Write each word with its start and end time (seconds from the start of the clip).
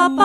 Backstage. 0.00 0.16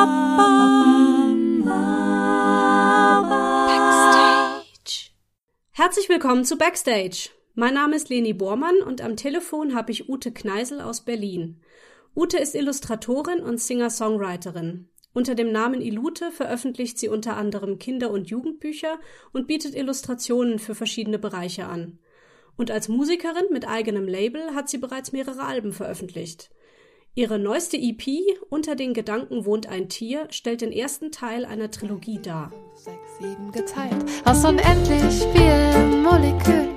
Herzlich 5.71 6.07
willkommen 6.07 6.46
zu 6.46 6.57
Backstage. 6.57 7.31
Mein 7.55 7.73
Name 7.73 7.97
ist 7.97 8.07
Leni 8.07 8.31
Bormann 8.31 8.78
und 8.78 9.01
am 9.01 9.17
Telefon 9.17 9.75
habe 9.75 9.92
ich 9.92 10.07
Ute 10.07 10.31
Kneisel 10.31 10.79
aus 10.79 11.01
Berlin. 11.03 11.60
Ute 12.15 12.38
ist 12.38 12.56
Illustratorin 12.56 13.42
und 13.42 13.60
Singer-Songwriterin. 13.60 14.88
Unter 15.13 15.35
dem 15.35 15.51
Namen 15.51 15.81
Ilute 15.81 16.31
veröffentlicht 16.31 16.98
sie 16.98 17.09
unter 17.09 17.35
anderem 17.35 17.77
Kinder- 17.77 18.12
und 18.12 18.30
Jugendbücher 18.30 18.98
und 19.34 19.45
bietet 19.45 19.76
Illustrationen 19.76 20.57
für 20.57 20.76
verschiedene 20.76 21.20
Bereiche 21.20 21.66
an. 21.66 21.99
Und 22.55 22.71
als 22.71 22.88
Musikerin 22.88 23.48
mit 23.52 23.67
eigenem 23.67 24.07
Label 24.07 24.55
hat 24.55 24.70
sie 24.70 24.77
bereits 24.77 25.12
mehrere 25.12 25.43
Alben 25.43 25.73
veröffentlicht. 25.73 26.49
Ihre 27.17 27.39
neueste 27.39 27.77
EP 27.77 28.03
Unter 28.49 28.75
den 28.75 28.93
Gedanken 28.93 29.45
wohnt 29.45 29.69
ein 29.69 29.87
Tier 29.87 30.27
stellt 30.31 30.59
den 30.59 30.73
ersten 30.73 31.13
Teil 31.13 31.45
einer 31.45 31.71
Trilogie 31.71 32.19
dar. 32.21 32.51
Sechs, 32.73 32.97
sieben 33.19 33.53
geteilt 33.53 34.03
aus 34.25 34.43
unendlich 34.43 35.25
vielen 35.33 36.03
Molekülen. 36.03 36.75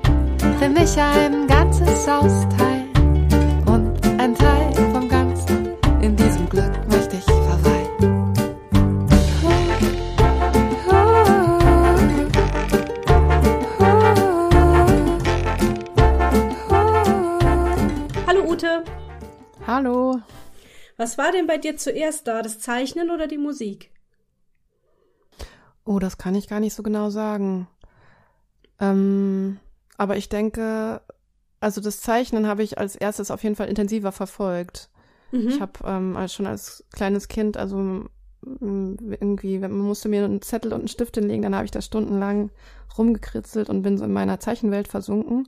Für 0.60 0.68
mich 0.68 0.96
ein 0.96 1.48
ganzes 1.48 2.06
Austeilen 2.06 2.86
und 3.66 3.98
ein 4.20 4.36
Teil 4.36 4.67
Hallo. 19.78 20.20
was 20.96 21.18
war 21.18 21.30
denn 21.30 21.46
bei 21.46 21.56
dir 21.56 21.76
zuerst 21.76 22.26
da, 22.26 22.42
das 22.42 22.58
Zeichnen 22.58 23.10
oder 23.10 23.28
die 23.28 23.38
Musik? 23.38 23.92
Oh, 25.84 26.00
das 26.00 26.18
kann 26.18 26.34
ich 26.34 26.48
gar 26.48 26.58
nicht 26.58 26.74
so 26.74 26.82
genau 26.82 27.10
sagen. 27.10 27.68
Ähm, 28.80 29.60
aber 29.96 30.16
ich 30.16 30.28
denke, 30.28 31.00
also 31.60 31.80
das 31.80 32.00
Zeichnen 32.00 32.48
habe 32.48 32.64
ich 32.64 32.78
als 32.78 32.96
erstes 32.96 33.30
auf 33.30 33.44
jeden 33.44 33.54
Fall 33.54 33.68
intensiver 33.68 34.10
verfolgt. 34.10 34.90
Mhm. 35.30 35.46
Ich 35.46 35.60
habe 35.60 35.74
ähm, 35.84 36.16
als, 36.16 36.34
schon 36.34 36.48
als 36.48 36.84
kleines 36.92 37.28
Kind, 37.28 37.56
also 37.56 38.06
irgendwie, 38.60 39.60
man 39.60 39.78
musste 39.78 40.08
mir 40.08 40.24
einen 40.24 40.42
Zettel 40.42 40.72
und 40.72 40.80
einen 40.80 40.88
Stift 40.88 41.14
hinlegen, 41.14 41.42
dann 41.42 41.54
habe 41.54 41.66
ich 41.66 41.70
da 41.70 41.82
stundenlang 41.82 42.50
rumgekritzelt 42.96 43.70
und 43.70 43.82
bin 43.82 43.96
so 43.96 44.06
in 44.06 44.12
meiner 44.12 44.40
Zeichenwelt 44.40 44.88
versunken. 44.88 45.46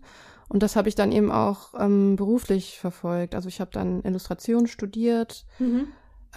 Und 0.51 0.65
das 0.65 0.75
habe 0.75 0.89
ich 0.89 0.97
dann 0.97 1.13
eben 1.13 1.31
auch 1.31 1.75
ähm, 1.79 2.17
beruflich 2.17 2.79
verfolgt. 2.79 3.37
Also 3.37 3.49
ich 3.49 3.61
habe 3.61 3.71
dann 3.73 4.03
Illustration 4.03 4.67
studiert 4.67 5.47
Mhm. 5.61 5.87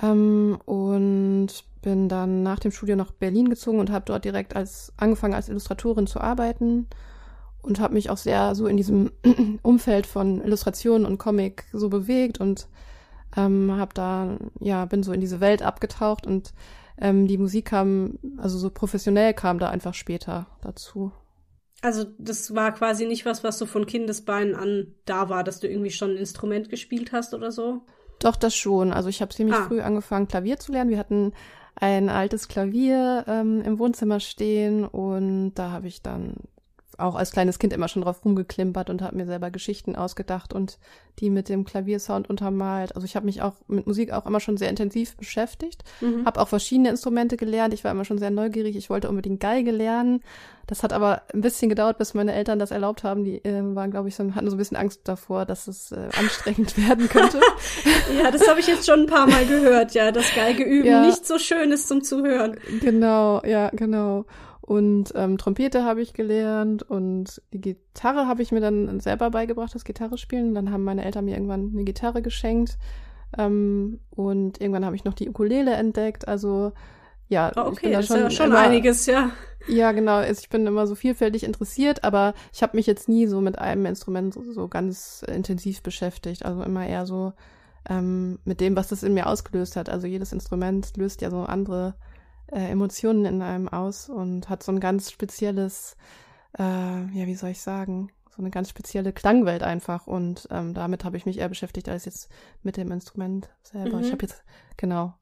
ähm, 0.02 0.60
und 0.66 1.48
bin 1.82 2.08
dann 2.10 2.44
nach 2.44 2.60
dem 2.60 2.72
Studium 2.72 3.00
nach 3.00 3.12
Berlin 3.12 3.50
gezogen 3.50 3.80
und 3.80 3.90
habe 3.92 4.06
dort 4.06 4.24
direkt 4.24 4.56
als 4.56 4.94
angefangen 4.98 5.34
als 5.34 5.50
Illustratorin 5.50 6.06
zu 6.08 6.22
arbeiten 6.22 6.88
und 7.64 7.80
habe 7.80 7.96
mich 7.96 8.12
auch 8.12 8.18
sehr 8.18 8.54
so 8.54 8.68
in 8.68 8.78
diesem 8.78 9.12
Umfeld 9.64 10.06
von 10.06 10.42
Illustration 10.44 11.06
und 11.06 11.18
Comic 11.18 11.66
so 11.74 11.90
bewegt 11.90 12.40
und 12.40 12.68
ähm, 13.36 13.72
habe 13.72 13.96
da 13.96 14.38
ja 14.60 14.86
bin 14.86 15.02
so 15.02 15.12
in 15.12 15.22
diese 15.22 15.40
Welt 15.40 15.64
abgetaucht 15.64 16.28
und 16.28 16.54
ähm, 17.00 17.28
die 17.28 17.40
Musik 17.40 17.66
kam 17.66 18.20
also 18.38 18.60
so 18.60 18.70
professionell 18.70 19.34
kam 19.34 19.58
da 19.58 19.70
einfach 19.70 19.96
später 19.96 20.46
dazu. 20.62 21.12
Also 21.84 22.06
das 22.18 22.56
war 22.56 22.72
quasi 22.74 23.06
nicht 23.06 23.26
was, 23.26 23.44
was 23.44 23.60
so 23.60 23.66
von 23.66 23.86
Kindesbeinen 23.86 24.56
an 24.56 24.88
da 25.06 25.28
war, 25.30 25.44
dass 25.44 25.60
du 25.60 25.68
irgendwie 25.68 25.92
schon 25.92 26.12
ein 26.12 26.18
Instrument 26.18 26.70
gespielt 26.70 27.12
hast 27.12 27.34
oder 27.34 27.52
so. 27.52 27.82
Doch, 28.20 28.38
das 28.38 28.56
schon. 28.56 28.94
Also 28.94 29.10
ich 29.10 29.22
habe 29.22 29.34
ziemlich 29.34 29.58
Ah. 29.58 29.66
früh 29.68 29.82
angefangen, 29.82 30.30
Klavier 30.30 30.58
zu 30.58 30.72
lernen. 30.72 30.90
Wir 30.92 30.98
hatten 30.98 31.34
ein 31.76 32.08
altes 32.08 32.48
Klavier 32.48 33.26
ähm, 33.28 33.62
im 33.62 33.80
Wohnzimmer 33.80 34.22
stehen 34.22 34.86
und 34.86 35.56
da 35.56 35.72
habe 35.72 35.88
ich 35.88 36.02
dann 36.02 36.36
auch 37.00 37.16
als 37.16 37.32
kleines 37.32 37.60
Kind 37.60 37.74
immer 37.74 37.88
schon 37.88 38.02
drauf 38.04 38.24
rumgeklimpert 38.26 38.90
und 38.90 39.02
habe 39.02 39.16
mir 39.16 39.26
selber 39.26 39.52
Geschichten 39.52 39.96
ausgedacht 39.96 40.54
und 40.54 40.78
die 41.20 41.30
mit 41.30 41.48
dem 41.50 41.64
Klaviersound 41.66 42.30
untermalt. 42.30 42.96
Also 42.96 43.06
ich 43.06 43.16
habe 43.16 43.26
mich 43.28 43.42
auch 43.42 43.54
mit 43.68 43.86
Musik 43.86 44.12
auch 44.12 44.26
immer 44.26 44.40
schon 44.40 44.58
sehr 44.58 44.70
intensiv 44.70 45.16
beschäftigt, 45.18 45.84
Mhm. 46.02 46.26
habe 46.26 46.40
auch 46.42 46.48
verschiedene 46.48 46.90
Instrumente 46.90 47.38
gelernt. 47.38 47.74
Ich 47.74 47.84
war 47.84 47.92
immer 47.92 48.06
schon 48.06 48.18
sehr 48.18 48.32
neugierig. 48.32 48.76
Ich 48.76 48.90
wollte 48.90 49.10
unbedingt 49.10 49.40
Geige 49.40 49.72
lernen. 49.72 50.22
Das 50.66 50.82
hat 50.82 50.94
aber 50.94 51.24
ein 51.34 51.42
bisschen 51.42 51.68
gedauert, 51.70 51.98
bis 51.98 52.14
meine 52.14 52.34
Eltern 52.34 52.58
das 52.58 52.72
erlaubt 52.72 53.04
haben. 53.04 53.26
Die 53.26 53.44
äh, 53.44 53.62
waren, 53.76 53.92
glaube 53.92 54.08
ich, 54.08 54.16
so, 54.16 54.24
hatten 54.34 54.50
so 54.50 54.56
ein 54.56 54.58
bisschen 54.58 54.78
Angst 54.78 55.02
davor, 55.04 55.46
dass 55.46 55.68
es 55.68 55.92
äh, 55.92 56.08
anstrengend 56.18 56.78
werden 56.78 57.10
könnte. 57.10 57.40
Ja, 58.24 58.32
das 58.32 58.48
habe 58.48 58.60
ich 58.60 58.68
jetzt 58.68 58.86
schon 58.86 59.02
ein 59.02 59.06
paar 59.08 59.28
Mal 59.28 59.46
gehört, 59.46 59.94
ja, 59.94 60.12
dass 60.12 60.34
Geige 60.36 60.64
üben 60.64 60.88
Ja. 60.88 61.06
nicht 61.06 61.26
so 61.26 61.38
schön 61.38 61.72
ist 61.72 61.88
zum 61.88 62.04
Zuhören. 62.04 62.58
Genau, 62.82 63.42
ja, 63.46 63.70
genau. 63.70 64.26
Und 64.66 65.12
ähm, 65.16 65.38
Trompete 65.38 65.84
habe 65.84 66.02
ich 66.02 66.14
gelernt 66.14 66.84
und 66.84 67.42
die 67.52 67.60
Gitarre 67.60 68.28
habe 68.28 68.42
ich 68.42 68.54
mir 68.54 68.62
dann 68.62 69.02
selber 69.02 69.30
beigebracht, 69.30 69.76
das 69.76 69.84
Gitarre 69.84 70.18
spielen. 70.18 70.56
Dann 70.56 70.72
haben 70.72 70.86
meine 70.86 71.04
Eltern 71.04 71.26
mir 71.26 71.36
irgendwann 71.36 71.72
eine 71.74 71.84
Gitarre 71.84 72.22
geschenkt. 72.22 72.78
Ähm, 73.38 74.00
und 74.12 74.62
irgendwann 74.62 74.86
habe 74.86 74.96
ich 74.96 75.04
noch 75.04 75.16
die 75.16 75.28
Ukulele 75.28 75.74
entdeckt. 75.74 76.30
Also 76.30 76.72
ja, 77.28 77.52
Oh, 77.58 77.72
ich 77.74 77.82
bin 77.82 77.90
okay, 77.90 77.92
da 77.92 77.98
das 77.98 78.06
ist 78.06 78.08
schon, 78.08 78.20
ja 78.22 78.30
schon 78.30 78.46
immer, 78.48 78.60
einiges, 78.60 79.06
ja. 79.06 79.32
Ja, 79.68 79.92
genau. 79.92 80.22
Ich 80.22 80.48
bin 80.48 80.66
immer 80.66 80.88
so 80.88 80.96
vielfältig 80.96 81.44
interessiert, 81.44 82.06
aber 82.06 82.34
ich 82.54 82.64
habe 82.64 82.78
mich 82.78 82.88
jetzt 82.88 83.10
nie 83.10 83.28
so 83.28 83.42
mit 83.42 83.60
einem 83.60 83.86
Instrument 83.86 84.34
so, 84.34 84.50
so 84.50 84.70
ganz 84.70 85.26
intensiv 85.28 85.84
beschäftigt. 85.84 86.46
Also 86.46 86.64
immer 86.64 86.88
eher 86.88 87.06
so 87.06 87.34
ähm, 87.90 88.40
mit 88.46 88.62
dem, 88.62 88.78
was 88.78 88.88
das 88.88 89.04
in 89.04 89.14
mir 89.14 89.28
ausgelöst 89.28 89.76
hat. 89.76 89.90
Also 89.90 90.08
jedes 90.08 90.32
Instrument 90.32 90.96
löst 90.96 91.22
ja 91.22 91.30
so 91.30 91.42
andere 91.44 91.96
äh, 92.52 92.70
Emotionen 92.70 93.26
in 93.26 93.42
einem 93.42 93.68
aus 93.70 94.10
und 94.10 94.50
hat 94.50 94.64
so 94.64 94.72
ein 94.72 94.80
ganz 94.80 95.12
spezielles, 95.12 95.96
äh, 96.58 96.64
ja, 96.64 97.26
wie 97.26 97.36
soll 97.36 97.52
ich 97.52 97.62
sagen, 97.62 98.12
so 98.36 98.42
eine 98.42 98.50
ganz 98.50 98.70
spezielle 98.70 99.14
Klangwelt 99.14 99.64
einfach. 99.64 100.08
Und 100.08 100.48
ähm, 100.52 100.74
damit 100.74 101.06
habe 101.06 101.18
ich 101.18 101.26
mich 101.26 101.38
eher 101.38 101.50
beschäftigt 101.50 101.90
als 101.90 102.06
jetzt 102.06 102.30
mit 102.64 102.78
dem 102.78 102.92
Instrument 102.92 103.50
selber. 103.62 103.98
Mhm. 103.98 104.04
Ich 104.04 104.12
habe 104.12 104.24
jetzt 104.24 104.44
genau 104.78 105.14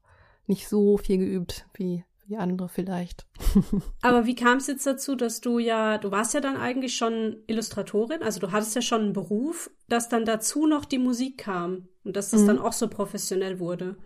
nicht 0.46 0.68
so 0.68 0.96
viel 0.98 1.18
geübt 1.18 1.66
wie 1.74 2.04
wie 2.26 2.36
andere 2.36 2.68
vielleicht. 2.68 3.26
Aber 4.00 4.26
wie 4.26 4.36
kam 4.36 4.58
es 4.58 4.68
jetzt 4.68 4.86
dazu, 4.86 5.16
dass 5.16 5.40
du 5.40 5.58
ja, 5.58 5.98
du 5.98 6.12
warst 6.12 6.34
ja 6.34 6.40
dann 6.40 6.56
eigentlich 6.56 6.96
schon 6.96 7.36
Illustratorin, 7.48 8.22
also 8.22 8.38
du 8.40 8.52
hattest 8.52 8.74
ja 8.76 8.80
schon 8.80 9.02
einen 9.02 9.12
Beruf, 9.12 9.70
dass 9.88 10.08
dann 10.08 10.24
dazu 10.24 10.66
noch 10.66 10.84
die 10.84 10.98
Musik 11.00 11.38
kam 11.38 11.88
und 12.04 12.16
dass 12.16 12.30
das 12.30 12.42
Mhm. 12.42 12.46
dann 12.46 12.58
auch 12.60 12.72
so 12.72 12.88
professionell 12.88 13.58
wurde. 13.58 13.96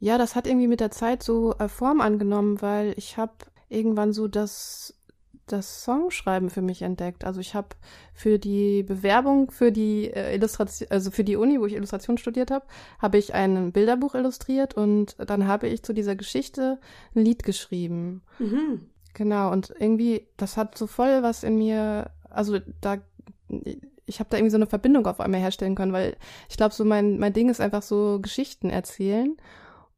Ja, 0.00 0.18
das 0.18 0.36
hat 0.36 0.46
irgendwie 0.46 0.68
mit 0.68 0.80
der 0.80 0.90
Zeit 0.90 1.22
so 1.22 1.54
äh, 1.58 1.68
Form 1.68 2.00
angenommen, 2.00 2.62
weil 2.62 2.94
ich 2.96 3.16
habe 3.16 3.32
irgendwann 3.68 4.12
so 4.12 4.28
das 4.28 4.94
das 5.52 5.82
Songschreiben 5.84 6.50
für 6.50 6.62
mich 6.62 6.82
entdeckt. 6.82 7.24
Also 7.24 7.40
ich 7.40 7.54
habe 7.54 7.68
für 8.14 8.38
die 8.38 8.82
Bewerbung 8.82 9.50
für 9.50 9.72
die 9.72 10.10
äh, 10.10 10.34
Illustration, 10.34 10.90
also 10.90 11.10
für 11.10 11.24
die 11.24 11.36
Uni, 11.36 11.60
wo 11.60 11.66
ich 11.66 11.74
Illustration 11.74 12.18
studiert 12.18 12.50
habe, 12.50 12.66
habe 12.98 13.18
ich 13.18 13.34
ein 13.34 13.72
Bilderbuch 13.72 14.14
illustriert 14.14 14.74
und 14.74 15.16
dann 15.18 15.46
habe 15.46 15.68
ich 15.68 15.82
zu 15.82 15.92
dieser 15.92 16.16
Geschichte 16.16 16.78
ein 17.14 17.24
Lied 17.24 17.42
geschrieben. 17.42 18.22
Mhm. 18.38 18.86
Genau, 19.14 19.50
und 19.50 19.74
irgendwie, 19.78 20.28
das 20.36 20.56
hat 20.56 20.78
so 20.78 20.86
voll 20.86 21.22
was 21.22 21.42
in 21.42 21.58
mir, 21.58 22.10
also 22.30 22.58
da, 22.80 22.98
ich 24.06 24.20
habe 24.20 24.30
da 24.30 24.36
irgendwie 24.36 24.50
so 24.50 24.58
eine 24.58 24.66
Verbindung 24.66 25.06
auf 25.06 25.20
einmal 25.20 25.40
herstellen 25.40 25.74
können, 25.74 25.92
weil 25.92 26.16
ich 26.48 26.56
glaube, 26.56 26.74
so 26.74 26.84
mein, 26.84 27.18
mein 27.18 27.32
Ding 27.32 27.48
ist 27.48 27.60
einfach 27.60 27.82
so 27.82 28.20
Geschichten 28.20 28.70
erzählen. 28.70 29.36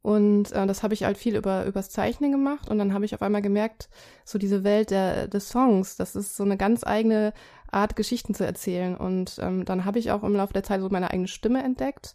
Und 0.02 0.52
äh, 0.52 0.66
das 0.66 0.82
habe 0.82 0.94
ich 0.94 1.04
halt 1.04 1.18
viel 1.18 1.36
über 1.36 1.66
übers 1.66 1.90
Zeichnen 1.90 2.32
gemacht. 2.32 2.68
Und 2.68 2.78
dann 2.78 2.94
habe 2.94 3.04
ich 3.04 3.14
auf 3.14 3.22
einmal 3.22 3.42
gemerkt, 3.42 3.88
so 4.24 4.38
diese 4.38 4.64
Welt 4.64 4.90
der 4.90 5.28
des 5.28 5.50
Songs, 5.50 5.96
das 5.96 6.16
ist 6.16 6.36
so 6.36 6.44
eine 6.44 6.56
ganz 6.56 6.84
eigene 6.84 7.32
Art 7.70 7.96
Geschichten 7.96 8.34
zu 8.34 8.46
erzählen. 8.46 8.96
Und 8.96 9.38
ähm, 9.40 9.64
dann 9.64 9.84
habe 9.84 9.98
ich 9.98 10.10
auch 10.10 10.22
im 10.22 10.34
Laufe 10.34 10.54
der 10.54 10.62
Zeit 10.62 10.80
so 10.80 10.88
meine 10.88 11.10
eigene 11.10 11.28
Stimme 11.28 11.62
entdeckt. 11.62 12.14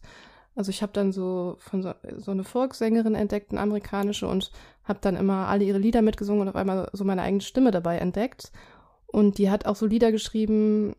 Also 0.55 0.69
ich 0.69 0.81
habe 0.81 0.93
dann 0.93 1.11
so 1.11 1.57
von 1.59 1.83
so, 1.83 1.93
so 2.17 2.31
eine 2.31 2.43
Volkssängerin 2.43 3.13
entdeckt, 3.13 3.51
eine 3.51 3.61
amerikanische 3.61 4.27
und 4.27 4.51
habe 4.83 4.99
dann 5.01 5.17
immer 5.17 5.47
alle 5.47 5.65
ihre 5.65 5.77
Lieder 5.77 6.01
mitgesungen 6.01 6.41
und 6.41 6.47
auf 6.47 6.55
einmal 6.55 6.89
so 6.93 7.03
meine 7.03 7.21
eigene 7.21 7.41
Stimme 7.41 7.71
dabei 7.71 7.97
entdeckt. 7.97 8.51
Und 9.05 9.37
die 9.37 9.49
hat 9.49 9.65
auch 9.65 9.75
so 9.75 9.85
Lieder 9.85 10.11
geschrieben 10.11 10.95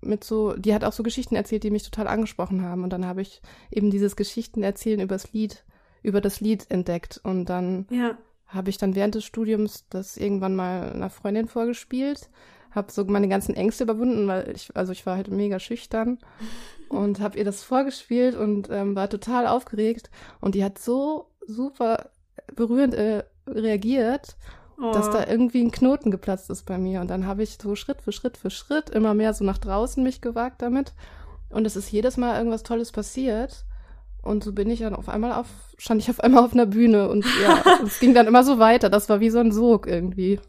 mit 0.00 0.24
so, 0.24 0.54
die 0.54 0.74
hat 0.74 0.84
auch 0.84 0.92
so 0.92 1.02
Geschichten 1.02 1.36
erzählt, 1.36 1.62
die 1.62 1.70
mich 1.70 1.82
total 1.82 2.08
angesprochen 2.08 2.62
haben. 2.62 2.82
Und 2.82 2.90
dann 2.90 3.06
habe 3.06 3.20
ich 3.20 3.42
eben 3.70 3.90
dieses 3.90 4.16
Geschichten 4.16 4.62
erzählen 4.62 5.00
übers 5.00 5.32
Lied 5.32 5.64
über 6.06 6.20
das 6.20 6.40
Lied 6.40 6.70
entdeckt. 6.70 7.20
Und 7.22 7.46
dann 7.46 7.86
Ja. 7.90 8.16
habe 8.46 8.70
ich 8.70 8.78
dann 8.78 8.94
während 8.94 9.16
des 9.16 9.24
Studiums 9.24 9.86
das 9.90 10.16
irgendwann 10.16 10.54
mal 10.54 10.92
einer 10.92 11.10
Freundin 11.10 11.48
vorgespielt, 11.48 12.30
habe 12.70 12.92
so 12.92 13.04
meine 13.04 13.28
ganzen 13.28 13.54
Ängste 13.56 13.84
überwunden, 13.84 14.28
weil 14.28 14.52
ich, 14.54 14.70
also 14.76 14.92
ich 14.92 15.04
war 15.06 15.16
halt 15.16 15.30
mega 15.30 15.58
schüchtern 15.58 16.18
und 16.88 17.20
habe 17.20 17.36
ihr 17.38 17.44
das 17.44 17.62
vorgespielt 17.64 18.36
und 18.36 18.68
ähm, 18.70 18.94
war 18.94 19.08
total 19.10 19.46
aufgeregt. 19.46 20.10
Und 20.40 20.54
die 20.54 20.62
hat 20.64 20.78
so 20.78 21.26
super 21.46 22.10
berührend 22.54 22.94
äh, 22.94 23.24
reagiert, 23.46 24.36
Oh. 24.78 24.92
dass 24.92 25.08
da 25.10 25.26
irgendwie 25.26 25.62
ein 25.62 25.70
Knoten 25.70 26.10
geplatzt 26.10 26.50
ist 26.50 26.66
bei 26.66 26.76
mir. 26.76 27.00
Und 27.00 27.08
dann 27.08 27.24
habe 27.26 27.42
ich 27.42 27.56
so 27.58 27.74
Schritt 27.76 28.02
für 28.02 28.12
Schritt 28.12 28.36
für 28.36 28.50
Schritt 28.50 28.90
immer 28.90 29.14
mehr 29.14 29.32
so 29.32 29.42
nach 29.42 29.56
draußen 29.56 30.02
mich 30.04 30.20
gewagt 30.20 30.60
damit. 30.60 30.92
Und 31.48 31.66
es 31.66 31.76
ist 31.76 31.90
jedes 31.90 32.18
Mal 32.18 32.36
irgendwas 32.36 32.62
Tolles 32.62 32.92
passiert 32.92 33.64
Und 34.26 34.44
so 34.44 34.52
bin 34.52 34.68
ich 34.70 34.80
dann 34.80 34.94
auf 34.94 35.08
einmal 35.08 35.32
auf, 35.32 35.46
stand 35.78 36.02
ich 36.02 36.10
auf 36.10 36.20
einmal 36.20 36.44
auf 36.44 36.52
einer 36.52 36.66
Bühne 36.66 37.08
und 37.08 37.24
ja, 37.42 37.62
es 37.84 38.00
ging 38.00 38.14
dann 38.14 38.26
immer 38.26 38.44
so 38.44 38.58
weiter. 38.58 38.90
Das 38.90 39.08
war 39.08 39.20
wie 39.20 39.30
so 39.30 39.38
ein 39.38 39.52
Sog 39.52 39.86
irgendwie. 39.86 40.40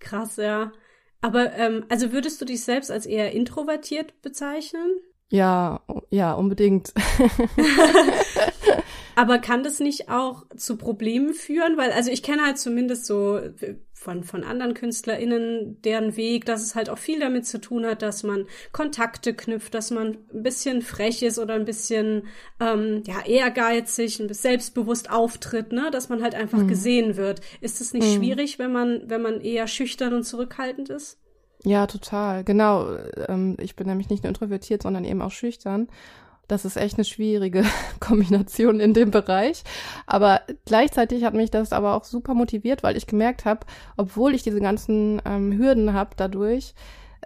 Krass, 0.00 0.36
ja. 0.36 0.72
Aber 1.20 1.52
ähm, 1.54 1.84
also 1.88 2.12
würdest 2.12 2.40
du 2.40 2.44
dich 2.44 2.62
selbst 2.64 2.90
als 2.90 3.06
eher 3.06 3.32
introvertiert 3.32 4.20
bezeichnen? 4.22 4.98
Ja, 5.30 5.80
ja, 6.10 6.32
unbedingt. 6.32 6.92
Aber 9.18 9.38
kann 9.38 9.64
das 9.64 9.80
nicht 9.80 10.08
auch 10.08 10.46
zu 10.56 10.76
Problemen 10.76 11.34
führen? 11.34 11.76
Weil, 11.76 11.90
also 11.90 12.08
ich 12.08 12.22
kenne 12.22 12.44
halt 12.44 12.56
zumindest 12.56 13.04
so 13.04 13.40
von, 13.98 14.22
von 14.22 14.44
anderen 14.44 14.74
KünstlerInnen 14.74 15.82
deren 15.82 16.16
Weg, 16.16 16.44
dass 16.44 16.62
es 16.62 16.74
halt 16.74 16.88
auch 16.88 16.98
viel 16.98 17.18
damit 17.18 17.46
zu 17.46 17.60
tun 17.60 17.84
hat, 17.84 18.02
dass 18.02 18.22
man 18.22 18.46
Kontakte 18.72 19.34
knüpft, 19.34 19.74
dass 19.74 19.90
man 19.90 20.18
ein 20.32 20.42
bisschen 20.42 20.82
frech 20.82 21.22
ist 21.22 21.38
oder 21.38 21.54
ein 21.54 21.64
bisschen 21.64 22.24
ähm, 22.60 23.02
ja, 23.06 23.26
ehrgeizig, 23.26 24.20
ein 24.20 24.28
bisschen 24.28 24.48
selbstbewusst 24.50 25.10
auftritt, 25.10 25.72
ne? 25.72 25.90
dass 25.90 26.08
man 26.08 26.22
halt 26.22 26.34
einfach 26.34 26.58
mhm. 26.58 26.68
gesehen 26.68 27.16
wird. 27.16 27.40
Ist 27.60 27.80
es 27.80 27.92
nicht 27.92 28.06
mhm. 28.06 28.16
schwierig, 28.16 28.58
wenn 28.58 28.72
man, 28.72 29.02
wenn 29.06 29.20
man 29.20 29.40
eher 29.40 29.66
schüchtern 29.66 30.14
und 30.14 30.22
zurückhaltend 30.22 30.90
ist? 30.90 31.18
Ja, 31.64 31.86
total. 31.86 32.44
Genau. 32.44 32.94
Ähm, 33.28 33.56
ich 33.60 33.74
bin 33.74 33.88
nämlich 33.88 34.08
nicht 34.10 34.22
nur 34.22 34.28
introvertiert, 34.28 34.82
sondern 34.82 35.04
eben 35.04 35.22
auch 35.22 35.32
schüchtern. 35.32 35.88
Das 36.48 36.64
ist 36.64 36.76
echt 36.76 36.96
eine 36.96 37.04
schwierige 37.04 37.64
Kombination 38.00 38.80
in 38.80 38.94
dem 38.94 39.10
Bereich. 39.10 39.62
Aber 40.06 40.40
gleichzeitig 40.64 41.24
hat 41.24 41.34
mich 41.34 41.50
das 41.50 41.72
aber 41.72 41.94
auch 41.94 42.04
super 42.04 42.34
motiviert, 42.34 42.82
weil 42.82 42.96
ich 42.96 43.06
gemerkt 43.06 43.44
habe, 43.44 43.60
obwohl 43.96 44.34
ich 44.34 44.42
diese 44.42 44.60
ganzen 44.60 45.22
ähm, 45.24 45.56
Hürden 45.56 45.92
habe 45.92 46.10
dadurch, 46.16 46.74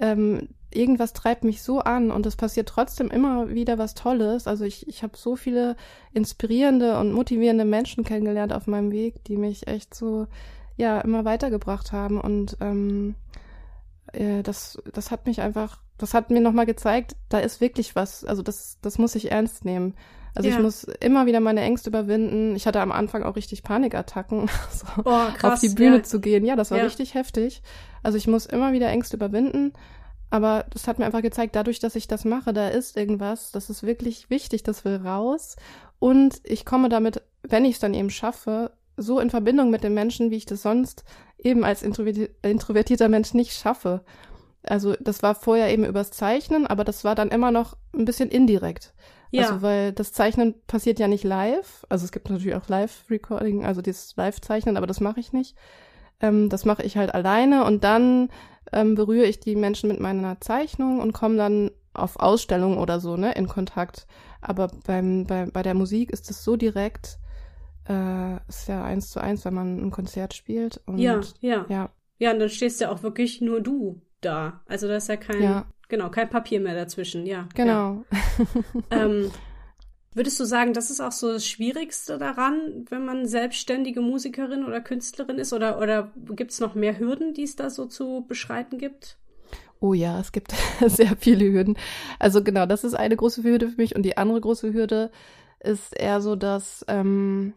ähm, 0.00 0.48
irgendwas 0.74 1.12
treibt 1.12 1.44
mich 1.44 1.62
so 1.62 1.80
an 1.80 2.10
und 2.10 2.26
es 2.26 2.36
passiert 2.36 2.68
trotzdem 2.68 3.10
immer 3.10 3.50
wieder 3.50 3.78
was 3.78 3.94
Tolles. 3.94 4.46
Also 4.46 4.64
ich, 4.64 4.88
ich 4.88 5.02
habe 5.02 5.16
so 5.16 5.36
viele 5.36 5.76
inspirierende 6.12 6.98
und 6.98 7.12
motivierende 7.12 7.64
Menschen 7.64 8.04
kennengelernt 8.04 8.52
auf 8.52 8.66
meinem 8.66 8.90
Weg, 8.90 9.22
die 9.24 9.36
mich 9.36 9.66
echt 9.66 9.94
so 9.94 10.26
ja 10.76 11.00
immer 11.00 11.24
weitergebracht 11.24 11.92
haben 11.92 12.20
und 12.20 12.56
ähm, 12.60 13.14
äh, 14.12 14.42
das, 14.42 14.82
das 14.92 15.10
hat 15.10 15.26
mich 15.26 15.40
einfach, 15.40 15.78
das 16.02 16.14
hat 16.14 16.30
mir 16.30 16.40
nochmal 16.40 16.66
gezeigt, 16.66 17.14
da 17.28 17.38
ist 17.38 17.60
wirklich 17.60 17.94
was. 17.94 18.24
Also 18.24 18.42
das, 18.42 18.78
das 18.82 18.98
muss 18.98 19.14
ich 19.14 19.30
ernst 19.30 19.64
nehmen. 19.64 19.94
Also 20.34 20.48
ja. 20.48 20.56
ich 20.56 20.60
muss 20.62 20.84
immer 20.84 21.26
wieder 21.26 21.38
meine 21.38 21.60
Ängste 21.60 21.90
überwinden. 21.90 22.56
Ich 22.56 22.66
hatte 22.66 22.80
am 22.80 22.90
Anfang 22.90 23.22
auch 23.22 23.36
richtig 23.36 23.62
Panikattacken, 23.62 24.50
so 24.72 24.86
oh, 25.04 25.26
krass, 25.36 25.54
auf 25.54 25.60
die 25.60 25.68
Bühne 25.68 25.98
ja. 25.98 26.02
zu 26.02 26.20
gehen. 26.20 26.44
Ja, 26.44 26.56
das 26.56 26.72
war 26.72 26.78
ja. 26.78 26.84
richtig 26.84 27.14
heftig. 27.14 27.62
Also 28.02 28.18
ich 28.18 28.26
muss 28.26 28.46
immer 28.46 28.72
wieder 28.72 28.88
Ängste 28.88 29.16
überwinden. 29.16 29.74
Aber 30.28 30.64
das 30.70 30.88
hat 30.88 30.98
mir 30.98 31.04
einfach 31.04 31.22
gezeigt, 31.22 31.54
dadurch, 31.54 31.78
dass 31.78 31.94
ich 31.94 32.08
das 32.08 32.24
mache, 32.24 32.52
da 32.52 32.68
ist 32.68 32.96
irgendwas, 32.96 33.52
das 33.52 33.70
ist 33.70 33.82
wirklich 33.84 34.28
wichtig, 34.28 34.64
das 34.64 34.84
will 34.84 34.96
raus. 34.96 35.56
Und 36.00 36.40
ich 36.42 36.64
komme 36.64 36.88
damit, 36.88 37.22
wenn 37.42 37.64
ich 37.64 37.74
es 37.74 37.80
dann 37.80 37.94
eben 37.94 38.10
schaffe, 38.10 38.72
so 38.96 39.20
in 39.20 39.30
Verbindung 39.30 39.70
mit 39.70 39.84
den 39.84 39.94
Menschen, 39.94 40.30
wie 40.30 40.36
ich 40.36 40.46
das 40.46 40.62
sonst 40.62 41.04
eben 41.38 41.64
als 41.64 41.82
introvertierter 41.82 43.08
Mensch 43.08 43.34
nicht 43.34 43.52
schaffe. 43.52 44.04
Also 44.64 44.94
das 45.00 45.22
war 45.22 45.34
vorher 45.34 45.72
eben 45.72 45.84
übers 45.84 46.10
Zeichnen, 46.10 46.66
aber 46.66 46.84
das 46.84 47.04
war 47.04 47.14
dann 47.14 47.30
immer 47.30 47.50
noch 47.50 47.76
ein 47.94 48.04
bisschen 48.04 48.28
indirekt. 48.28 48.94
Ja. 49.30 49.42
Also 49.42 49.62
weil 49.62 49.92
das 49.92 50.12
Zeichnen 50.12 50.54
passiert 50.66 50.98
ja 50.98 51.08
nicht 51.08 51.24
live. 51.24 51.84
Also 51.88 52.04
es 52.04 52.12
gibt 52.12 52.30
natürlich 52.30 52.54
auch 52.54 52.68
Live-Recording, 52.68 53.64
also 53.64 53.82
dieses 53.82 54.14
Live-Zeichnen, 54.16 54.76
aber 54.76 54.86
das 54.86 55.00
mache 55.00 55.20
ich 55.20 55.32
nicht. 55.32 55.56
Ähm, 56.20 56.48
das 56.48 56.64
mache 56.64 56.82
ich 56.82 56.96
halt 56.96 57.14
alleine 57.14 57.64
und 57.64 57.82
dann 57.82 58.28
ähm, 58.72 58.94
berühre 58.94 59.26
ich 59.26 59.40
die 59.40 59.56
Menschen 59.56 59.88
mit 59.88 60.00
meiner 60.00 60.40
Zeichnung 60.40 61.00
und 61.00 61.12
komme 61.12 61.36
dann 61.36 61.70
auf 61.94 62.20
Ausstellungen 62.20 62.78
oder 62.78 63.00
so, 63.00 63.16
ne, 63.16 63.32
in 63.32 63.48
Kontakt. 63.48 64.06
Aber 64.40 64.68
beim, 64.86 65.26
bei, 65.26 65.46
bei 65.46 65.62
der 65.62 65.74
Musik 65.74 66.10
ist 66.10 66.30
es 66.30 66.44
so 66.44 66.56
direkt, 66.56 67.18
äh, 67.88 68.36
ist 68.48 68.68
ja 68.68 68.84
eins 68.84 69.10
zu 69.10 69.20
eins, 69.20 69.44
wenn 69.44 69.54
man 69.54 69.78
ein 69.78 69.90
Konzert 69.90 70.34
spielt. 70.34 70.80
Und, 70.86 70.98
ja, 70.98 71.20
ja. 71.40 71.66
Ja, 71.68 71.90
ja 72.18 72.32
und 72.32 72.38
dann 72.38 72.48
stehst 72.48 72.80
ja 72.80 72.90
auch 72.90 73.02
wirklich 73.02 73.40
nur 73.40 73.60
du 73.60 74.00
da. 74.24 74.62
Also 74.66 74.88
da 74.88 74.96
ist 74.96 75.08
ja 75.08 75.16
kein, 75.16 75.42
ja. 75.42 75.66
genau, 75.88 76.10
kein 76.10 76.30
Papier 76.30 76.60
mehr 76.60 76.74
dazwischen, 76.74 77.26
ja. 77.26 77.48
Genau. 77.54 78.04
Ja. 78.10 79.04
ähm, 79.04 79.30
würdest 80.14 80.38
du 80.40 80.44
sagen, 80.44 80.72
das 80.72 80.90
ist 80.90 81.00
auch 81.00 81.12
so 81.12 81.32
das 81.32 81.46
Schwierigste 81.46 82.18
daran, 82.18 82.86
wenn 82.88 83.04
man 83.04 83.26
selbstständige 83.26 84.00
Musikerin 84.00 84.64
oder 84.64 84.80
Künstlerin 84.80 85.38
ist? 85.38 85.52
Oder, 85.52 85.78
oder 85.78 86.12
gibt 86.30 86.52
es 86.52 86.60
noch 86.60 86.74
mehr 86.74 86.98
Hürden, 86.98 87.34
die 87.34 87.44
es 87.44 87.56
da 87.56 87.70
so 87.70 87.86
zu 87.86 88.24
beschreiten 88.26 88.78
gibt? 88.78 89.18
Oh 89.80 89.94
ja, 89.94 90.20
es 90.20 90.30
gibt 90.30 90.54
sehr 90.86 91.16
viele 91.18 91.50
Hürden. 91.52 91.76
Also 92.18 92.42
genau, 92.42 92.66
das 92.66 92.84
ist 92.84 92.94
eine 92.94 93.16
große 93.16 93.42
Hürde 93.42 93.68
für 93.68 93.80
mich. 93.80 93.96
Und 93.96 94.02
die 94.02 94.16
andere 94.16 94.40
große 94.40 94.72
Hürde 94.72 95.10
ist 95.60 95.92
eher 95.98 96.20
so, 96.20 96.36
dass 96.36 96.84
ähm, 96.88 97.54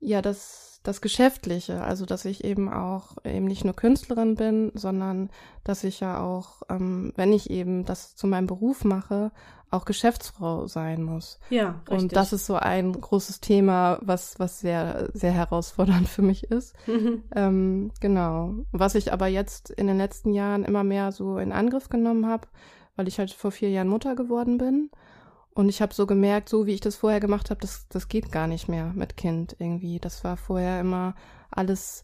ja, 0.00 0.20
das, 0.20 0.73
das 0.84 1.00
Geschäftliche, 1.00 1.82
also 1.82 2.04
dass 2.04 2.26
ich 2.26 2.44
eben 2.44 2.72
auch 2.72 3.16
eben 3.24 3.46
nicht 3.46 3.64
nur 3.64 3.74
Künstlerin 3.74 4.36
bin, 4.36 4.70
sondern 4.74 5.30
dass 5.64 5.82
ich 5.82 6.00
ja 6.00 6.20
auch, 6.20 6.62
ähm, 6.68 7.12
wenn 7.16 7.32
ich 7.32 7.50
eben 7.50 7.86
das 7.86 8.14
zu 8.16 8.26
meinem 8.26 8.46
Beruf 8.46 8.84
mache, 8.84 9.32
auch 9.70 9.86
Geschäftsfrau 9.86 10.66
sein 10.66 11.02
muss. 11.02 11.40
Ja, 11.48 11.80
richtig. 11.88 11.98
Und 11.98 12.16
das 12.16 12.34
ist 12.34 12.44
so 12.44 12.56
ein 12.56 12.92
großes 12.92 13.40
Thema, 13.40 13.98
was, 14.02 14.38
was 14.38 14.60
sehr, 14.60 15.08
sehr 15.14 15.32
herausfordernd 15.32 16.06
für 16.08 16.22
mich 16.22 16.44
ist. 16.44 16.74
Mhm. 16.86 17.24
Ähm, 17.34 17.90
genau. 18.00 18.54
Was 18.70 18.94
ich 18.94 19.10
aber 19.10 19.26
jetzt 19.26 19.70
in 19.70 19.86
den 19.86 19.96
letzten 19.96 20.34
Jahren 20.34 20.64
immer 20.64 20.84
mehr 20.84 21.12
so 21.12 21.38
in 21.38 21.50
Angriff 21.50 21.88
genommen 21.88 22.26
habe, 22.26 22.46
weil 22.94 23.08
ich 23.08 23.18
halt 23.18 23.32
vor 23.32 23.50
vier 23.50 23.70
Jahren 23.70 23.88
Mutter 23.88 24.14
geworden 24.14 24.58
bin 24.58 24.90
und 25.54 25.68
ich 25.68 25.80
habe 25.80 25.94
so 25.94 26.06
gemerkt, 26.06 26.48
so 26.48 26.66
wie 26.66 26.72
ich 26.72 26.80
das 26.80 26.96
vorher 26.96 27.20
gemacht 27.20 27.50
habe, 27.50 27.60
das, 27.60 27.86
das 27.88 28.08
geht 28.08 28.32
gar 28.32 28.48
nicht 28.48 28.68
mehr 28.68 28.92
mit 28.94 29.16
Kind 29.16 29.54
irgendwie. 29.58 30.00
Das 30.00 30.24
war 30.24 30.36
vorher 30.36 30.80
immer 30.80 31.14
alles 31.50 32.02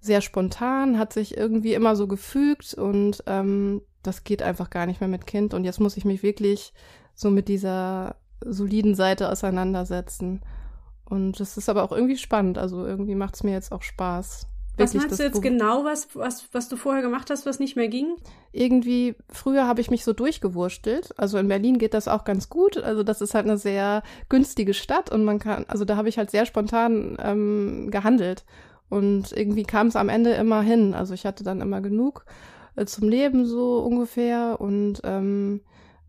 sehr 0.00 0.20
spontan, 0.20 0.98
hat 0.98 1.12
sich 1.12 1.36
irgendwie 1.36 1.74
immer 1.74 1.94
so 1.94 2.08
gefügt 2.08 2.74
und 2.74 3.22
ähm, 3.26 3.82
das 4.02 4.24
geht 4.24 4.42
einfach 4.42 4.70
gar 4.70 4.86
nicht 4.86 5.00
mehr 5.00 5.08
mit 5.08 5.26
Kind. 5.26 5.54
Und 5.54 5.64
jetzt 5.64 5.80
muss 5.80 5.96
ich 5.96 6.04
mich 6.04 6.22
wirklich 6.22 6.72
so 7.14 7.30
mit 7.30 7.48
dieser 7.48 8.16
soliden 8.44 8.94
Seite 8.96 9.30
auseinandersetzen. 9.30 10.40
Und 11.04 11.38
das 11.40 11.56
ist 11.56 11.68
aber 11.68 11.84
auch 11.84 11.92
irgendwie 11.92 12.16
spannend. 12.16 12.58
Also 12.58 12.84
irgendwie 12.84 13.14
macht 13.14 13.36
es 13.36 13.44
mir 13.44 13.52
jetzt 13.52 13.72
auch 13.72 13.82
Spaß. 13.82 14.48
Was 14.78 14.94
meinst 14.94 15.18
du 15.18 15.22
jetzt 15.22 15.42
genau, 15.42 15.84
was, 15.84 16.08
was, 16.14 16.48
was 16.52 16.68
du 16.68 16.76
vorher 16.76 17.02
gemacht 17.02 17.30
hast, 17.30 17.46
was 17.46 17.58
nicht 17.58 17.76
mehr 17.76 17.88
ging? 17.88 18.16
Irgendwie, 18.52 19.16
früher 19.28 19.66
habe 19.66 19.80
ich 19.80 19.90
mich 19.90 20.04
so 20.04 20.12
durchgewurstelt. 20.12 21.18
Also 21.18 21.38
in 21.38 21.48
Berlin 21.48 21.78
geht 21.78 21.94
das 21.94 22.08
auch 22.08 22.24
ganz 22.24 22.48
gut. 22.48 22.78
Also 22.78 23.02
das 23.02 23.20
ist 23.20 23.34
halt 23.34 23.46
eine 23.46 23.58
sehr 23.58 24.02
günstige 24.28 24.74
Stadt 24.74 25.10
und 25.10 25.24
man 25.24 25.38
kann, 25.38 25.64
also 25.68 25.84
da 25.84 25.96
habe 25.96 26.08
ich 26.08 26.18
halt 26.18 26.30
sehr 26.30 26.46
spontan 26.46 27.16
ähm, 27.20 27.90
gehandelt. 27.90 28.44
Und 28.88 29.32
irgendwie 29.32 29.64
kam 29.64 29.88
es 29.88 29.96
am 29.96 30.08
Ende 30.08 30.32
immer 30.32 30.62
hin. 30.62 30.94
Also 30.94 31.12
ich 31.14 31.26
hatte 31.26 31.44
dann 31.44 31.60
immer 31.60 31.80
genug 31.80 32.24
äh, 32.76 32.86
zum 32.86 33.08
Leben 33.08 33.44
so 33.44 33.80
ungefähr 33.80 34.60
und 34.60 35.00
ähm, 35.04 35.60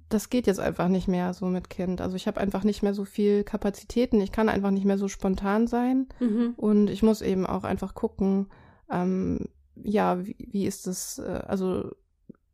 das 0.10 0.30
geht 0.30 0.48
jetzt 0.48 0.60
einfach 0.60 0.88
nicht 0.88 1.08
mehr 1.08 1.34
so 1.34 1.46
mit 1.46 1.70
Kind. 1.70 2.02
Also 2.02 2.16
ich 2.16 2.28
habe 2.28 2.40
einfach 2.40 2.64
nicht 2.64 2.82
mehr 2.82 2.94
so 2.94 3.06
viel 3.06 3.44
Kapazitäten. 3.44 4.20
Ich 4.22 4.32
kann 4.32 4.50
einfach 4.50 4.72
nicht 4.72 4.86
mehr 4.86 4.98
so 4.98 5.08
spontan 5.08 5.68
sein. 5.68 6.08
Mhm. 6.20 6.54
Und 6.58 6.90
ich 6.90 7.04
muss 7.04 7.22
eben 7.22 7.46
auch 7.46 7.64
einfach 7.64 7.94
gucken, 7.94 8.48
ähm, 8.92 9.46
ja, 9.76 10.26
wie, 10.26 10.36
wie 10.40 10.66
ist 10.66 10.88
das, 10.88 11.20
äh, 11.20 11.44
also, 11.48 11.92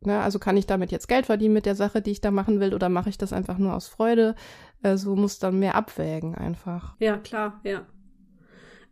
ne, 0.02 0.20
also 0.22 0.38
kann 0.38 0.58
ich 0.58 0.68
damit 0.68 0.92
jetzt 0.92 1.08
Geld 1.08 1.26
verdienen 1.26 1.54
mit 1.54 1.66
der 1.66 1.76
Sache, 1.76 2.02
die 2.02 2.12
ich 2.12 2.22
da 2.22 2.30
machen 2.30 2.60
will, 2.60 2.74
oder 2.74 2.90
mache 2.90 3.10
ich 3.10 3.18
das 3.18 3.34
einfach 3.34 3.58
nur 3.58 3.74
aus 3.74 3.88
Freude? 3.88 4.36
Äh, 4.84 4.98
so 4.98 5.16
muss 5.16 5.40
dann 5.40 5.58
mehr 5.58 5.76
abwägen 5.76 6.36
einfach. 6.36 6.96
Ja, 7.00 7.18
klar, 7.18 7.62
ja. 7.64 7.86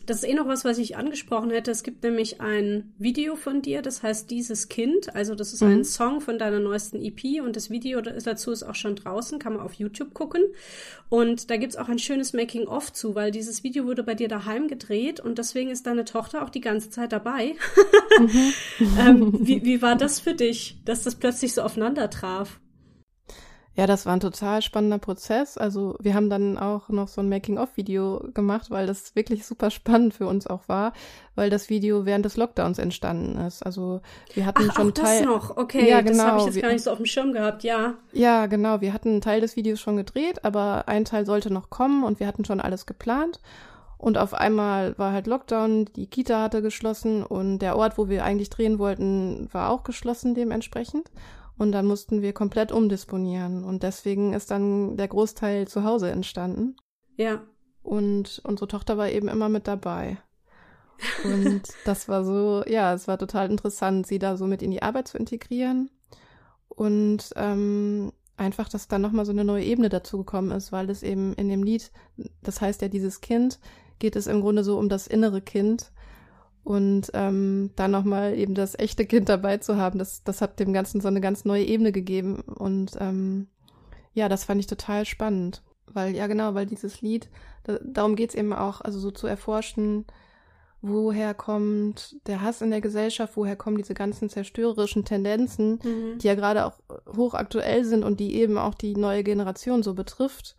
Das 0.05 0.17
ist 0.17 0.29
eh 0.29 0.33
noch 0.33 0.47
was, 0.47 0.65
was 0.65 0.77
ich 0.77 0.97
angesprochen 0.97 1.49
hätte. 1.49 1.71
Es 1.71 1.83
gibt 1.83 2.03
nämlich 2.03 2.41
ein 2.41 2.93
Video 2.97 3.35
von 3.35 3.61
dir, 3.61 3.81
das 3.81 4.03
heißt 4.03 4.29
Dieses 4.29 4.67
Kind. 4.67 5.15
Also 5.15 5.33
das 5.33 5.53
ist 5.53 5.61
mhm. 5.61 5.69
ein 5.69 5.83
Song 5.85 6.19
von 6.19 6.37
deiner 6.37 6.59
neuesten 6.59 7.01
EP 7.01 7.41
und 7.41 7.55
das 7.55 7.69
Video 7.69 8.01
dazu 8.01 8.51
ist 8.51 8.63
auch 8.63 8.75
schon 8.75 8.95
draußen, 8.95 9.39
kann 9.39 9.53
man 9.53 9.61
auf 9.61 9.73
YouTube 9.73 10.13
gucken. 10.13 10.41
Und 11.09 11.49
da 11.49 11.57
gibt's 11.57 11.77
auch 11.77 11.87
ein 11.87 11.99
schönes 11.99 12.33
Making-of 12.33 12.91
zu, 12.91 13.15
weil 13.15 13.31
dieses 13.31 13.63
Video 13.63 13.85
wurde 13.85 14.03
bei 14.03 14.15
dir 14.15 14.27
daheim 14.27 14.67
gedreht 14.67 15.19
und 15.19 15.37
deswegen 15.37 15.69
ist 15.69 15.87
deine 15.87 16.03
Tochter 16.03 16.43
auch 16.43 16.49
die 16.49 16.61
ganze 16.61 16.89
Zeit 16.89 17.11
dabei. 17.11 17.55
Mhm. 18.19 18.53
ähm, 18.99 19.33
wie, 19.39 19.63
wie 19.63 19.81
war 19.81 19.95
das 19.95 20.19
für 20.19 20.33
dich, 20.33 20.77
dass 20.83 21.03
das 21.03 21.15
plötzlich 21.15 21.53
so 21.53 21.61
aufeinander 21.61 22.09
traf? 22.09 22.59
Ja, 23.75 23.87
das 23.87 24.05
war 24.05 24.13
ein 24.13 24.19
total 24.19 24.61
spannender 24.61 24.99
Prozess. 24.99 25.57
Also 25.57 25.95
wir 25.99 26.13
haben 26.13 26.29
dann 26.29 26.59
auch 26.59 26.89
noch 26.89 27.07
so 27.07 27.21
ein 27.21 27.29
Making-of-Video 27.29 28.29
gemacht, 28.33 28.69
weil 28.69 28.85
das 28.85 29.15
wirklich 29.15 29.45
super 29.45 29.71
spannend 29.71 30.13
für 30.13 30.27
uns 30.27 30.45
auch 30.45 30.67
war, 30.67 30.93
weil 31.33 31.49
das 31.49 31.69
Video 31.69 32.05
während 32.05 32.23
des 32.23 32.37
Lockdowns 32.37 32.77
entstanden 32.77 33.37
ist. 33.39 33.65
Also 33.65 34.01
wir 34.35 34.45
hatten 34.45 34.67
Ach, 34.69 34.75
schon 34.75 34.89
auch 34.89 34.93
Teil. 34.93 35.23
Das 35.23 35.25
noch, 35.25 35.57
okay, 35.57 35.89
ja, 35.89 36.01
genau. 36.01 36.17
das 36.17 36.25
habe 36.25 36.39
ich 36.39 36.45
jetzt 36.45 36.61
gar 36.61 36.71
nicht 36.71 36.83
so 36.83 36.91
auf 36.91 36.97
dem 36.97 37.07
Schirm 37.07 37.33
gehabt, 37.33 37.63
ja. 37.63 37.95
Ja, 38.11 38.45
genau. 38.45 38.81
Wir 38.81 38.93
hatten 38.93 39.09
einen 39.09 39.21
Teil 39.21 39.41
des 39.41 39.55
Videos 39.55 39.79
schon 39.79 39.97
gedreht, 39.97 40.45
aber 40.45 40.87
ein 40.87 41.03
Teil 41.03 41.25
sollte 41.25 41.51
noch 41.51 41.71
kommen 41.71 42.03
und 42.03 42.19
wir 42.19 42.27
hatten 42.27 42.45
schon 42.45 42.61
alles 42.61 42.85
geplant. 42.85 43.39
Und 43.97 44.17
auf 44.17 44.33
einmal 44.33 44.97
war 44.99 45.13
halt 45.13 45.27
Lockdown, 45.27 45.85
die 45.95 46.07
Kita 46.07 46.41
hatte 46.41 46.61
geschlossen 46.61 47.23
und 47.23 47.59
der 47.59 47.77
Ort, 47.77 47.97
wo 47.97 48.09
wir 48.09 48.25
eigentlich 48.25 48.49
drehen 48.49 48.77
wollten, 48.77 49.47
war 49.53 49.69
auch 49.69 49.83
geschlossen 49.83 50.35
dementsprechend. 50.35 51.09
Und 51.63 51.71
dann 51.71 51.85
mussten 51.85 52.21
wir 52.21 52.33
komplett 52.33 52.73
umdisponieren. 52.73 53.63
Und 53.63 53.83
deswegen 53.83 54.33
ist 54.33 54.51
dann 54.51 54.97
der 54.97 55.07
Großteil 55.07 55.65
zu 55.65 55.85
Hause 55.85 56.11
entstanden. 56.11 56.75
Ja. 57.15 57.41
Und 57.81 58.41
unsere 58.43 58.67
Tochter 58.67 58.97
war 58.97 59.09
eben 59.09 59.29
immer 59.29 59.47
mit 59.47 59.65
dabei. 59.65 60.17
Und 61.23 61.61
das 61.85 62.09
war 62.09 62.25
so, 62.25 62.65
ja, 62.67 62.93
es 62.93 63.07
war 63.07 63.17
total 63.17 63.49
interessant, 63.49 64.05
sie 64.05 64.19
da 64.19 64.35
so 64.35 64.45
mit 64.45 64.61
in 64.61 64.71
die 64.71 64.83
Arbeit 64.83 65.07
zu 65.07 65.17
integrieren. 65.17 65.89
Und 66.67 67.29
ähm, 67.37 68.11
einfach, 68.35 68.67
dass 68.67 68.89
dann 68.89 69.01
nochmal 69.01 69.25
so 69.25 69.31
eine 69.31 69.45
neue 69.45 69.63
Ebene 69.63 69.87
dazu 69.87 70.17
gekommen 70.17 70.51
ist, 70.51 70.73
weil 70.73 70.89
es 70.89 71.01
eben 71.01 71.33
in 71.35 71.47
dem 71.47 71.63
Lied, 71.63 71.93
das 72.41 72.59
heißt 72.59 72.81
ja 72.81 72.89
dieses 72.89 73.21
Kind, 73.21 73.61
geht 73.99 74.17
es 74.17 74.27
im 74.27 74.41
Grunde 74.41 74.65
so 74.65 74.77
um 74.77 74.89
das 74.89 75.07
innere 75.07 75.39
Kind. 75.39 75.92
Und 76.63 77.11
ähm, 77.13 77.71
dann 77.75 77.91
nochmal 77.91 78.37
eben 78.37 78.55
das 78.55 78.77
echte 78.79 79.05
Kind 79.05 79.27
dabei 79.27 79.57
zu 79.57 79.77
haben, 79.77 79.99
das, 79.99 80.23
das 80.23 80.41
hat 80.41 80.59
dem 80.59 80.71
Ganzen 80.71 81.01
so 81.01 81.09
eine 81.09 81.19
ganz 81.19 81.43
neue 81.43 81.65
Ebene 81.65 81.91
gegeben. 81.91 82.41
Und 82.41 82.91
ähm, 82.99 83.47
ja, 84.13 84.29
das 84.29 84.45
fand 84.45 84.61
ich 84.61 84.67
total 84.67 85.05
spannend. 85.05 85.61
Weil, 85.87 86.15
ja 86.15 86.27
genau, 86.27 86.53
weil 86.53 86.65
dieses 86.65 87.01
Lied, 87.01 87.29
da, 87.63 87.79
darum 87.83 88.15
geht's 88.15 88.35
eben 88.35 88.53
auch, 88.53 88.81
also 88.81 88.97
so 88.97 89.11
zu 89.11 89.27
erforschen, 89.27 90.05
woher 90.81 91.33
kommt 91.33 92.17
der 92.27 92.41
Hass 92.41 92.61
in 92.61 92.69
der 92.69 92.81
Gesellschaft, 92.81 93.37
woher 93.37 93.55
kommen 93.55 93.77
diese 93.77 93.93
ganzen 93.93 94.29
zerstörerischen 94.29 95.05
Tendenzen, 95.05 95.79
mhm. 95.83 96.17
die 96.19 96.27
ja 96.27 96.35
gerade 96.35 96.65
auch 96.65 96.73
hochaktuell 97.15 97.85
sind 97.85 98.03
und 98.03 98.19
die 98.19 98.35
eben 98.35 98.57
auch 98.57 98.73
die 98.73 98.95
neue 98.95 99.23
Generation 99.23 99.81
so 99.81 99.93
betrifft, 99.93 100.55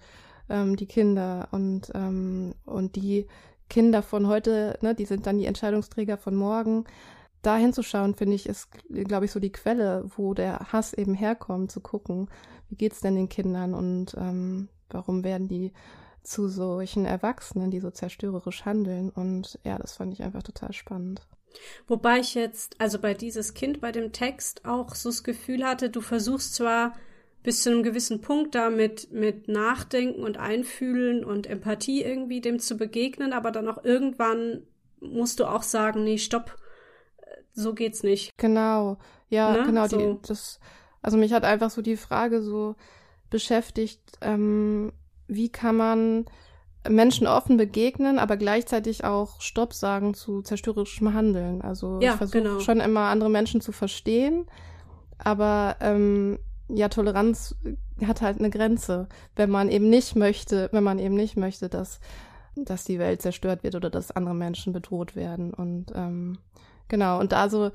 ähm, 0.49 0.77
die 0.77 0.87
Kinder 0.87 1.49
und, 1.51 1.93
ähm, 1.95 2.55
und 2.65 2.97
die 2.97 3.27
Kinder 3.75 4.03
von 4.03 4.29
heute, 4.29 4.79
ne, 4.83 4.95
die 4.95 5.05
sind 5.05 5.27
dann 5.27 5.37
die 5.37 5.47
Entscheidungsträger 5.47 6.17
von 6.17 6.37
morgen. 6.37 6.85
Da 7.43 7.57
hinzuschauen, 7.57 8.15
finde 8.15 8.37
ich, 8.37 8.49
ist, 8.49 8.69
glaube 8.89 9.25
ich, 9.25 9.33
so 9.33 9.41
die 9.41 9.51
Quelle, 9.51 10.05
wo 10.17 10.33
der 10.33 10.73
Hass 10.73 10.93
eben 10.93 11.13
herkommt, 11.13 11.73
zu 11.73 11.81
gucken, 11.81 12.31
wie 12.69 12.77
geht's 12.77 13.01
denn 13.01 13.17
den 13.17 13.29
Kindern 13.29 13.75
und 13.75 14.15
ähm, 14.17 14.69
warum 14.91 15.25
werden 15.25 15.49
die 15.49 15.73
zu 16.23 16.47
solchen 16.47 17.05
Erwachsenen, 17.05 17.73
die 17.73 17.81
so 17.81 17.91
zerstörerisch 17.91 18.65
handeln. 18.65 19.11
Und 19.11 19.59
ja, 19.65 19.77
das 19.77 19.97
fand 19.97 20.13
ich 20.13 20.23
einfach 20.23 20.45
total 20.45 20.73
spannend. 20.73 21.27
Wobei 21.89 22.21
ich 22.21 22.37
jetzt, 22.37 22.81
also 22.81 23.01
bei 23.01 23.13
dieses 23.13 23.55
Kind, 23.55 23.81
bei 23.81 23.91
dem 23.91 24.13
Text 24.13 24.65
auch 24.67 24.95
so 24.95 25.09
das 25.09 25.25
Gefühl 25.25 25.65
hatte, 25.65 25.91
du 25.91 26.01
versuchst 26.01 26.55
zwar 26.55 26.93
bis 27.45 27.63
zu 27.63 27.71
einem 27.71 27.83
gewissen 27.83 28.23
Punkt 28.23 28.55
damit 28.55 29.13
mit 29.13 29.49
Nachdenken 29.49 30.25
und 30.25 30.39
Einfühlen 30.39 31.25
und 31.25 31.47
Empathie 31.47 32.03
irgendwie 32.03 32.41
dem 32.41 32.59
zu 32.59 32.77
begegnen, 32.77 33.33
aber 33.33 33.53
dann 33.53 33.69
auch 33.69 33.85
irgendwann 33.85 34.63
musst 35.01 35.39
du 35.39 35.45
auch 35.45 35.63
sagen, 35.63 36.05
nee, 36.05 36.17
stopp, 36.17 36.57
so 37.53 37.75
geht's 37.75 38.03
nicht. 38.03 38.37
Genau, 38.39 38.97
ja, 39.29 39.53
ne? 39.53 39.63
genau. 39.67 39.87
So. 39.87 39.99
Die, 39.99 40.19
das, 40.27 40.59
also 41.03 41.19
mich 41.19 41.35
hat 41.35 41.45
einfach 41.45 41.71
so 41.71 41.83
die 41.83 41.99
Frage 41.99 42.43
so 42.43 42.77
beschäftigt, 43.29 44.01
ähm, 44.23 44.93
wie 45.29 45.51
kann 45.51 45.77
man 45.77 46.25
Menschen 46.89 47.27
offen 47.27 47.59
begegnen, 47.59 48.19
aber 48.19 48.39
gleichzeitig 48.39 49.05
auch 49.05 49.43
Stopp 49.43 49.75
sagen 49.75 50.15
zu 50.15 50.41
zerstörerischem 50.41 51.13
Handeln. 51.13 51.61
Also 51.61 51.99
ja, 52.01 52.13
ich 52.13 52.17
versuche 52.17 52.43
genau. 52.43 52.61
schon 52.61 52.81
immer 52.81 53.09
andere 53.09 53.29
Menschen 53.29 53.61
zu 53.61 53.73
verstehen, 53.73 54.47
aber 55.19 55.77
ähm, 55.81 56.39
ja, 56.69 56.89
Toleranz 56.89 57.57
hat 58.05 58.23
halt 58.23 58.39
eine 58.39 58.51
Grenze, 58.51 59.09
wenn 59.37 59.51
man 59.51 59.69
eben 59.69 59.91
nicht 59.91 60.17
möchte, 60.17 60.69
wenn 60.73 60.85
man 60.85 60.99
eben 60.99 61.15
nicht 61.15 61.37
möchte, 61.37 61.69
dass, 61.69 62.01
dass 62.57 62.85
die 62.85 62.99
Welt 62.99 63.23
zerstört 63.23 63.63
wird 63.63 63.75
oder 63.75 63.91
dass 63.91 64.11
andere 64.11 64.35
Menschen 64.35 64.73
bedroht 64.73 65.15
werden. 65.15 65.53
Und 65.53 65.93
ähm, 65.95 66.39
genau, 66.89 67.21
und 67.21 67.33
da 67.33 67.49
so, 67.49 67.71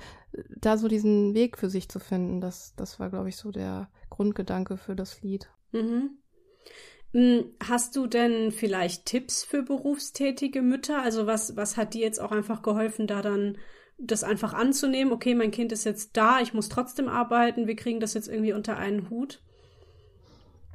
da 0.58 0.78
so 0.78 0.88
diesen 0.88 1.34
Weg 1.34 1.58
für 1.58 1.70
sich 1.70 1.90
zu 1.90 2.00
finden, 2.00 2.42
das, 2.42 2.74
das 2.76 3.00
war, 3.00 3.10
glaube 3.10 3.30
ich, 3.30 3.38
so 3.38 3.52
der 3.52 3.90
Grundgedanke 4.10 4.78
für 4.78 4.96
das 4.96 5.22
Lied. 5.22 5.50
Mhm. 5.72 6.18
Hm, 7.12 7.46
hast 7.60 7.96
du 7.96 8.06
denn 8.06 8.52
vielleicht 8.52 9.06
Tipps 9.06 9.44
für 9.44 9.64
berufstätige 9.64 10.62
Mütter? 10.62 11.02
Also 11.02 11.26
was, 11.26 11.56
was 11.56 11.76
hat 11.76 11.94
dir 11.94 12.02
jetzt 12.02 12.20
auch 12.20 12.32
einfach 12.32 12.62
geholfen, 12.62 13.08
da 13.08 13.22
dann 13.22 13.58
das 14.00 14.24
einfach 14.24 14.54
anzunehmen? 14.54 15.14
Okay, 15.14 15.36
mein 15.36 15.52
Kind 15.52 15.72
ist 15.72 15.84
jetzt 15.84 16.16
da, 16.18 16.40
ich 16.40 16.54
muss 16.54 16.70
trotzdem 16.70 17.08
arbeiten, 17.08 17.68
wir 17.68 17.76
kriegen 17.76 18.00
das 18.00 18.14
jetzt 18.14 18.28
irgendwie 18.28 18.54
unter 18.54 18.78
einen 18.78 19.10
Hut? 19.10 19.42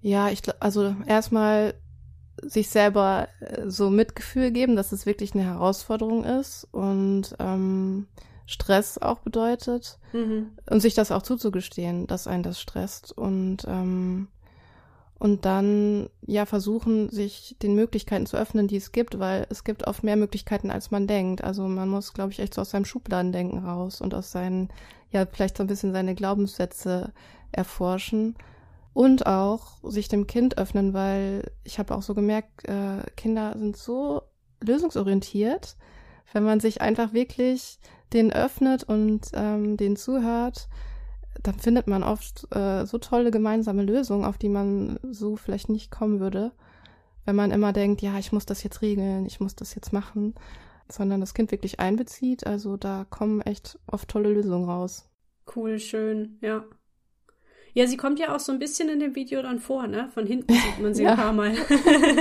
Ja, 0.02 0.28
ich 0.28 0.42
also 0.60 0.94
erstmal 1.06 1.74
sich 2.42 2.68
selber 2.68 3.28
äh, 3.40 3.70
so 3.70 3.90
Mitgefühl 3.90 4.50
geben, 4.50 4.76
dass 4.76 4.92
es 4.92 5.06
wirklich 5.06 5.34
eine 5.34 5.44
Herausforderung 5.44 6.24
ist 6.24 6.68
und 6.72 7.34
ähm, 7.38 8.06
Stress 8.46 8.98
auch 8.98 9.20
bedeutet 9.20 9.98
mhm. 10.12 10.50
und 10.68 10.80
sich 10.80 10.94
das 10.94 11.10
auch 11.10 11.22
zuzugestehen, 11.22 12.06
dass 12.06 12.26
einen 12.26 12.42
das 12.42 12.60
stresst 12.60 13.16
und 13.16 13.64
ähm, 13.66 14.28
und 15.24 15.46
dann 15.46 16.10
ja 16.26 16.44
versuchen, 16.44 17.08
sich 17.08 17.56
den 17.62 17.74
Möglichkeiten 17.74 18.26
zu 18.26 18.36
öffnen, 18.36 18.68
die 18.68 18.76
es 18.76 18.92
gibt, 18.92 19.18
weil 19.18 19.46
es 19.48 19.64
gibt 19.64 19.86
oft 19.86 20.04
mehr 20.04 20.16
Möglichkeiten, 20.16 20.70
als 20.70 20.90
man 20.90 21.06
denkt. 21.06 21.42
Also 21.42 21.66
man 21.66 21.88
muss, 21.88 22.12
glaube 22.12 22.32
ich, 22.32 22.40
echt 22.40 22.52
so 22.52 22.60
aus 22.60 22.68
seinem 22.68 22.84
Schubladendenken 22.84 23.64
raus 23.64 24.02
und 24.02 24.12
aus 24.12 24.32
seinen, 24.32 24.68
ja, 25.12 25.24
vielleicht 25.24 25.56
so 25.56 25.64
ein 25.64 25.66
bisschen 25.66 25.94
seine 25.94 26.14
Glaubenssätze 26.14 27.14
erforschen 27.52 28.34
und 28.92 29.24
auch 29.24 29.78
sich 29.82 30.08
dem 30.08 30.26
Kind 30.26 30.58
öffnen, 30.58 30.92
weil 30.92 31.50
ich 31.62 31.78
habe 31.78 31.94
auch 31.94 32.02
so 32.02 32.14
gemerkt, 32.14 32.68
äh, 32.68 33.02
Kinder 33.16 33.54
sind 33.56 33.78
so 33.78 34.24
lösungsorientiert, 34.62 35.78
wenn 36.34 36.44
man 36.44 36.60
sich 36.60 36.82
einfach 36.82 37.14
wirklich 37.14 37.78
den 38.12 38.30
öffnet 38.30 38.84
und 38.84 39.30
ähm, 39.32 39.78
den 39.78 39.96
zuhört, 39.96 40.68
dann 41.44 41.58
findet 41.58 41.86
man 41.86 42.02
oft 42.02 42.46
äh, 42.54 42.86
so 42.86 42.98
tolle 42.98 43.30
gemeinsame 43.30 43.82
Lösungen, 43.82 44.24
auf 44.24 44.38
die 44.38 44.48
man 44.48 44.98
so 45.02 45.36
vielleicht 45.36 45.68
nicht 45.68 45.90
kommen 45.90 46.18
würde, 46.18 46.52
wenn 47.26 47.36
man 47.36 47.50
immer 47.50 47.72
denkt, 47.72 48.02
ja, 48.02 48.18
ich 48.18 48.32
muss 48.32 48.46
das 48.46 48.62
jetzt 48.62 48.82
regeln, 48.82 49.26
ich 49.26 49.40
muss 49.40 49.54
das 49.54 49.74
jetzt 49.74 49.92
machen, 49.92 50.34
sondern 50.90 51.20
das 51.20 51.34
Kind 51.34 51.52
wirklich 51.52 51.80
einbezieht. 51.80 52.46
Also 52.46 52.76
da 52.76 53.06
kommen 53.08 53.42
echt 53.42 53.78
oft 53.86 54.08
tolle 54.08 54.32
Lösungen 54.32 54.68
raus. 54.68 55.10
Cool, 55.54 55.78
schön, 55.78 56.38
ja. 56.40 56.64
Ja, 57.74 57.88
sie 57.88 57.96
kommt 57.96 58.20
ja 58.20 58.34
auch 58.34 58.40
so 58.40 58.52
ein 58.52 58.60
bisschen 58.60 58.88
in 58.88 59.00
dem 59.00 59.14
Video 59.14 59.42
dann 59.42 59.58
vor, 59.58 59.86
ne? 59.86 60.08
Von 60.14 60.26
hinten 60.26 60.54
sieht 60.54 60.80
man 60.80 60.94
sie 60.94 61.02
ja. 61.04 61.10
ein 61.10 61.16
paar 61.16 61.32
Mal. 61.32 61.54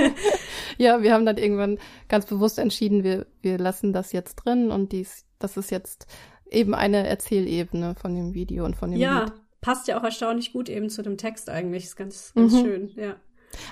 ja, 0.78 1.00
wir 1.00 1.14
haben 1.14 1.24
dann 1.24 1.38
irgendwann 1.38 1.78
ganz 2.08 2.26
bewusst 2.26 2.58
entschieden, 2.58 3.04
wir, 3.04 3.26
wir 3.40 3.56
lassen 3.56 3.92
das 3.92 4.12
jetzt 4.12 4.34
drin 4.34 4.70
und 4.70 4.92
dies, 4.92 5.24
das 5.38 5.56
ist 5.56 5.70
jetzt 5.70 6.06
eben 6.54 6.74
eine 6.74 7.06
Erzählebene 7.06 7.94
von 7.94 8.14
dem 8.14 8.34
Video 8.34 8.64
und 8.64 8.76
von 8.76 8.90
dem 8.90 9.00
ja, 9.00 9.24
Lied. 9.24 9.32
passt 9.60 9.88
ja 9.88 9.98
auch 9.98 10.04
erstaunlich 10.04 10.52
gut 10.52 10.68
eben 10.68 10.90
zu 10.90 11.02
dem 11.02 11.16
Text 11.16 11.50
eigentlich. 11.50 11.84
Ist 11.84 11.96
ganz, 11.96 12.32
ganz 12.34 12.52
mhm. 12.52 12.60
schön, 12.60 12.92
ja. 12.96 13.16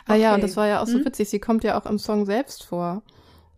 Ah 0.07 0.15
ja, 0.15 0.35
und 0.35 0.43
das 0.43 0.57
war 0.57 0.69
ja 0.69 0.81
auch 0.81 0.87
so 0.87 0.99
mhm. 0.99 1.07
witzig. 1.07 1.29
Sie 1.29 1.41
kommt 1.41 1.65
ja 1.65 1.81
auch 1.81 1.87
im 1.87 1.99
Song 1.99 2.25
selbst 2.27 2.65
vor. 2.65 3.03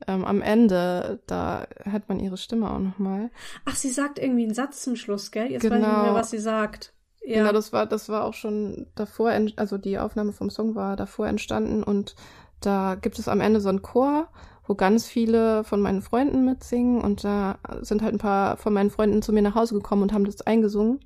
Ähm, 0.07 0.25
am 0.25 0.43
Ende, 0.43 1.21
da 1.27 1.67
hört 1.85 2.09
man 2.09 2.21
ihre 2.21 2.37
Stimme 2.37 2.71
auch 2.71 2.79
nochmal. 2.79 3.31
Ach, 3.65 3.77
sie 3.77 3.91
sagt 3.91 4.19
irgendwie 4.19 4.45
einen 4.45 4.55
Satz 4.55 4.83
zum 4.83 4.97
Schluss, 4.97 5.31
gell? 5.31 5.51
Jetzt 5.51 5.63
genau. 5.63 5.77
weiß 5.77 5.81
ich 5.81 5.87
nicht 5.87 5.97
mehr, 5.97 6.05
genau. 6.05 6.19
was 6.19 6.31
sie 6.31 6.39
sagt. 6.39 6.93
Ja. 7.25 7.39
Genau, 7.39 7.53
das 7.53 7.73
war, 7.73 7.87
das 7.87 8.09
war 8.09 8.25
auch 8.25 8.35
schon 8.35 8.87
davor, 8.95 9.33
also 9.57 9.79
die 9.79 9.99
Aufnahme 9.99 10.33
vom 10.33 10.51
Song 10.51 10.75
war 10.75 10.97
davor 10.97 11.27
entstanden 11.27 11.83
und 11.83 12.17
da 12.61 12.97
gibt 12.97 13.19
es 13.19 13.29
am 13.29 13.41
Ende 13.41 13.61
so 13.61 13.71
einen 13.71 13.83
Chor 13.83 14.29
wo 14.67 14.75
ganz 14.75 15.07
viele 15.07 15.65
von 15.65 15.81
meinen 15.81 16.03
Freunden 16.03 16.45
mitsingen 16.45 17.01
und 17.01 17.25
da 17.25 17.59
sind 17.83 18.03
halt 18.03 18.15
ein 18.15 18.19
paar 18.19 18.57
von 18.57 18.73
meinen 18.73 18.91
Freunden 18.91 19.23
zu 19.23 19.33
mir 19.33 19.43
nach 19.43 19.55
Hause 19.55 19.75
gekommen 19.75 20.03
und 20.03 20.13
haben 20.13 20.25
das 20.25 20.41
eingesungen. 20.43 21.01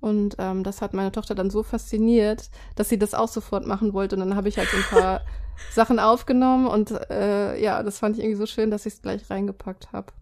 Und 0.00 0.36
ähm, 0.38 0.64
das 0.64 0.80
hat 0.80 0.94
meine 0.94 1.12
Tochter 1.12 1.34
dann 1.34 1.50
so 1.50 1.62
fasziniert, 1.62 2.50
dass 2.74 2.88
sie 2.88 2.98
das 2.98 3.12
auch 3.12 3.28
sofort 3.28 3.66
machen 3.66 3.92
wollte. 3.92 4.16
Und 4.16 4.20
dann 4.20 4.34
habe 4.34 4.48
ich 4.48 4.56
halt 4.56 4.68
so 4.68 4.78
ein 4.78 4.82
paar 4.84 5.20
Sachen 5.72 5.98
aufgenommen 5.98 6.66
und 6.66 6.90
äh, 7.10 7.60
ja, 7.62 7.82
das 7.82 7.98
fand 7.98 8.16
ich 8.16 8.24
irgendwie 8.24 8.38
so 8.38 8.46
schön, 8.46 8.70
dass 8.70 8.86
ich 8.86 8.94
es 8.94 9.02
gleich 9.02 9.28
reingepackt 9.28 9.92
habe. 9.92 10.12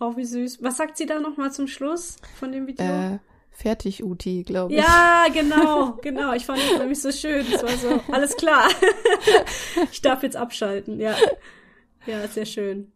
Oh, 0.00 0.16
wie 0.16 0.24
süß. 0.24 0.62
Was 0.62 0.76
sagt 0.76 0.96
sie 0.96 1.06
da 1.06 1.18
nochmal 1.18 1.52
zum 1.52 1.66
Schluss 1.66 2.16
von 2.38 2.52
dem 2.52 2.66
Video? 2.66 2.84
Äh, 2.84 3.18
fertig, 3.50 4.04
Uti, 4.04 4.44
glaube 4.44 4.72
ich. 4.72 4.78
Ja, 4.78 5.26
genau, 5.32 5.98
genau. 6.02 6.32
Ich 6.32 6.46
fand 6.46 6.60
es 6.60 6.78
nämlich 6.78 7.00
so 7.00 7.10
schön. 7.10 7.44
Es 7.52 7.62
war 7.62 7.70
so, 7.70 8.00
alles 8.12 8.36
klar. 8.36 8.68
ich 9.92 10.02
darf 10.02 10.22
jetzt 10.22 10.36
abschalten, 10.36 11.00
ja. 11.00 11.14
Ja, 12.06 12.26
sehr 12.28 12.46
schön. 12.46 12.92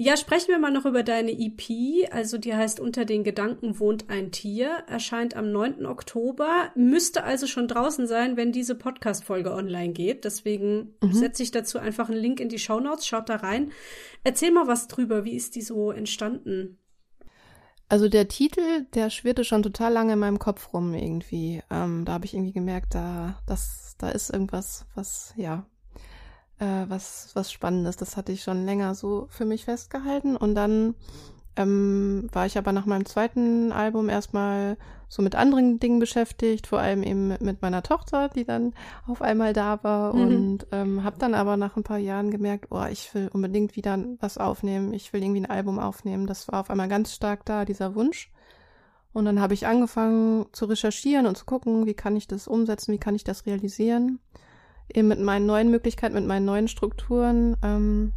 Ja, 0.00 0.16
sprechen 0.16 0.48
wir 0.48 0.58
mal 0.60 0.70
noch 0.70 0.86
über 0.86 1.02
deine 1.02 1.32
EP. 1.32 2.12
Also 2.12 2.38
die 2.38 2.54
heißt 2.54 2.78
Unter 2.78 3.04
den 3.04 3.24
Gedanken 3.24 3.80
wohnt 3.80 4.08
ein 4.10 4.30
Tier, 4.30 4.84
erscheint 4.86 5.34
am 5.34 5.50
9. 5.50 5.86
Oktober, 5.86 6.70
müsste 6.76 7.24
also 7.24 7.48
schon 7.48 7.66
draußen 7.66 8.06
sein, 8.06 8.36
wenn 8.36 8.52
diese 8.52 8.76
Podcast-Folge 8.76 9.52
online 9.52 9.92
geht. 9.92 10.24
Deswegen 10.24 10.94
mhm. 11.02 11.12
setze 11.12 11.42
ich 11.42 11.50
dazu 11.50 11.78
einfach 11.78 12.08
einen 12.08 12.20
Link 12.20 12.38
in 12.38 12.48
die 12.48 12.60
Show 12.60 12.78
Notes. 12.78 13.08
schaut 13.08 13.28
da 13.28 13.36
rein. 13.36 13.72
Erzähl 14.22 14.52
mal 14.52 14.68
was 14.68 14.86
drüber, 14.86 15.24
wie 15.24 15.34
ist 15.34 15.56
die 15.56 15.62
so 15.62 15.90
entstanden? 15.90 16.78
Also 17.88 18.08
der 18.08 18.28
Titel, 18.28 18.84
der 18.94 19.10
schwirrte 19.10 19.44
schon 19.44 19.62
total 19.62 19.92
lange 19.92 20.12
in 20.12 20.18
meinem 20.18 20.38
Kopf 20.38 20.72
rum 20.72 20.94
irgendwie. 20.94 21.62
Ähm, 21.70 22.04
da 22.04 22.12
habe 22.12 22.26
ich 22.26 22.34
irgendwie 22.34 22.52
gemerkt, 22.52 22.94
da, 22.94 23.40
das, 23.46 23.96
da 23.98 24.10
ist 24.10 24.30
irgendwas, 24.30 24.86
was, 24.94 25.32
ja, 25.36 25.66
äh, 26.58 26.84
was, 26.88 27.30
was 27.34 27.52
Spannendes. 27.52 27.96
Das 27.96 28.16
hatte 28.16 28.32
ich 28.32 28.42
schon 28.42 28.64
länger 28.64 28.94
so 28.94 29.26
für 29.30 29.44
mich 29.44 29.64
festgehalten. 29.64 30.36
Und 30.36 30.54
dann 30.54 30.94
ähm, 31.56 32.28
war 32.32 32.46
ich 32.46 32.56
aber 32.56 32.72
nach 32.72 32.86
meinem 32.86 33.04
zweiten 33.04 33.72
Album 33.72 34.08
erstmal 34.08 34.76
so 35.08 35.22
mit 35.22 35.34
anderen 35.34 35.80
Dingen 35.80 35.98
beschäftigt, 35.98 36.66
vor 36.66 36.78
allem 36.80 37.02
eben 37.02 37.28
mit 37.40 37.62
meiner 37.62 37.82
Tochter, 37.82 38.28
die 38.28 38.44
dann 38.44 38.74
auf 39.06 39.22
einmal 39.22 39.54
da 39.54 39.82
war 39.82 40.14
mhm. 40.14 40.20
und 40.20 40.66
ähm, 40.70 41.02
habe 41.02 41.18
dann 41.18 41.34
aber 41.34 41.56
nach 41.56 41.76
ein 41.76 41.82
paar 41.82 41.98
Jahren 41.98 42.30
gemerkt, 42.30 42.66
oh, 42.70 42.84
ich 42.90 43.12
will 43.14 43.28
unbedingt 43.32 43.74
wieder 43.74 43.98
was 44.20 44.38
aufnehmen, 44.38 44.92
ich 44.92 45.12
will 45.12 45.22
irgendwie 45.22 45.40
ein 45.40 45.50
Album 45.50 45.78
aufnehmen. 45.78 46.26
Das 46.26 46.46
war 46.48 46.60
auf 46.60 46.70
einmal 46.70 46.88
ganz 46.88 47.14
stark 47.14 47.44
da, 47.46 47.64
dieser 47.64 47.94
Wunsch. 47.94 48.30
Und 49.12 49.24
dann 49.24 49.40
habe 49.40 49.54
ich 49.54 49.66
angefangen 49.66 50.46
zu 50.52 50.66
recherchieren 50.66 51.26
und 51.26 51.36
zu 51.36 51.46
gucken, 51.46 51.86
wie 51.86 51.94
kann 51.94 52.14
ich 52.14 52.28
das 52.28 52.46
umsetzen, 52.46 52.92
wie 52.92 52.98
kann 52.98 53.14
ich 53.14 53.24
das 53.24 53.46
realisieren. 53.46 54.20
Eben 54.92 55.08
mit 55.08 55.20
meinen 55.20 55.46
neuen 55.46 55.70
Möglichkeiten, 55.70 56.14
mit 56.14 56.26
meinen 56.26 56.44
neuen 56.44 56.68
Strukturen. 56.68 57.56
Ähm, 57.62 58.12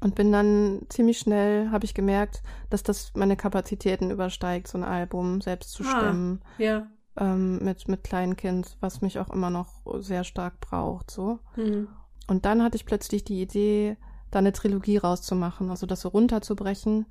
und 0.00 0.14
bin 0.14 0.30
dann 0.30 0.82
ziemlich 0.88 1.18
schnell, 1.18 1.70
habe 1.70 1.84
ich 1.84 1.94
gemerkt, 1.94 2.42
dass 2.70 2.82
das 2.82 3.12
meine 3.14 3.36
Kapazitäten 3.36 4.10
übersteigt, 4.10 4.68
so 4.68 4.78
ein 4.78 4.84
Album 4.84 5.40
selbst 5.40 5.72
zu 5.72 5.82
stemmen. 5.82 6.40
Ah, 6.58 6.62
ja. 6.62 6.86
Ähm, 7.16 7.58
mit, 7.64 7.88
mit 7.88 8.04
Kleinkind, 8.04 8.76
was 8.80 9.00
mich 9.00 9.18
auch 9.18 9.30
immer 9.30 9.50
noch 9.50 9.68
sehr 9.98 10.22
stark 10.22 10.60
braucht, 10.60 11.10
so. 11.10 11.40
Mhm. 11.56 11.88
Und 12.28 12.44
dann 12.44 12.62
hatte 12.62 12.76
ich 12.76 12.86
plötzlich 12.86 13.24
die 13.24 13.42
Idee, 13.42 13.96
da 14.30 14.38
eine 14.38 14.52
Trilogie 14.52 14.98
rauszumachen, 14.98 15.70
also 15.70 15.86
das 15.86 16.02
so 16.02 16.10
runterzubrechen 16.10 17.06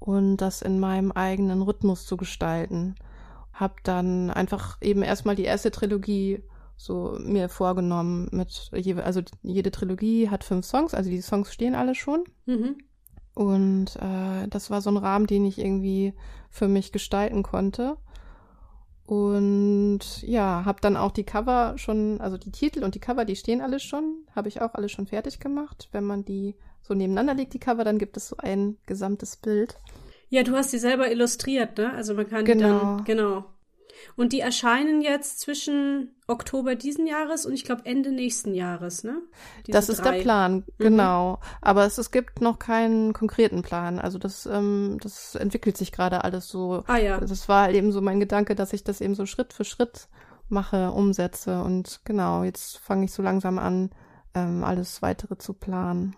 und 0.00 0.38
das 0.38 0.60
in 0.60 0.80
meinem 0.80 1.12
eigenen 1.12 1.62
Rhythmus 1.62 2.04
zu 2.04 2.16
gestalten. 2.16 2.96
Hab 3.54 3.82
dann 3.84 4.30
einfach 4.30 4.76
eben 4.82 5.02
erstmal 5.02 5.36
die 5.36 5.44
erste 5.44 5.70
Trilogie 5.70 6.42
so 6.76 7.16
mir 7.20 7.48
vorgenommen 7.48 8.28
mit, 8.32 8.70
also 9.02 9.20
jede 9.42 9.70
Trilogie 9.70 10.28
hat 10.30 10.44
fünf 10.44 10.66
Songs, 10.66 10.94
also 10.94 11.10
die 11.10 11.20
Songs 11.20 11.52
stehen 11.52 11.74
alle 11.74 11.94
schon. 11.94 12.24
Mhm. 12.46 12.76
Und 13.34 13.96
äh, 13.96 14.48
das 14.48 14.70
war 14.70 14.80
so 14.80 14.90
ein 14.90 14.96
Rahmen, 14.96 15.26
den 15.26 15.44
ich 15.44 15.58
irgendwie 15.58 16.14
für 16.50 16.68
mich 16.68 16.92
gestalten 16.92 17.42
konnte. 17.42 17.96
Und 19.04 20.22
ja, 20.22 20.64
habe 20.64 20.80
dann 20.80 20.96
auch 20.96 21.10
die 21.10 21.24
Cover 21.24 21.74
schon, 21.76 22.20
also 22.20 22.36
die 22.36 22.52
Titel 22.52 22.84
und 22.84 22.94
die 22.94 23.00
Cover, 23.00 23.24
die 23.24 23.36
stehen 23.36 23.60
alle 23.60 23.80
schon, 23.80 24.24
habe 24.34 24.48
ich 24.48 24.60
auch 24.60 24.74
alle 24.74 24.88
schon 24.88 25.06
fertig 25.06 25.40
gemacht. 25.40 25.88
Wenn 25.92 26.04
man 26.04 26.24
die 26.24 26.54
so 26.82 26.94
nebeneinander 26.94 27.34
legt, 27.34 27.54
die 27.54 27.58
Cover, 27.58 27.84
dann 27.84 27.98
gibt 27.98 28.16
es 28.16 28.28
so 28.28 28.36
ein 28.38 28.76
gesamtes 28.86 29.36
Bild. 29.36 29.76
Ja, 30.28 30.42
du 30.42 30.56
hast 30.56 30.72
die 30.72 30.78
selber 30.78 31.10
illustriert, 31.10 31.76
ne? 31.78 31.92
Also 31.92 32.14
man 32.14 32.28
kann 32.28 32.44
genau. 32.44 32.62
die 32.62 32.86
dann, 32.86 33.04
genau. 33.04 33.44
Und 34.16 34.32
die 34.32 34.40
erscheinen 34.40 35.02
jetzt 35.02 35.40
zwischen 35.40 36.14
Oktober 36.26 36.74
diesen 36.74 37.06
Jahres 37.06 37.46
und 37.46 37.52
ich 37.52 37.64
glaube 37.64 37.82
Ende 37.84 38.10
nächsten 38.12 38.54
Jahres, 38.54 39.04
ne? 39.04 39.20
Diese 39.66 39.72
das 39.76 39.88
ist 39.88 40.04
drei. 40.04 40.16
der 40.16 40.22
Plan, 40.22 40.54
mhm. 40.54 40.64
genau. 40.78 41.32
Mhm. 41.32 41.38
Aber 41.60 41.84
es, 41.84 41.98
es 41.98 42.10
gibt 42.10 42.40
noch 42.40 42.58
keinen 42.58 43.12
konkreten 43.12 43.62
Plan. 43.62 43.98
Also 43.98 44.18
das, 44.18 44.46
ähm, 44.46 44.98
das 45.02 45.34
entwickelt 45.34 45.76
sich 45.76 45.92
gerade 45.92 46.24
alles 46.24 46.48
so. 46.48 46.84
Ah 46.86 46.96
ja. 46.96 47.20
Das 47.20 47.48
war 47.48 47.62
halt 47.64 47.76
eben 47.76 47.92
so 47.92 48.00
mein 48.00 48.20
Gedanke, 48.20 48.54
dass 48.54 48.72
ich 48.72 48.84
das 48.84 49.00
eben 49.00 49.14
so 49.14 49.26
Schritt 49.26 49.52
für 49.52 49.64
Schritt 49.64 50.08
mache, 50.48 50.92
umsetze. 50.92 51.62
Und 51.62 52.00
genau, 52.04 52.44
jetzt 52.44 52.78
fange 52.78 53.04
ich 53.04 53.12
so 53.12 53.22
langsam 53.22 53.58
an, 53.58 53.90
ähm, 54.34 54.64
alles 54.64 55.02
weitere 55.02 55.36
zu 55.38 55.54
planen. 55.54 56.16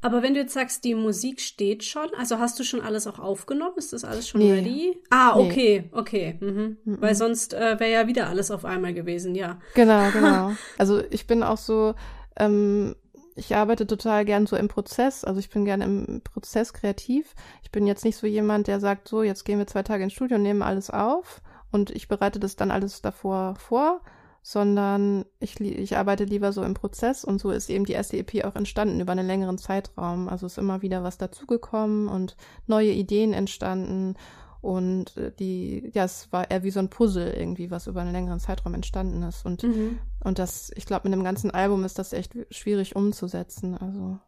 Aber 0.00 0.22
wenn 0.22 0.34
du 0.34 0.40
jetzt 0.40 0.54
sagst, 0.54 0.84
die 0.84 0.94
Musik 0.94 1.40
steht 1.40 1.84
schon, 1.84 2.08
also 2.18 2.38
hast 2.38 2.58
du 2.58 2.64
schon 2.64 2.80
alles 2.80 3.06
auch 3.06 3.18
aufgenommen? 3.18 3.76
Ist 3.76 3.92
das 3.92 4.04
alles 4.04 4.28
schon 4.28 4.40
nee. 4.40 4.52
ready? 4.52 4.98
Ah, 5.10 5.36
okay, 5.36 5.84
nee. 5.84 5.98
okay. 5.98 6.36
Mhm. 6.40 6.76
Mhm. 6.84 7.00
Weil 7.00 7.14
sonst 7.14 7.54
äh, 7.54 7.80
wäre 7.80 7.90
ja 7.90 8.06
wieder 8.06 8.28
alles 8.28 8.50
auf 8.50 8.64
einmal 8.64 8.92
gewesen, 8.92 9.34
ja. 9.34 9.58
Genau, 9.74 10.10
genau. 10.12 10.52
also 10.78 11.02
ich 11.10 11.26
bin 11.26 11.42
auch 11.42 11.58
so, 11.58 11.94
ähm, 12.36 12.94
ich 13.36 13.54
arbeite 13.56 13.86
total 13.86 14.24
gern 14.24 14.46
so 14.46 14.56
im 14.56 14.68
Prozess, 14.68 15.24
also 15.24 15.40
ich 15.40 15.50
bin 15.50 15.64
gern 15.64 15.80
im 15.80 16.20
Prozess 16.22 16.72
kreativ. 16.72 17.34
Ich 17.62 17.70
bin 17.70 17.86
jetzt 17.86 18.04
nicht 18.04 18.16
so 18.16 18.26
jemand, 18.26 18.66
der 18.66 18.80
sagt, 18.80 19.08
so, 19.08 19.22
jetzt 19.22 19.44
gehen 19.44 19.58
wir 19.58 19.66
zwei 19.66 19.82
Tage 19.82 20.04
ins 20.04 20.12
Studio 20.12 20.36
und 20.36 20.42
nehmen 20.42 20.62
alles 20.62 20.90
auf 20.90 21.40
und 21.72 21.90
ich 21.90 22.08
bereite 22.08 22.38
das 22.38 22.56
dann 22.56 22.70
alles 22.70 23.02
davor 23.02 23.56
vor, 23.56 24.00
sondern 24.46 25.24
ich, 25.40 25.58
ich 25.58 25.96
arbeite 25.96 26.24
lieber 26.24 26.52
so 26.52 26.62
im 26.62 26.74
Prozess 26.74 27.24
und 27.24 27.40
so 27.40 27.50
ist 27.50 27.70
eben 27.70 27.86
die 27.86 27.94
erste 27.94 28.18
EP 28.18 28.44
auch 28.44 28.54
entstanden 28.54 29.00
über 29.00 29.12
einen 29.12 29.26
längeren 29.26 29.56
Zeitraum. 29.56 30.28
Also 30.28 30.44
ist 30.44 30.58
immer 30.58 30.82
wieder 30.82 31.02
was 31.02 31.16
dazugekommen 31.16 32.08
und 32.08 32.36
neue 32.66 32.92
Ideen 32.92 33.32
entstanden 33.32 34.16
und 34.60 35.16
äh, 35.16 35.32
die, 35.32 35.90
ja, 35.94 36.04
es 36.04 36.30
war 36.30 36.50
eher 36.50 36.62
wie 36.62 36.70
so 36.70 36.78
ein 36.78 36.90
Puzzle 36.90 37.32
irgendwie, 37.32 37.70
was 37.70 37.86
über 37.86 38.02
einen 38.02 38.12
längeren 38.12 38.38
Zeitraum 38.38 38.74
entstanden 38.74 39.22
ist 39.22 39.46
und 39.46 39.62
mhm. 39.62 39.98
und 40.22 40.38
das, 40.38 40.70
ich 40.76 40.84
glaube, 40.84 41.08
mit 41.08 41.16
dem 41.16 41.24
ganzen 41.24 41.50
Album 41.50 41.82
ist 41.82 41.98
das 41.98 42.12
echt 42.12 42.36
schwierig 42.50 42.96
umzusetzen. 42.96 43.78
Also 43.78 44.18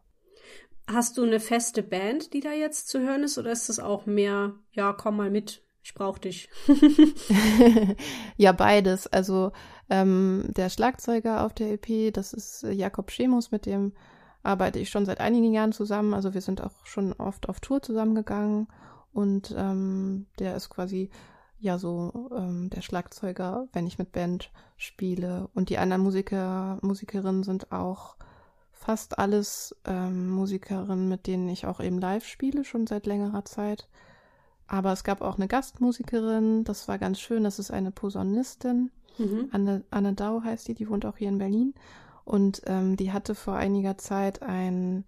Hast 0.87 1.19
du 1.19 1.23
eine 1.23 1.39
feste 1.39 1.83
Band, 1.83 2.33
die 2.33 2.39
da 2.39 2.53
jetzt 2.53 2.87
zu 2.87 3.01
hören 3.01 3.21
ist, 3.21 3.37
oder 3.37 3.51
ist 3.51 3.69
das 3.69 3.77
auch 3.77 4.07
mehr, 4.07 4.55
ja, 4.71 4.93
komm 4.93 5.17
mal 5.17 5.29
mit, 5.29 5.61
ich 5.87 5.93
brauch 5.93 6.17
dich? 6.17 6.49
ja, 8.35 8.51
beides. 8.51 9.07
Also 9.07 9.53
ähm, 9.89 10.43
der 10.49 10.69
Schlagzeuger 10.69 11.45
auf 11.45 11.53
der 11.53 11.71
EP, 11.71 12.13
das 12.13 12.33
ist 12.33 12.63
Jakob 12.63 13.09
Schemus, 13.09 13.51
mit 13.51 13.65
dem 13.65 13.93
arbeite 14.43 14.79
ich 14.79 14.89
schon 14.89 15.05
seit 15.05 15.21
einigen 15.21 15.53
Jahren 15.53 15.71
zusammen. 15.71 16.13
Also 16.13 16.33
wir 16.33 16.41
sind 16.41 16.61
auch 16.61 16.85
schon 16.85 17.13
oft 17.13 17.47
auf 17.47 17.61
Tour 17.61 17.81
zusammengegangen 17.81 18.67
und 19.13 19.55
ähm, 19.57 20.25
der 20.39 20.57
ist 20.57 20.69
quasi 20.69 21.09
ja 21.57 21.77
so 21.77 22.31
ähm, 22.35 22.69
der 22.69 22.81
Schlagzeuger, 22.81 23.69
wenn 23.71 23.87
ich 23.87 23.97
mit 23.97 24.11
Band 24.11 24.51
spiele. 24.75 25.47
Und 25.53 25.69
die 25.69 25.77
anderen 25.77 26.03
Musiker, 26.03 26.79
Musikerinnen 26.81 27.43
sind 27.43 27.71
auch 27.71 28.17
fast 28.73 29.19
alles 29.19 29.73
ähm, 29.85 30.31
Musikerinnen, 30.31 31.07
mit 31.07 31.27
denen 31.27 31.47
ich 31.47 31.65
auch 31.65 31.79
eben 31.79 31.97
live 31.97 32.25
spiele, 32.25 32.65
schon 32.65 32.87
seit 32.87 33.05
längerer 33.05 33.45
Zeit. 33.45 33.87
Aber 34.67 34.91
es 34.91 35.03
gab 35.03 35.21
auch 35.21 35.37
eine 35.37 35.47
Gastmusikerin, 35.47 36.63
das 36.63 36.87
war 36.87 36.97
ganz 36.97 37.19
schön, 37.19 37.43
das 37.43 37.57
ist 37.59 37.71
eine 37.71 37.91
Posaunistin. 37.91 38.91
Mhm. 39.17 39.49
Anne, 39.51 39.83
Anne 39.89 40.13
Dau 40.13 40.41
heißt 40.43 40.67
die, 40.67 40.73
die 40.73 40.89
wohnt 40.89 41.05
auch 41.05 41.17
hier 41.17 41.29
in 41.29 41.37
Berlin. 41.37 41.73
Und 42.25 42.61
ähm, 42.65 42.97
die 42.97 43.13
hatte 43.13 43.35
vor 43.35 43.55
einiger 43.55 43.97
Zeit 43.97 44.41
ein, 44.41 45.05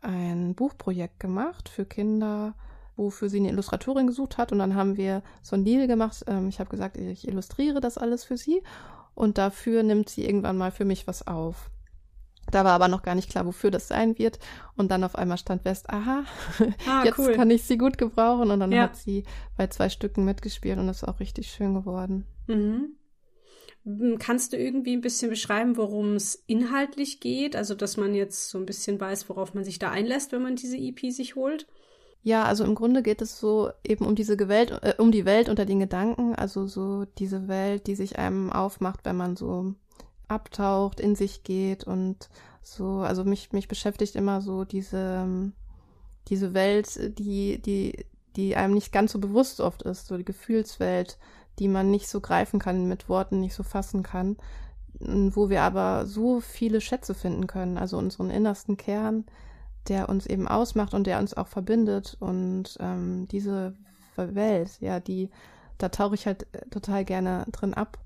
ein 0.00 0.54
Buchprojekt 0.54 1.20
gemacht 1.20 1.68
für 1.68 1.84
Kinder, 1.84 2.54
wofür 2.96 3.28
sie 3.28 3.38
eine 3.38 3.50
Illustratorin 3.50 4.06
gesucht 4.06 4.38
hat. 4.38 4.52
Und 4.52 4.58
dann 4.58 4.74
haben 4.74 4.96
wir 4.96 5.22
so 5.42 5.54
ein 5.54 5.66
Deal 5.66 5.86
gemacht. 5.86 6.24
Ähm, 6.26 6.48
ich 6.48 6.58
habe 6.58 6.70
gesagt, 6.70 6.96
ich 6.96 7.28
illustriere 7.28 7.80
das 7.80 7.98
alles 7.98 8.24
für 8.24 8.38
sie. 8.38 8.62
Und 9.14 9.36
dafür 9.36 9.82
nimmt 9.82 10.08
sie 10.08 10.24
irgendwann 10.24 10.56
mal 10.56 10.70
für 10.70 10.86
mich 10.86 11.06
was 11.06 11.26
auf. 11.26 11.70
Da 12.50 12.64
war 12.64 12.72
aber 12.72 12.88
noch 12.88 13.02
gar 13.02 13.14
nicht 13.14 13.30
klar, 13.30 13.46
wofür 13.46 13.70
das 13.70 13.88
sein 13.88 14.18
wird. 14.18 14.38
Und 14.76 14.90
dann 14.90 15.04
auf 15.04 15.16
einmal 15.16 15.38
stand 15.38 15.62
fest, 15.62 15.90
aha, 15.90 16.24
ah, 16.88 17.04
jetzt 17.04 17.18
cool. 17.18 17.32
kann 17.32 17.50
ich 17.50 17.64
sie 17.64 17.78
gut 17.78 17.98
gebrauchen. 17.98 18.50
Und 18.50 18.60
dann 18.60 18.72
ja. 18.72 18.82
hat 18.82 18.96
sie 18.96 19.24
bei 19.56 19.66
zwei 19.66 19.88
Stücken 19.88 20.24
mitgespielt 20.24 20.78
und 20.78 20.88
ist 20.88 21.04
auch 21.04 21.20
richtig 21.20 21.48
schön 21.48 21.74
geworden. 21.74 22.24
Mhm. 22.46 22.96
Kannst 24.18 24.52
du 24.52 24.56
irgendwie 24.56 24.94
ein 24.96 25.00
bisschen 25.00 25.30
beschreiben, 25.30 25.76
worum 25.76 26.14
es 26.14 26.42
inhaltlich 26.46 27.20
geht? 27.20 27.54
Also, 27.54 27.74
dass 27.74 27.96
man 27.96 28.14
jetzt 28.14 28.50
so 28.50 28.58
ein 28.58 28.66
bisschen 28.66 29.00
weiß, 29.00 29.28
worauf 29.28 29.54
man 29.54 29.62
sich 29.62 29.78
da 29.78 29.90
einlässt, 29.90 30.32
wenn 30.32 30.42
man 30.42 30.56
diese 30.56 30.76
EP 30.76 31.12
sich 31.12 31.36
holt? 31.36 31.66
Ja, 32.22 32.42
also 32.42 32.64
im 32.64 32.74
Grunde 32.74 33.04
geht 33.04 33.22
es 33.22 33.38
so 33.38 33.70
eben 33.84 34.04
um 34.04 34.16
diese 34.16 34.36
Welt, 34.48 34.72
äh, 34.82 34.94
um 34.98 35.12
die 35.12 35.24
Welt 35.24 35.48
unter 35.48 35.64
den 35.64 35.78
Gedanken, 35.78 36.34
also 36.34 36.66
so 36.66 37.04
diese 37.04 37.46
Welt, 37.46 37.86
die 37.86 37.94
sich 37.94 38.18
einem 38.18 38.52
aufmacht, 38.52 39.04
wenn 39.04 39.16
man 39.16 39.36
so 39.36 39.74
abtaucht, 40.28 41.00
in 41.00 41.14
sich 41.14 41.42
geht 41.42 41.84
und 41.84 42.28
so, 42.62 42.98
also 42.98 43.24
mich, 43.24 43.52
mich 43.52 43.68
beschäftigt 43.68 44.16
immer 44.16 44.40
so 44.40 44.64
diese, 44.64 45.52
diese 46.28 46.52
Welt, 46.52 47.18
die, 47.18 47.60
die, 47.62 48.06
die 48.34 48.56
einem 48.56 48.74
nicht 48.74 48.92
ganz 48.92 49.12
so 49.12 49.20
bewusst 49.20 49.60
oft 49.60 49.82
ist, 49.82 50.06
so 50.06 50.16
die 50.16 50.24
Gefühlswelt, 50.24 51.18
die 51.58 51.68
man 51.68 51.90
nicht 51.90 52.08
so 52.08 52.20
greifen 52.20 52.58
kann, 52.58 52.88
mit 52.88 53.08
Worten 53.08 53.40
nicht 53.40 53.54
so 53.54 53.62
fassen 53.62 54.02
kann, 54.02 54.36
wo 54.98 55.48
wir 55.48 55.62
aber 55.62 56.06
so 56.06 56.40
viele 56.40 56.80
Schätze 56.80 57.14
finden 57.14 57.46
können, 57.46 57.78
also 57.78 57.98
unseren 57.98 58.30
innersten 58.30 58.76
Kern, 58.76 59.24
der 59.88 60.08
uns 60.08 60.26
eben 60.26 60.48
ausmacht 60.48 60.94
und 60.94 61.06
der 61.06 61.18
uns 61.18 61.34
auch 61.34 61.48
verbindet 61.48 62.16
und 62.18 62.76
ähm, 62.80 63.28
diese 63.28 63.74
Welt, 64.16 64.70
ja, 64.80 64.98
die, 64.98 65.30
da 65.78 65.88
tauche 65.90 66.14
ich 66.14 66.26
halt 66.26 66.46
äh, 66.52 66.68
total 66.70 67.04
gerne 67.04 67.46
drin 67.52 67.74
ab 67.74 67.98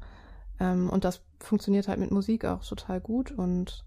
ähm, 0.60 0.90
und 0.90 1.04
das 1.04 1.22
funktioniert 1.40 1.88
halt 1.88 1.98
mit 1.98 2.10
Musik 2.10 2.44
auch 2.44 2.64
total 2.64 3.00
gut 3.00 3.32
und 3.32 3.84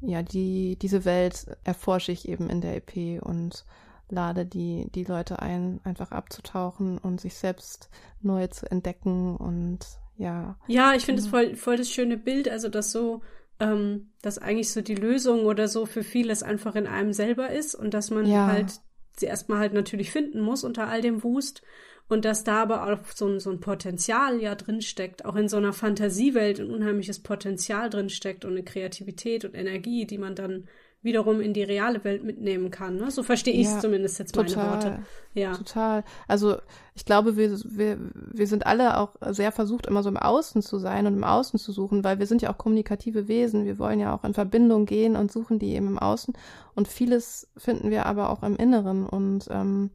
ja, 0.00 0.22
die, 0.22 0.76
diese 0.80 1.04
Welt 1.04 1.46
erforsche 1.64 2.12
ich 2.12 2.28
eben 2.28 2.48
in 2.50 2.60
der 2.60 2.76
EP 2.76 3.22
und 3.22 3.64
lade 4.08 4.44
die, 4.44 4.88
die 4.94 5.04
Leute 5.04 5.40
ein, 5.40 5.80
einfach 5.84 6.10
abzutauchen 6.10 6.98
und 6.98 7.20
sich 7.20 7.34
selbst 7.34 7.88
neu 8.20 8.46
zu 8.48 8.70
entdecken 8.70 9.36
und 9.36 9.80
ja. 10.16 10.56
Ja, 10.66 10.94
ich 10.94 11.04
finde 11.04 11.22
es 11.22 11.28
voll, 11.28 11.56
voll 11.56 11.76
das 11.76 11.88
schöne 11.88 12.16
Bild, 12.16 12.48
also 12.48 12.68
dass 12.68 12.92
so, 12.92 13.22
ähm, 13.60 14.10
dass 14.20 14.38
eigentlich 14.38 14.70
so 14.70 14.82
die 14.82 14.94
Lösung 14.94 15.46
oder 15.46 15.68
so 15.68 15.86
für 15.86 16.02
vieles 16.02 16.42
einfach 16.42 16.74
in 16.74 16.86
einem 16.86 17.12
selber 17.12 17.50
ist 17.50 17.74
und 17.74 17.94
dass 17.94 18.10
man 18.10 18.26
ja. 18.26 18.46
halt 18.46 18.80
sie 19.16 19.26
erstmal 19.26 19.58
halt 19.58 19.72
natürlich 19.72 20.10
finden 20.10 20.40
muss 20.40 20.64
unter 20.64 20.88
all 20.88 21.00
dem 21.00 21.22
Wust. 21.22 21.62
Und 22.08 22.24
dass 22.24 22.44
da 22.44 22.62
aber 22.62 22.92
auch 22.92 22.98
so 23.14 23.26
ein, 23.26 23.40
so 23.40 23.50
ein 23.50 23.60
Potenzial 23.60 24.40
ja 24.40 24.54
drinsteckt, 24.54 25.24
auch 25.24 25.36
in 25.36 25.48
so 25.48 25.56
einer 25.56 25.72
Fantasiewelt 25.72 26.60
ein 26.60 26.70
unheimliches 26.70 27.20
Potenzial 27.20 27.88
drinsteckt 27.88 28.44
und 28.44 28.52
eine 28.52 28.64
Kreativität 28.64 29.44
und 29.44 29.54
Energie, 29.54 30.06
die 30.06 30.18
man 30.18 30.34
dann 30.34 30.68
wiederum 31.02 31.40
in 31.40 31.52
die 31.52 31.62
reale 31.62 32.04
Welt 32.04 32.22
mitnehmen 32.22 32.70
kann. 32.70 32.96
Ne? 32.96 33.10
So 33.10 33.22
verstehe 33.22 33.54
ich 33.54 33.66
es 33.66 33.74
ja, 33.74 33.80
zumindest 33.80 34.18
jetzt 34.18 34.34
total, 34.34 34.56
meine 34.56 34.70
Worte. 34.70 34.98
Ja. 35.34 35.52
Total. 35.56 36.04
Also 36.28 36.58
ich 36.94 37.04
glaube, 37.04 37.36
wir, 37.36 37.58
wir, 37.64 37.98
wir 38.14 38.46
sind 38.46 38.66
alle 38.66 38.98
auch 38.98 39.10
sehr 39.30 39.50
versucht, 39.50 39.86
immer 39.86 40.02
so 40.02 40.08
im 40.08 40.16
Außen 40.16 40.62
zu 40.62 40.78
sein 40.78 41.06
und 41.06 41.14
im 41.14 41.24
Außen 41.24 41.58
zu 41.58 41.72
suchen, 41.72 42.04
weil 42.04 42.18
wir 42.18 42.26
sind 42.26 42.42
ja 42.42 42.52
auch 42.52 42.58
kommunikative 42.58 43.28
Wesen. 43.28 43.64
Wir 43.64 43.78
wollen 43.78 43.98
ja 43.98 44.14
auch 44.14 44.24
in 44.24 44.34
Verbindung 44.34 44.86
gehen 44.86 45.16
und 45.16 45.32
suchen 45.32 45.58
die 45.58 45.74
eben 45.74 45.88
im 45.88 45.98
Außen. 45.98 46.34
Und 46.74 46.88
vieles 46.88 47.48
finden 47.56 47.90
wir 47.90 48.06
aber 48.06 48.30
auch 48.30 48.42
im 48.42 48.56
Inneren 48.56 49.06
und 49.06 49.48
ähm, 49.50 49.90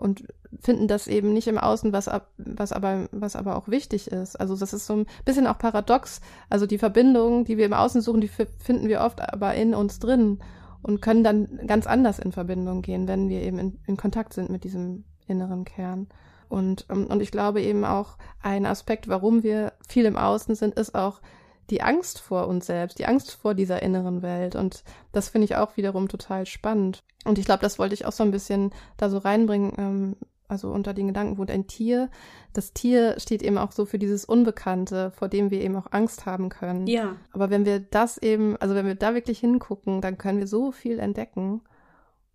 und 0.00 0.24
finden 0.58 0.88
das 0.88 1.06
eben 1.06 1.32
nicht 1.32 1.46
im 1.46 1.58
Außen, 1.58 1.92
was, 1.92 2.08
ab, 2.08 2.30
was, 2.38 2.72
aber, 2.72 3.08
was 3.12 3.36
aber 3.36 3.56
auch 3.56 3.68
wichtig 3.68 4.08
ist. 4.08 4.34
Also 4.34 4.56
das 4.56 4.72
ist 4.72 4.86
so 4.86 4.96
ein 4.96 5.06
bisschen 5.24 5.46
auch 5.46 5.58
paradox. 5.58 6.20
Also 6.48 6.66
die 6.66 6.78
Verbindungen, 6.78 7.44
die 7.44 7.58
wir 7.58 7.66
im 7.66 7.74
Außen 7.74 8.00
suchen, 8.00 8.20
die 8.20 8.28
finden 8.28 8.88
wir 8.88 9.02
oft 9.02 9.20
aber 9.20 9.54
in 9.54 9.74
uns 9.74 9.98
drin 9.98 10.38
und 10.82 11.02
können 11.02 11.22
dann 11.22 11.60
ganz 11.66 11.86
anders 11.86 12.18
in 12.18 12.32
Verbindung 12.32 12.80
gehen, 12.80 13.06
wenn 13.06 13.28
wir 13.28 13.42
eben 13.42 13.58
in, 13.58 13.78
in 13.86 13.96
Kontakt 13.98 14.32
sind 14.32 14.50
mit 14.50 14.64
diesem 14.64 15.04
inneren 15.28 15.64
Kern. 15.64 16.08
Und, 16.48 16.88
und 16.88 17.20
ich 17.20 17.30
glaube 17.30 17.60
eben 17.60 17.84
auch 17.84 18.16
ein 18.42 18.66
Aspekt, 18.66 19.06
warum 19.06 19.42
wir 19.42 19.74
viel 19.86 20.06
im 20.06 20.16
Außen 20.16 20.54
sind, 20.54 20.74
ist 20.74 20.94
auch 20.94 21.20
die 21.70 21.82
Angst 21.82 22.20
vor 22.20 22.48
uns 22.48 22.66
selbst, 22.66 22.98
die 22.98 23.06
Angst 23.06 23.32
vor 23.32 23.54
dieser 23.54 23.82
inneren 23.82 24.22
Welt. 24.22 24.56
Und 24.56 24.82
das 25.12 25.28
finde 25.28 25.44
ich 25.44 25.56
auch 25.56 25.76
wiederum 25.76 26.08
total 26.08 26.46
spannend. 26.46 27.02
Und 27.24 27.38
ich 27.38 27.44
glaube, 27.44 27.62
das 27.62 27.78
wollte 27.78 27.94
ich 27.94 28.06
auch 28.06 28.12
so 28.12 28.24
ein 28.24 28.30
bisschen 28.30 28.72
da 28.96 29.08
so 29.08 29.18
reinbringen, 29.18 29.72
ähm, 29.78 30.16
also 30.48 30.72
unter 30.72 30.92
den 30.94 31.06
Gedanken 31.06 31.38
wohnt 31.38 31.50
ein 31.50 31.68
Tier. 31.68 32.10
Das 32.52 32.72
Tier 32.72 33.20
steht 33.20 33.42
eben 33.42 33.56
auch 33.56 33.70
so 33.70 33.86
für 33.86 34.00
dieses 34.00 34.24
Unbekannte, 34.24 35.12
vor 35.12 35.28
dem 35.28 35.50
wir 35.52 35.60
eben 35.60 35.76
auch 35.76 35.86
Angst 35.92 36.26
haben 36.26 36.48
können. 36.48 36.88
Ja. 36.88 37.14
Aber 37.30 37.50
wenn 37.50 37.64
wir 37.64 37.78
das 37.78 38.18
eben, 38.18 38.56
also 38.56 38.74
wenn 38.74 38.86
wir 38.86 38.96
da 38.96 39.14
wirklich 39.14 39.38
hingucken, 39.38 40.00
dann 40.00 40.18
können 40.18 40.40
wir 40.40 40.48
so 40.48 40.72
viel 40.72 40.98
entdecken. 40.98 41.62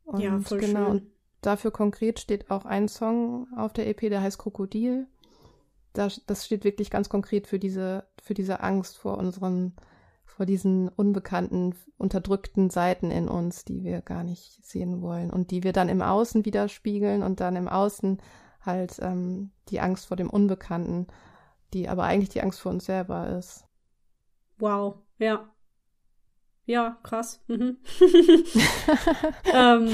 Und 0.05 0.21
ja, 0.21 0.39
voll 0.39 0.59
genau. 0.59 0.85
Schön. 0.85 0.91
Und 0.91 1.03
dafür 1.41 1.71
konkret 1.71 2.19
steht 2.19 2.49
auch 2.49 2.63
ein 2.63 2.87
Song 2.87 3.47
auf 3.57 3.73
der 3.73 3.87
EP, 3.87 3.99
der 4.09 4.21
heißt 4.21 4.37
Krokodil 4.37 5.07
das, 5.97 6.21
das 6.25 6.45
steht 6.45 6.63
wirklich 6.63 6.89
ganz 6.89 7.09
konkret 7.09 7.47
für 7.47 7.59
diese, 7.59 8.05
für 8.21 8.33
diese 8.33 8.61
Angst 8.61 8.97
vor 8.97 9.17
unseren, 9.17 9.75
vor 10.25 10.45
diesen 10.45 10.89
unbekannten, 10.89 11.75
unterdrückten 11.97 12.69
Seiten 12.69 13.11
in 13.11 13.27
uns, 13.27 13.65
die 13.65 13.83
wir 13.83 14.01
gar 14.01 14.23
nicht 14.23 14.63
sehen 14.65 15.01
wollen 15.01 15.31
und 15.31 15.51
die 15.51 15.63
wir 15.63 15.73
dann 15.73 15.89
im 15.89 16.01
Außen 16.01 16.45
widerspiegeln 16.45 17.23
und 17.23 17.39
dann 17.39 17.55
im 17.55 17.67
Außen 17.67 18.21
halt 18.61 18.97
ähm, 19.01 19.51
die 19.69 19.79
Angst 19.79 20.07
vor 20.07 20.17
dem 20.17 20.29
Unbekannten, 20.29 21.07
die 21.73 21.87
aber 21.87 22.03
eigentlich 22.03 22.29
die 22.29 22.41
Angst 22.41 22.59
vor 22.59 22.71
uns 22.71 22.85
selber 22.85 23.29
ist. 23.37 23.65
Wow, 24.57 24.99
ja. 25.17 25.49
Ja, 26.65 26.97
krass. 27.03 27.43
Mhm. 27.47 27.77
ähm, 29.53 29.89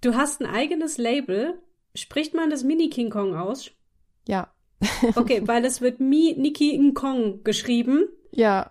du 0.00 0.14
hast 0.14 0.40
ein 0.40 0.46
eigenes 0.46 0.96
Label. 0.96 1.60
Spricht 1.94 2.34
man 2.34 2.50
das 2.50 2.62
Mini 2.62 2.88
King 2.88 3.10
Kong 3.10 3.34
aus? 3.34 3.72
Ja. 4.28 4.52
Okay, 5.16 5.42
weil 5.44 5.64
es 5.64 5.80
wird 5.80 6.00
Mi 6.00 6.34
Niki 6.38 6.76
Nkong 6.78 7.44
geschrieben. 7.44 8.08
Ja. 8.32 8.70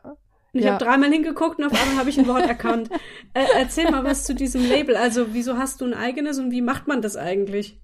Ich 0.51 0.63
ja. 0.63 0.73
habe 0.73 0.83
dreimal 0.83 1.11
hingeguckt 1.11 1.59
und 1.59 1.65
auf 1.65 1.79
einmal 1.79 1.97
habe 1.97 2.09
ich 2.09 2.17
ein 2.17 2.27
Wort 2.27 2.47
erkannt. 2.47 2.89
Äh, 3.35 3.45
erzähl 3.59 3.91
mal 3.91 4.03
was 4.03 4.23
zu 4.23 4.33
diesem 4.33 4.67
Label. 4.67 4.95
Also, 4.95 5.35
wieso 5.35 5.55
hast 5.55 5.81
du 5.81 5.85
ein 5.85 5.93
eigenes 5.93 6.39
und 6.39 6.49
wie 6.49 6.63
macht 6.63 6.87
man 6.87 7.03
das 7.03 7.15
eigentlich? 7.15 7.79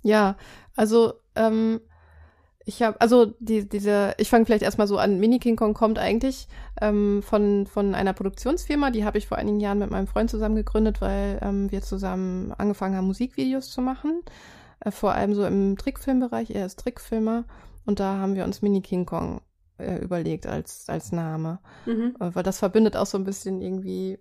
Ja, 0.00 0.38
also 0.74 1.14
ähm, 1.34 1.80
ich 2.64 2.82
habe, 2.82 3.00
also 3.00 3.26
die, 3.38 3.68
diese, 3.68 4.14
ich 4.18 4.30
fange 4.30 4.46
vielleicht 4.46 4.62
erstmal 4.62 4.86
so 4.86 4.96
an. 4.98 5.20
Mini 5.20 5.38
King 5.38 5.56
Kong 5.56 5.74
kommt 5.74 5.98
eigentlich 5.98 6.48
ähm, 6.80 7.22
von 7.22 7.66
von 7.66 7.94
einer 7.94 8.12
Produktionsfirma, 8.12 8.90
die 8.90 9.04
habe 9.04 9.18
ich 9.18 9.28
vor 9.28 9.38
einigen 9.38 9.60
Jahren 9.60 9.78
mit 9.78 9.90
meinem 9.90 10.08
Freund 10.08 10.30
zusammen 10.30 10.56
gegründet, 10.56 11.00
weil 11.00 11.38
ähm, 11.42 11.70
wir 11.70 11.82
zusammen 11.82 12.52
angefangen 12.56 12.96
haben, 12.96 13.06
Musikvideos 13.06 13.70
zu 13.70 13.82
machen. 13.82 14.22
Äh, 14.80 14.90
vor 14.90 15.12
allem 15.12 15.34
so 15.34 15.44
im 15.46 15.76
Trickfilmbereich. 15.76 16.50
Er 16.50 16.66
ist 16.66 16.78
Trickfilmer 16.80 17.44
und 17.84 18.00
da 18.00 18.18
haben 18.18 18.34
wir 18.34 18.44
uns 18.44 18.62
Mini 18.62 18.80
King 18.80 19.06
Kong 19.06 19.40
äh, 19.78 19.96
überlegt 19.96 20.46
als, 20.46 20.88
als 20.88 21.12
Name. 21.12 21.58
Mhm. 21.86 22.16
Äh, 22.20 22.34
weil 22.34 22.42
das 22.42 22.58
verbindet 22.58 22.96
auch 22.96 23.06
so 23.06 23.18
ein 23.18 23.24
bisschen 23.24 23.60
irgendwie, 23.60 24.18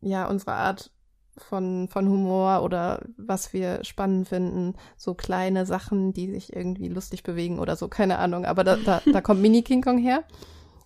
ja, 0.00 0.26
unsere 0.28 0.52
Art 0.52 0.90
von, 1.36 1.88
von 1.88 2.08
Humor 2.08 2.62
oder 2.62 3.02
was 3.16 3.52
wir 3.52 3.84
spannend 3.84 4.28
finden. 4.28 4.74
So 4.96 5.14
kleine 5.14 5.66
Sachen, 5.66 6.12
die 6.12 6.30
sich 6.30 6.54
irgendwie 6.54 6.88
lustig 6.88 7.22
bewegen 7.22 7.58
oder 7.58 7.76
so, 7.76 7.88
keine 7.88 8.18
Ahnung. 8.18 8.44
Aber 8.44 8.64
da, 8.64 8.76
da, 8.76 9.02
da 9.12 9.20
kommt 9.20 9.40
Mini 9.40 9.62
King 9.62 9.82
Kong 9.82 9.98
her. 9.98 10.24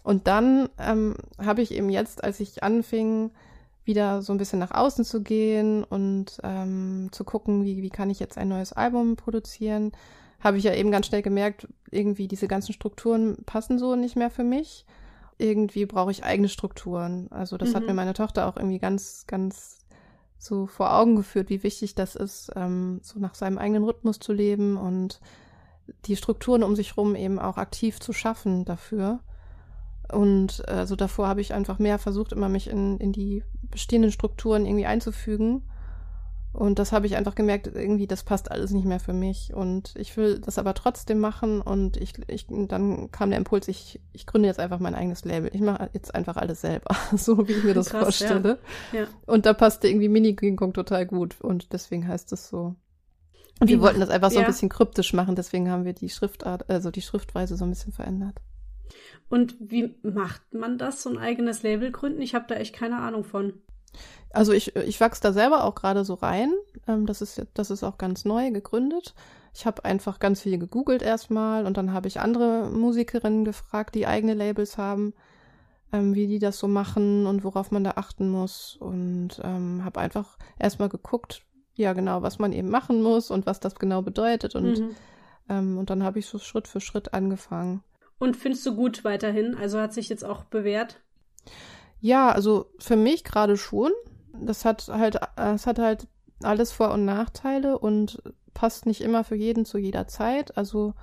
Und 0.02 0.26
dann 0.26 0.68
ähm, 0.78 1.16
habe 1.38 1.62
ich 1.62 1.72
eben 1.72 1.88
jetzt, 1.88 2.24
als 2.24 2.40
ich 2.40 2.62
anfing, 2.62 3.30
wieder 3.84 4.22
so 4.22 4.32
ein 4.32 4.38
bisschen 4.38 4.58
nach 4.58 4.70
außen 4.70 5.04
zu 5.04 5.22
gehen 5.22 5.84
und 5.84 6.38
ähm, 6.42 7.08
zu 7.12 7.24
gucken, 7.24 7.64
wie, 7.64 7.82
wie 7.82 7.90
kann 7.90 8.10
ich 8.10 8.20
jetzt 8.20 8.38
ein 8.38 8.48
neues 8.48 8.72
Album 8.72 9.16
produzieren, 9.16 9.92
habe 10.40 10.58
ich 10.58 10.64
ja 10.64 10.74
eben 10.74 10.90
ganz 10.90 11.06
schnell 11.06 11.22
gemerkt, 11.22 11.68
irgendwie 11.90 12.28
diese 12.28 12.48
ganzen 12.48 12.72
Strukturen 12.72 13.38
passen 13.46 13.78
so 13.78 13.96
nicht 13.96 14.16
mehr 14.16 14.30
für 14.30 14.44
mich. 14.44 14.84
Irgendwie 15.38 15.86
brauche 15.86 16.10
ich 16.10 16.24
eigene 16.24 16.48
Strukturen. 16.48 17.28
Also 17.30 17.56
das 17.56 17.70
mhm. 17.70 17.74
hat 17.74 17.86
mir 17.86 17.94
meine 17.94 18.14
Tochter 18.14 18.46
auch 18.48 18.56
irgendwie 18.56 18.78
ganz, 18.78 19.24
ganz 19.26 19.78
so 20.38 20.66
vor 20.66 20.94
Augen 20.94 21.16
geführt, 21.16 21.50
wie 21.50 21.62
wichtig 21.62 21.94
das 21.94 22.16
ist, 22.16 22.50
ähm, 22.56 23.00
so 23.02 23.20
nach 23.20 23.34
seinem 23.34 23.58
eigenen 23.58 23.84
Rhythmus 23.84 24.18
zu 24.18 24.32
leben 24.32 24.76
und 24.76 25.20
die 26.06 26.16
Strukturen 26.16 26.62
um 26.62 26.74
sich 26.76 26.96
rum 26.96 27.14
eben 27.14 27.38
auch 27.38 27.56
aktiv 27.56 28.00
zu 28.00 28.12
schaffen 28.12 28.64
dafür. 28.64 29.20
Und 30.12 30.68
also 30.68 30.96
davor 30.96 31.28
habe 31.28 31.40
ich 31.40 31.54
einfach 31.54 31.78
mehr 31.78 31.98
versucht, 31.98 32.32
immer 32.32 32.48
mich 32.48 32.68
in, 32.68 32.98
in 32.98 33.12
die 33.12 33.42
bestehenden 33.70 34.12
Strukturen 34.12 34.66
irgendwie 34.66 34.86
einzufügen 34.86 35.62
und 36.52 36.78
das 36.78 36.92
habe 36.92 37.06
ich 37.06 37.16
einfach 37.16 37.34
gemerkt, 37.34 37.66
irgendwie, 37.66 38.06
das 38.06 38.24
passt 38.24 38.50
alles 38.50 38.72
nicht 38.72 38.84
mehr 38.84 39.00
für 39.00 39.14
mich. 39.14 39.54
Und 39.54 39.94
ich 39.96 40.16
will 40.18 40.38
das 40.38 40.58
aber 40.58 40.74
trotzdem 40.74 41.18
machen. 41.18 41.62
Und 41.62 41.96
ich, 41.96 42.12
ich 42.28 42.46
dann 42.48 43.10
kam 43.10 43.30
der 43.30 43.38
Impuls, 43.38 43.68
ich, 43.68 44.00
ich 44.12 44.26
gründe 44.26 44.48
jetzt 44.48 44.60
einfach 44.60 44.78
mein 44.78 44.94
eigenes 44.94 45.24
Label. 45.24 45.50
Ich 45.54 45.62
mache 45.62 45.88
jetzt 45.94 46.14
einfach 46.14 46.36
alles 46.36 46.60
selber, 46.60 46.94
so 47.16 47.48
wie 47.48 47.52
ich 47.52 47.64
mir 47.64 47.72
das 47.74 47.88
Krass, 47.88 48.02
vorstelle. 48.02 48.58
Ja. 48.92 49.00
Ja. 49.00 49.06
Und 49.26 49.46
da 49.46 49.54
passte 49.54 49.88
irgendwie 49.88 50.10
Mini 50.10 50.36
King 50.36 50.56
Kong 50.56 50.74
total 50.74 51.06
gut. 51.06 51.40
Und 51.40 51.72
deswegen 51.72 52.06
heißt 52.06 52.32
es 52.32 52.48
so. 52.48 52.74
Und 53.60 53.68
wir 53.68 53.80
wollten 53.80 54.00
das 54.00 54.10
einfach 54.10 54.30
so 54.30 54.36
ja. 54.36 54.42
ein 54.42 54.46
bisschen 54.46 54.68
kryptisch 54.68 55.12
machen, 55.12 55.36
deswegen 55.36 55.70
haben 55.70 55.84
wir 55.84 55.92
die 55.92 56.08
Schriftart, 56.08 56.68
also 56.68 56.90
die 56.90 57.02
Schriftweise 57.02 57.56
so 57.56 57.64
ein 57.64 57.70
bisschen 57.70 57.92
verändert. 57.92 58.40
Und 59.28 59.56
wie 59.58 59.94
macht 60.02 60.52
man 60.52 60.78
das, 60.78 61.02
so 61.02 61.10
ein 61.10 61.18
eigenes 61.18 61.62
Label 61.62 61.90
gründen? 61.90 62.20
Ich 62.20 62.34
habe 62.34 62.44
da 62.48 62.56
echt 62.56 62.74
keine 62.74 62.98
Ahnung 62.98 63.24
von. 63.24 63.54
Also 64.30 64.52
ich, 64.52 64.76
ich 64.76 65.00
wachse 65.00 65.22
da 65.22 65.32
selber 65.32 65.64
auch 65.64 65.74
gerade 65.74 66.04
so 66.04 66.14
rein. 66.14 66.52
Ähm, 66.86 67.06
das, 67.06 67.22
ist, 67.22 67.46
das 67.54 67.70
ist 67.70 67.84
auch 67.84 67.98
ganz 67.98 68.24
neu 68.24 68.50
gegründet. 68.50 69.14
Ich 69.54 69.66
habe 69.66 69.84
einfach 69.84 70.18
ganz 70.18 70.40
viel 70.40 70.58
gegoogelt 70.58 71.02
erstmal 71.02 71.66
und 71.66 71.76
dann 71.76 71.92
habe 71.92 72.08
ich 72.08 72.20
andere 72.20 72.70
Musikerinnen 72.70 73.44
gefragt, 73.44 73.94
die 73.94 74.06
eigene 74.06 74.34
Labels 74.34 74.78
haben, 74.78 75.12
ähm, 75.92 76.14
wie 76.14 76.26
die 76.26 76.38
das 76.38 76.58
so 76.58 76.68
machen 76.68 77.26
und 77.26 77.44
worauf 77.44 77.70
man 77.70 77.84
da 77.84 77.92
achten 77.92 78.30
muss. 78.30 78.76
Und 78.80 79.40
ähm, 79.42 79.84
habe 79.84 80.00
einfach 80.00 80.38
erstmal 80.58 80.88
geguckt, 80.88 81.42
ja 81.74 81.92
genau, 81.92 82.22
was 82.22 82.38
man 82.38 82.52
eben 82.52 82.70
machen 82.70 83.02
muss 83.02 83.30
und 83.30 83.46
was 83.46 83.60
das 83.60 83.74
genau 83.74 84.02
bedeutet. 84.02 84.54
Und, 84.54 84.78
mhm. 84.78 84.96
ähm, 85.48 85.78
und 85.78 85.90
dann 85.90 86.02
habe 86.02 86.18
ich 86.18 86.26
so 86.26 86.38
Schritt 86.38 86.68
für 86.68 86.80
Schritt 86.80 87.12
angefangen. 87.12 87.82
Und 88.22 88.36
findest 88.36 88.64
du 88.66 88.76
gut 88.76 89.02
weiterhin? 89.02 89.56
Also 89.56 89.80
hat 89.80 89.92
sich 89.92 90.08
jetzt 90.08 90.24
auch 90.24 90.44
bewährt? 90.44 91.00
Ja, 92.00 92.30
also 92.30 92.66
für 92.78 92.94
mich 92.94 93.24
gerade 93.24 93.56
schon. 93.56 93.90
Das 94.32 94.64
hat 94.64 94.86
halt, 94.86 95.18
es 95.34 95.66
hat 95.66 95.80
halt 95.80 96.06
alles 96.40 96.70
Vor- 96.70 96.92
und 96.92 97.04
Nachteile 97.04 97.80
und 97.80 98.22
passt 98.54 98.86
nicht 98.86 99.00
immer 99.00 99.24
für 99.24 99.34
jeden 99.34 99.64
zu 99.64 99.76
jeder 99.76 100.06
Zeit. 100.06 100.56
Also 100.56 100.94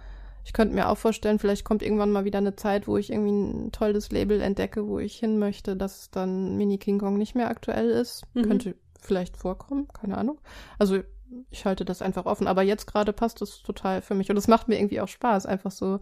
ich 0.45 0.53
könnte 0.53 0.73
mir 0.73 0.88
auch 0.88 0.97
vorstellen, 0.97 1.39
vielleicht 1.39 1.65
kommt 1.65 1.84
irgendwann 1.84 2.13
mal 2.13 2.23
wieder 2.23 2.38
eine 2.38 2.55
Zeit, 2.55 2.88
wo 2.88 2.95
ich 2.95 3.12
irgendwie 3.12 3.32
ein 3.32 3.71
tolles 3.73 4.12
Label 4.12 4.39
entdecke, 4.39 4.88
wo 4.88 4.99
ich 4.99 5.17
hin 5.17 5.39
möchte, 5.39 5.75
dass 5.75 6.12
dann 6.12 6.55
Mini 6.55 6.77
King 6.77 6.99
Kong 6.99 7.17
nicht 7.17 7.36
mehr 7.36 7.49
aktuell 7.49 7.89
ist. 7.89 8.23
Mhm. 8.34 8.43
Könnte 8.43 8.75
vielleicht 9.01 9.36
vorkommen, 9.36 9.89
keine 9.89 10.17
Ahnung. 10.17 10.39
Also 10.77 11.01
ich 11.50 11.65
halte 11.65 11.86
das 11.86 12.02
einfach 12.02 12.26
offen. 12.26 12.48
Aber 12.48 12.62
jetzt 12.62 12.88
gerade 12.88 13.13
passt 13.13 13.42
es 13.42 13.62
total 13.62 14.02
für 14.02 14.15
mich. 14.15 14.30
Und 14.30 14.38
es 14.38 14.48
macht 14.48 14.68
mir 14.68 14.78
irgendwie 14.78 15.02
auch 15.02 15.08
Spaß, 15.08 15.46
einfach 15.46 15.72
so 15.72 16.00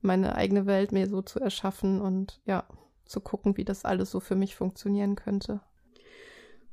meine 0.00 0.34
eigene 0.34 0.66
Welt 0.66 0.92
mir 0.92 1.08
so 1.08 1.22
zu 1.22 1.40
erschaffen 1.40 2.00
und 2.00 2.40
ja 2.46 2.64
zu 3.04 3.20
gucken, 3.20 3.56
wie 3.56 3.64
das 3.64 3.84
alles 3.84 4.10
so 4.10 4.20
für 4.20 4.36
mich 4.36 4.54
funktionieren 4.54 5.16
könnte. 5.16 5.60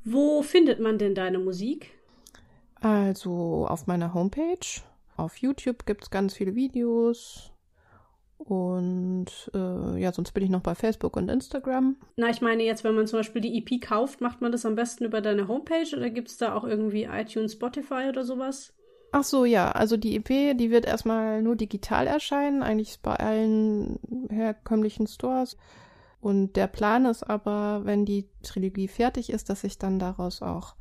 Wo 0.03 0.41
findet 0.41 0.79
man 0.79 0.97
denn 0.97 1.15
deine 1.15 1.39
Musik? 1.39 1.91
Also 2.75 3.65
auf 3.67 3.87
meiner 3.87 4.13
Homepage. 4.13 4.81
Auf 5.17 5.37
YouTube 5.37 5.85
gibt 5.85 6.03
es 6.03 6.09
ganz 6.11 6.35
viele 6.35 6.55
Videos. 6.55 7.51
Und 8.37 9.51
äh, 9.53 9.99
ja, 9.99 10.13
sonst 10.13 10.31
bin 10.31 10.43
ich 10.43 10.49
noch 10.49 10.61
bei 10.61 10.75
Facebook 10.75 11.17
und 11.17 11.29
Instagram. 11.29 11.97
Na, 12.17 12.29
ich 12.29 12.41
meine 12.41 12.63
jetzt, 12.63 12.83
wenn 12.83 12.95
man 12.95 13.07
zum 13.07 13.19
Beispiel 13.19 13.41
die 13.41 13.57
EP 13.57 13.81
kauft, 13.81 14.21
macht 14.21 14.41
man 14.41 14.51
das 14.51 14.65
am 14.65 14.75
besten 14.75 15.05
über 15.05 15.21
deine 15.21 15.47
Homepage 15.47 15.95
oder 15.95 16.09
gibt 16.09 16.29
es 16.29 16.37
da 16.37 16.53
auch 16.53 16.63
irgendwie 16.63 17.03
iTunes, 17.05 17.53
Spotify 17.53 18.05
oder 18.09 18.23
sowas? 18.23 18.73
Ach 19.11 19.23
so, 19.23 19.45
ja. 19.45 19.71
Also 19.71 19.97
die 19.97 20.15
EP, 20.15 20.57
die 20.57 20.69
wird 20.69 20.85
erstmal 20.85 21.41
nur 21.41 21.55
digital 21.55 22.07
erscheinen, 22.07 22.61
eigentlich 22.61 22.99
bei 23.01 23.15
allen 23.15 23.99
herkömmlichen 24.29 25.07
Stores. 25.07 25.57
Und 26.19 26.55
der 26.55 26.67
Plan 26.67 27.05
ist 27.05 27.23
aber, 27.23 27.81
wenn 27.85 28.05
die 28.05 28.29
Trilogie 28.43 28.87
fertig 28.87 29.29
ist, 29.29 29.49
dass 29.49 29.63
ich 29.63 29.77
dann 29.77 29.99
daraus 29.99 30.41
auch 30.41 30.75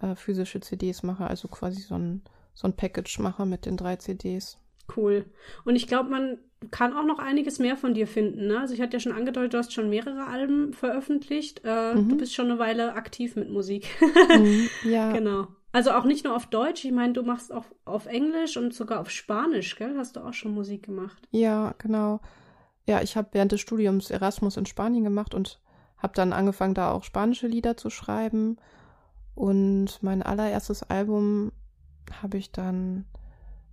äh, 0.00 0.14
physische 0.14 0.60
CDs 0.60 1.02
mache, 1.02 1.26
also 1.26 1.48
quasi 1.48 1.80
so 1.80 1.94
ein, 1.94 2.22
so 2.54 2.66
ein 2.68 2.76
Package 2.76 3.18
mache 3.20 3.46
mit 3.46 3.66
den 3.66 3.76
drei 3.76 3.96
CDs. 3.96 4.58
Cool. 4.94 5.26
Und 5.64 5.76
ich 5.76 5.86
glaube, 5.86 6.10
man 6.10 6.38
kann 6.70 6.96
auch 6.96 7.04
noch 7.04 7.18
einiges 7.18 7.58
mehr 7.58 7.76
von 7.76 7.94
dir 7.94 8.06
finden. 8.06 8.48
Ne? 8.48 8.58
Also 8.58 8.74
ich 8.74 8.80
hatte 8.80 8.94
ja 8.94 9.00
schon 9.00 9.12
angedeutet, 9.12 9.54
du 9.54 9.58
hast 9.58 9.72
schon 9.72 9.88
mehrere 9.88 10.26
Alben 10.26 10.72
veröffentlicht. 10.72 11.62
Äh, 11.64 11.94
mhm. 11.94 12.08
Du 12.08 12.16
bist 12.16 12.34
schon 12.34 12.50
eine 12.50 12.58
Weile 12.58 12.94
aktiv 12.94 13.36
mit 13.36 13.50
Musik. 13.50 13.88
mhm, 14.00 14.68
ja. 14.84 15.12
Genau. 15.18 15.48
Also 15.70 15.90
auch 15.92 16.04
nicht 16.04 16.24
nur 16.24 16.34
auf 16.34 16.46
Deutsch, 16.46 16.84
ich 16.84 16.92
meine, 16.92 17.12
du 17.12 17.22
machst 17.22 17.52
auch 17.52 17.66
auf 17.84 18.06
Englisch 18.06 18.56
und 18.56 18.72
sogar 18.72 19.00
auf 19.00 19.10
Spanisch, 19.10 19.76
gell? 19.76 19.96
Hast 19.98 20.16
du 20.16 20.20
auch 20.20 20.32
schon 20.32 20.54
Musik 20.54 20.84
gemacht? 20.84 21.28
Ja, 21.30 21.74
genau. 21.76 22.20
Ja, 22.86 23.02
ich 23.02 23.16
habe 23.16 23.28
während 23.32 23.52
des 23.52 23.60
Studiums 23.60 24.10
Erasmus 24.10 24.56
in 24.56 24.64
Spanien 24.64 25.04
gemacht 25.04 25.34
und 25.34 25.60
habe 25.98 26.14
dann 26.14 26.32
angefangen, 26.32 26.72
da 26.72 26.90
auch 26.90 27.04
spanische 27.04 27.46
Lieder 27.46 27.76
zu 27.76 27.90
schreiben. 27.90 28.56
Und 29.34 30.02
mein 30.02 30.22
allererstes 30.22 30.82
Album 30.84 31.52
habe 32.22 32.38
ich 32.38 32.50
dann 32.50 33.04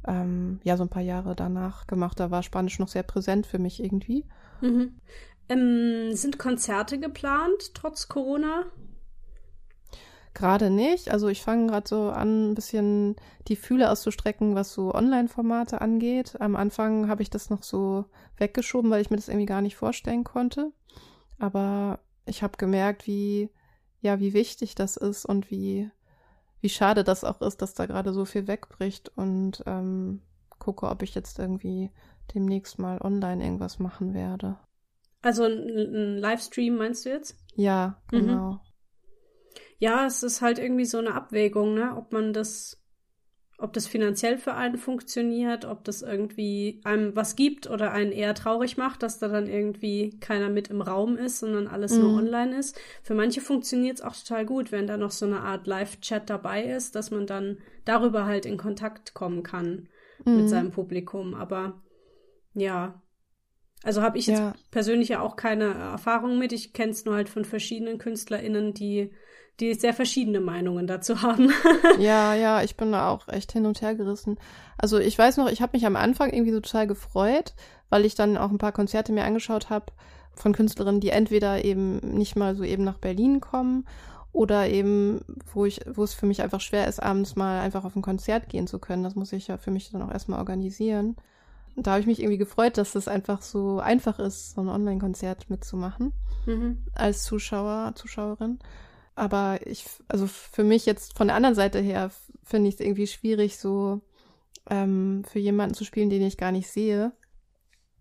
ähm, 0.08 0.60
ja 0.64 0.78
so 0.78 0.84
ein 0.84 0.90
paar 0.90 1.02
Jahre 1.02 1.36
danach 1.36 1.88
gemacht. 1.88 2.20
Da 2.20 2.32
war 2.32 2.44
Spanisch 2.44 2.80
noch 2.80 2.88
sehr 2.88 3.04
präsent 3.04 3.48
für 3.48 3.60
mich 3.60 3.84
irgendwie. 3.84 4.26
Mhm. 4.62 4.96
Ähm, 5.50 6.14
sind 6.14 6.40
Konzerte 6.40 7.00
geplant 7.00 7.74
trotz 7.74 8.08
Corona? 8.08 8.66
Gerade 10.34 10.70
nicht. 10.70 11.12
Also 11.12 11.30
ich 11.30 11.42
fange 11.42 11.68
gerade 11.68 11.88
so 11.88 12.10
an, 12.10 12.52
ein 12.52 12.56
bisschen 12.56 13.16
die 13.48 13.56
Fühle 13.56 13.90
auszustrecken, 13.90 14.54
was 14.54 14.74
so 14.74 14.94
Online-Formate 14.94 15.80
angeht. 15.80 16.36
Am 16.42 16.58
Anfang 16.58 17.08
habe 17.08 17.22
ich 17.22 17.30
das 17.30 17.50
noch 17.50 17.64
so 17.64 18.06
weggeschoben, 18.38 18.92
weil 18.92 19.02
ich 19.02 19.10
mir 19.10 19.16
das 19.16 19.30
irgendwie 19.30 19.46
gar 19.46 19.62
nicht 19.62 19.78
vorstellen 19.78 20.26
konnte. 20.26 20.74
Aber 21.40 22.00
ich 22.26 22.44
habe 22.44 22.58
gemerkt, 22.58 23.08
wie, 23.08 23.50
ja, 24.02 24.20
wie 24.20 24.34
wichtig 24.34 24.76
das 24.76 24.98
ist 24.98 25.26
und 25.26 25.52
wie, 25.52 25.90
wie 26.66 26.70
schade 26.70 27.04
das 27.04 27.24
auch 27.24 27.42
ist, 27.42 27.62
dass 27.62 27.76
da 27.76 27.86
gerade 27.86 28.12
so 28.12 28.26
viel 28.26 28.48
wegbricht 28.48 29.12
und 29.16 29.64
ähm, 29.68 30.24
gucke, 30.58 30.88
ob 30.88 31.04
ich 31.04 31.14
jetzt 31.14 31.38
irgendwie 31.38 31.92
demnächst 32.34 32.80
mal 32.80 33.00
online 33.02 33.44
irgendwas 33.44 33.78
machen 33.78 34.16
werde. 34.16 34.58
Also 35.22 35.44
ein, 35.44 36.18
Livestream 36.18 36.76
meinst 36.76 37.06
du 37.06 37.10
jetzt? 37.10 37.38
Ja, 37.56 38.02
mhm. 38.12 38.18
genau. 38.18 38.52
Mhm 38.54 38.60
ja, 39.78 40.06
es 40.06 40.24
ist 40.24 40.42
halt 40.42 40.60
irgendwie 40.60 40.86
so 40.86 40.98
eine 40.98 41.14
Abwägung, 41.14 41.74
ne? 41.76 41.96
Ob 41.96 42.12
man 42.12 42.34
das, 42.34 42.82
ob 43.58 43.72
das 43.74 43.88
finanziell 43.88 44.38
für 44.38 44.54
einen 44.54 44.78
funktioniert, 44.78 45.64
ob 45.64 45.84
das 45.86 46.02
irgendwie 46.02 46.82
einem 46.84 47.16
was 47.16 47.36
gibt 47.36 47.70
oder 47.70 47.92
einen 47.92 48.12
eher 48.12 48.36
traurig 48.36 48.76
macht, 48.76 49.02
dass 49.02 49.20
da 49.20 49.30
dann 49.30 49.48
irgendwie 49.48 50.18
keiner 50.20 50.50
mit 50.50 50.68
im 50.70 50.82
Raum 50.82 51.18
ist, 51.18 51.40
sondern 51.40 51.68
alles 51.68 51.94
mhm. 51.94 52.02
nur 52.02 52.18
online 52.18 52.58
ist. 52.58 52.78
Für 53.02 53.16
manche 53.16 53.40
funktioniert 53.40 54.00
es 54.00 54.04
auch 54.04 54.16
total 54.16 54.46
gut, 54.46 54.72
wenn 54.72 54.88
da 54.88 54.98
noch 54.98 55.12
so 55.12 55.26
eine 55.26 55.40
Art 55.40 55.68
Live-Chat 55.68 56.30
dabei 56.30 56.64
ist, 56.64 56.96
dass 56.96 57.12
man 57.12 57.28
dann 57.28 57.60
darüber 57.86 58.26
halt 58.26 58.46
in 58.46 58.58
Kontakt 58.58 59.14
kommen 59.14 59.42
kann 59.42 59.88
mhm. 60.26 60.38
mit 60.38 60.50
seinem 60.50 60.72
Publikum. 60.72 61.34
Aber 61.34 61.82
ja, 62.54 63.02
also 63.86 64.02
habe 64.02 64.18
ich 64.18 64.28
jetzt 64.28 64.40
ja. 64.40 64.54
persönlich 64.72 65.10
ja 65.10 65.22
auch 65.22 65.36
keine 65.36 65.74
Erfahrung 65.74 66.38
mit. 66.40 66.52
Ich 66.52 66.74
kenne 66.74 66.92
es 66.92 67.06
nur 67.06 67.16
halt 67.16 67.30
von 67.30 67.46
verschiedenen 67.46 68.00
KünstlerInnen, 68.00 68.74
die 68.74 69.12
die 69.60 69.74
sehr 69.74 69.94
verschiedene 69.94 70.42
Meinungen 70.42 70.88
dazu 70.88 71.22
haben. 71.22 71.52
ja, 72.00 72.34
ja, 72.34 72.62
ich 72.62 72.76
bin 72.76 72.92
da 72.92 73.10
auch 73.10 73.28
echt 73.28 73.52
hin 73.52 73.66
und 73.66 73.82
her 73.82 73.96
gerissen. 73.96 74.38
Also 74.78 74.98
ich 74.98 75.18
weiß 75.18 75.38
noch, 75.38 75.50
ich 75.50 75.62
habe 75.62 75.78
mich 75.78 75.86
am 75.86 75.96
Anfang 75.96 76.34
irgendwie 76.34 76.52
total 76.52 76.88
gefreut, 76.88 77.54
weil 77.90 78.06
ich 78.06 78.16
dann 78.16 78.38
auch 78.38 78.52
ein 78.52 78.58
paar 78.58 78.74
Konzerte 78.74 79.14
mir 79.14 79.24
angeschaut 79.24 79.70
habe 79.70 79.94
von 80.34 80.54
Künstlerinnen, 80.54 81.00
die 81.00 81.10
entweder 81.10 81.64
eben 81.64 82.00
nicht 82.00 82.36
mal 82.36 82.56
so 82.56 82.64
eben 82.64 82.84
nach 82.84 82.98
Berlin 82.98 83.40
kommen 83.40 83.88
oder 84.34 84.68
eben, 84.68 85.22
wo 85.54 85.64
ich, 85.64 85.80
wo 85.90 86.04
es 86.04 86.14
für 86.14 86.26
mich 86.26 86.42
einfach 86.42 86.60
schwer 86.60 86.88
ist, 86.88 87.02
abends 87.02 87.38
mal 87.38 87.62
einfach 87.62 87.86
auf 87.86 87.96
ein 87.96 88.02
Konzert 88.02 88.50
gehen 88.50 88.68
zu 88.68 88.80
können. 88.80 89.04
Das 89.04 89.16
muss 89.16 89.32
ich 89.32 89.48
ja 89.48 89.58
für 89.58 89.72
mich 89.72 89.92
dann 89.92 90.02
auch 90.02 90.12
erstmal 90.12 90.40
organisieren. 90.40 91.16
Und 91.76 91.88
da 91.88 91.92
habe 91.92 92.02
ich 92.02 92.08
mich 92.08 92.20
irgendwie 92.20 92.38
gefreut, 92.38 92.78
dass 92.78 92.94
das 92.94 93.08
einfach 93.08 93.42
so 93.42 93.80
einfach 93.80 94.20
ist, 94.20 94.56
so 94.56 94.62
ein 94.62 94.70
Online-Konzert 94.70 95.50
mitzumachen 95.50 96.14
mhm. 96.46 96.84
als 96.94 97.24
Zuschauer, 97.24 97.94
Zuschauerin. 97.96 98.60
Aber 99.16 99.60
ich, 99.66 99.86
also 100.08 100.28
für 100.28 100.64
mich 100.64 100.86
jetzt 100.86 101.18
von 101.18 101.28
der 101.28 101.36
anderen 101.36 101.56
Seite 101.56 101.80
her 101.80 102.12
finde 102.44 102.70
ich 102.70 102.76
es 102.76 102.82
irgendwie 102.82 103.08
schwierig, 103.08 103.58
so 103.58 104.02
ähm, 104.70 105.24
für 105.28 105.40
jemanden 105.40 105.76
zu 105.76 105.84
spielen, 105.84 106.10
den 106.10 106.22
ich 106.22 106.38
gar 106.38 106.52
nicht 106.52 106.70
sehe. 106.70 107.12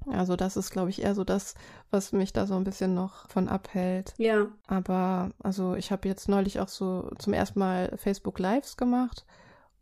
Also 0.06 0.36
das 0.36 0.56
ist, 0.56 0.70
glaube 0.70 0.90
ich, 0.90 1.02
eher 1.02 1.14
so 1.14 1.24
das, 1.24 1.54
was 1.90 2.12
mich 2.12 2.32
da 2.32 2.46
so 2.46 2.54
ein 2.56 2.64
bisschen 2.64 2.94
noch 2.94 3.28
von 3.28 3.48
abhält. 3.48 4.14
Ja. 4.18 4.48
Aber 4.66 5.30
also 5.42 5.74
ich 5.74 5.90
habe 5.92 6.08
jetzt 6.08 6.28
neulich 6.28 6.60
auch 6.60 6.68
so 6.68 7.10
zum 7.18 7.32
ersten 7.32 7.58
Mal 7.58 7.96
Facebook 7.96 8.38
Lives 8.38 8.76
gemacht 8.76 9.24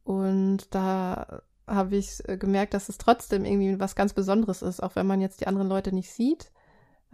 und 0.04 0.74
da 0.74 1.42
habe 1.72 1.96
ich 1.96 2.22
gemerkt, 2.26 2.74
dass 2.74 2.88
es 2.88 2.98
trotzdem 2.98 3.44
irgendwie 3.44 3.80
was 3.80 3.96
ganz 3.96 4.12
Besonderes 4.12 4.62
ist, 4.62 4.82
auch 4.82 4.94
wenn 4.94 5.06
man 5.06 5.20
jetzt 5.20 5.40
die 5.40 5.46
anderen 5.46 5.68
Leute 5.68 5.94
nicht 5.94 6.12
sieht 6.12 6.52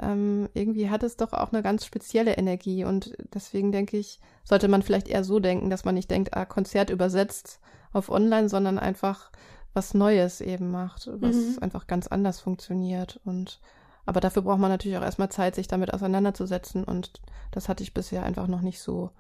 ähm, 0.01 0.49
irgendwie 0.55 0.90
hat 0.90 1.03
es 1.03 1.16
doch 1.16 1.33
auch 1.33 1.53
eine 1.53 1.62
ganz 1.62 1.85
spezielle 1.85 2.37
Energie 2.37 2.85
und 2.85 3.16
deswegen 3.35 3.73
denke 3.73 3.97
ich, 3.97 4.21
sollte 4.44 4.68
man 4.68 4.83
vielleicht 4.83 5.09
eher 5.09 5.25
so 5.25 5.40
denken, 5.40 5.71
dass 5.71 5.85
man 5.85 5.94
nicht 5.94 6.11
denkt, 6.11 6.37
ah, 6.37 6.44
Konzert 6.44 6.90
übersetzt 6.90 7.61
auf 7.92 8.09
online, 8.09 8.49
sondern 8.49 8.79
einfach 8.79 9.33
was 9.75 9.94
Neues 9.94 10.40
eben 10.40 10.71
macht, 10.71 11.09
was 11.21 11.37
mhm. 11.37 11.59
einfach 11.61 11.87
ganz 11.87 12.07
anders 12.07 12.40
funktioniert 12.40 13.21
und 13.25 13.61
aber 14.07 14.21
dafür 14.21 14.40
braucht 14.40 14.61
man 14.61 14.71
natürlich 14.71 14.97
auch 14.97 15.03
erstmal 15.03 15.29
Zeit, 15.29 15.55
sich 15.55 15.68
damit 15.68 15.92
auseinanderzusetzen 15.92 16.85
und 16.85 17.21
das 17.51 17.68
hatte 17.68 17.83
ich 17.83 17.92
bisher 17.92 18.23
einfach 18.23 18.47
noch 18.47 18.62
nicht 18.62 18.81
so. 18.81 19.11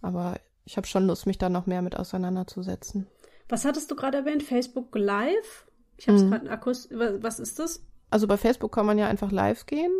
Aber 0.00 0.36
ich 0.64 0.78
habe 0.78 0.86
schon 0.86 1.06
Lust, 1.06 1.26
mich 1.26 1.36
da 1.36 1.50
noch 1.50 1.66
mehr 1.66 1.82
mit 1.82 1.98
auseinanderzusetzen. 1.98 3.06
Was 3.48 3.64
hattest 3.64 3.90
du 3.90 3.96
gerade 3.96 4.18
erwähnt? 4.18 4.42
Facebook 4.42 4.94
Live? 4.96 5.66
Ich 5.96 6.08
habe 6.08 6.18
es 6.18 6.24
mhm. 6.24 6.30
gerade 6.30 6.50
akust. 6.50 6.90
Was 6.92 7.40
ist 7.40 7.58
das? 7.58 7.84
Also 8.10 8.26
bei 8.26 8.36
Facebook 8.36 8.72
kann 8.72 8.86
man 8.86 8.98
ja 8.98 9.08
einfach 9.08 9.32
live 9.32 9.66
gehen 9.66 9.92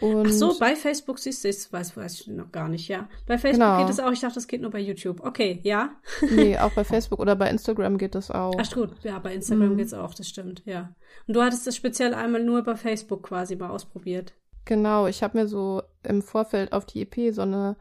und 0.00 0.28
Ach 0.28 0.32
so, 0.32 0.58
bei 0.58 0.76
Facebook 0.76 1.18
siehst 1.18 1.44
du 1.44 1.48
es, 1.48 1.72
weiß, 1.72 1.96
weiß 1.96 2.20
ich 2.20 2.26
noch 2.28 2.52
gar 2.52 2.68
nicht, 2.68 2.88
ja. 2.88 3.08
Bei 3.26 3.36
Facebook 3.36 3.66
genau. 3.66 3.80
geht 3.80 3.90
es 3.90 4.00
auch, 4.00 4.12
ich 4.12 4.20
dachte, 4.20 4.36
das 4.36 4.46
geht 4.46 4.62
nur 4.62 4.70
bei 4.70 4.78
YouTube. 4.78 5.20
Okay, 5.24 5.60
ja. 5.64 5.90
nee, 6.30 6.56
auch 6.56 6.70
bei 6.72 6.84
Facebook 6.84 7.18
oder 7.18 7.34
bei 7.34 7.50
Instagram 7.50 7.98
geht 7.98 8.14
das 8.14 8.30
auch. 8.30 8.54
Ach 8.58 8.72
gut, 8.72 8.90
ja, 9.02 9.18
bei 9.18 9.34
Instagram 9.34 9.70
mhm. 9.70 9.76
geht 9.76 9.86
es 9.86 9.94
auch, 9.94 10.14
das 10.14 10.28
stimmt, 10.28 10.62
ja. 10.66 10.94
Und 11.26 11.34
du 11.34 11.42
hattest 11.42 11.66
das 11.66 11.74
speziell 11.74 12.14
einmal 12.14 12.44
nur 12.44 12.62
bei 12.62 12.76
Facebook 12.76 13.24
quasi 13.24 13.56
mal 13.56 13.70
ausprobiert. 13.70 14.34
Genau, 14.64 15.06
ich 15.06 15.22
habe 15.22 15.38
mir 15.38 15.48
so 15.48 15.82
im 16.04 16.22
Vorfeld 16.22 16.72
auf 16.72 16.86
die 16.86 17.02
EP 17.02 17.34
so 17.34 17.42
eine, 17.42 17.76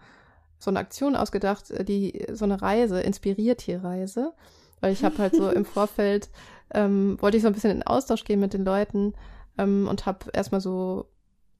so 0.57 0.71
eine 0.71 0.79
Aktion 0.79 1.15
ausgedacht, 1.15 1.65
die 1.87 2.25
so 2.31 2.45
eine 2.45 2.61
Reise, 2.61 2.99
inspiriert 3.01 3.61
hier 3.61 3.83
Reise. 3.83 4.33
Weil 4.79 4.93
ich 4.93 5.03
habe 5.03 5.17
halt 5.17 5.35
so 5.35 5.49
im 5.49 5.65
Vorfeld, 5.65 6.29
ähm, 6.73 7.17
wollte 7.21 7.37
ich 7.37 7.43
so 7.43 7.47
ein 7.47 7.53
bisschen 7.53 7.71
in 7.71 7.83
Austausch 7.83 8.23
gehen 8.23 8.39
mit 8.39 8.53
den 8.53 8.65
Leuten 8.65 9.13
ähm, 9.57 9.87
und 9.89 10.05
habe 10.05 10.29
erstmal 10.33 10.61
so 10.61 11.07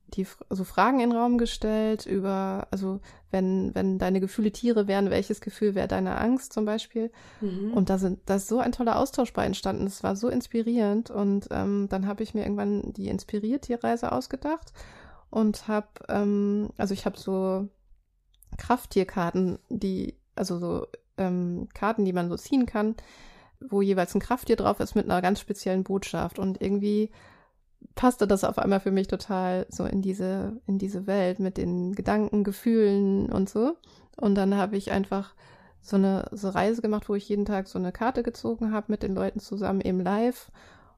die 0.10 0.26
so 0.50 0.64
Fragen 0.64 1.00
in 1.00 1.10
den 1.10 1.18
Raum 1.18 1.38
gestellt 1.38 2.06
über, 2.06 2.68
also 2.72 3.02
wenn, 3.30 3.76
wenn 3.76 4.00
deine 4.00 4.22
Gefühle 4.22 4.52
Tiere 4.52 4.88
wären, 4.88 5.10
welches 5.10 5.42
Gefühl 5.42 5.76
wäre 5.76 5.88
deine 5.88 6.18
Angst 6.18 6.54
zum 6.54 6.66
Beispiel? 6.66 7.12
Mhm. 7.42 7.74
Und 7.74 7.90
da 7.90 7.98
sind, 7.98 8.20
da 8.26 8.36
ist 8.36 8.48
so 8.48 8.60
ein 8.60 8.72
toller 8.72 8.98
Austausch 8.98 9.34
bei 9.34 9.46
entstanden. 9.46 9.86
Es 9.86 10.04
war 10.04 10.16
so 10.16 10.30
inspirierend. 10.30 11.12
Und 11.12 11.48
ähm, 11.52 11.88
dann 11.90 12.08
habe 12.08 12.24
ich 12.24 12.34
mir 12.34 12.44
irgendwann 12.44 12.94
die 12.94 13.10
Inspiriert-Tierreise 13.10 14.12
ausgedacht 14.12 14.72
und 15.30 15.68
habe, 15.68 15.88
ähm, 16.08 16.70
also 16.78 16.94
ich 16.94 17.06
habe 17.06 17.18
so 17.18 17.68
Krafttierkarten, 18.58 19.60
die, 19.70 20.16
also 20.36 20.58
so 20.58 20.88
ähm, 21.18 21.68
Karten, 21.74 22.06
die 22.06 22.14
man 22.14 22.30
so 22.30 22.38
ziehen 22.38 22.66
kann, 22.66 22.96
wo 23.60 23.82
jeweils 23.82 24.14
ein 24.16 24.22
Krafttier 24.22 24.56
drauf 24.56 24.80
ist 24.80 24.96
mit 24.96 25.06
einer 25.06 25.22
ganz 25.22 25.40
speziellen 25.40 25.84
Botschaft. 25.84 26.40
Und 26.40 26.62
irgendwie 26.62 27.12
passte 27.96 28.28
das 28.28 28.44
auf 28.44 28.60
einmal 28.60 28.80
für 28.80 28.92
mich 28.92 29.08
total 29.08 29.66
so 29.70 29.86
in 29.86 30.02
diese, 30.02 30.60
in 30.68 30.78
diese 30.78 31.08
Welt 31.08 31.40
mit 31.40 31.58
den 31.58 31.94
Gedanken, 31.94 32.44
Gefühlen 32.44 33.32
und 33.32 33.50
so. 33.50 33.76
Und 34.16 34.36
dann 34.36 34.56
habe 34.56 34.78
ich 34.78 34.92
einfach 34.92 35.34
so 35.82 35.96
eine 35.96 36.28
so 36.32 36.50
Reise 36.50 36.82
gemacht, 36.82 37.08
wo 37.10 37.16
ich 37.16 37.30
jeden 37.30 37.46
Tag 37.46 37.68
so 37.68 37.80
eine 37.80 37.92
Karte 37.92 38.24
gezogen 38.24 38.72
habe 38.72 38.88
mit 38.90 39.04
den 39.04 39.16
Leuten 39.16 39.40
zusammen 39.40 39.82
eben 39.82 40.02
live 40.02 40.52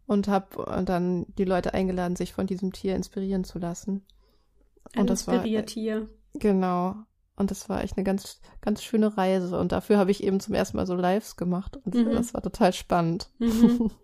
und 0.08 0.27
habe 0.27 0.84
dann 0.86 1.27
die 1.38 1.45
Leute 1.45 1.73
eingeladen, 1.73 2.15
sich 2.15 2.34
von 2.34 2.47
diesem 2.47 2.73
Tier 2.73 2.95
inspirieren 2.95 3.43
zu 3.43 3.60
lassen. 3.60 4.03
Ein 4.93 5.01
und 5.01 5.10
das 5.10 5.27
war 5.27 5.43
Tier. 5.65 6.10
Genau. 6.34 6.95
Und 7.39 7.49
das 7.49 7.69
war 7.69 7.84
echt 7.84 7.97
eine 7.97 8.04
ganz, 8.04 8.39
ganz 8.62 8.84
schöne 8.84 9.17
Reise. 9.17 9.58
Und 9.58 9.71
dafür 9.71 9.97
habe 9.97 10.12
ich 10.12 10.23
eben 10.23 10.39
zum 10.39 10.54
ersten 10.54 10.78
Mal 10.78 10.86
so 10.86 10.93
Lives 10.93 11.38
gemacht. 11.38 11.80
Und 11.84 11.95
mhm. 11.95 12.12
das 12.12 12.34
war 12.36 12.43
total 12.43 12.73
spannend. 12.73 13.30
Mhm. 13.39 13.91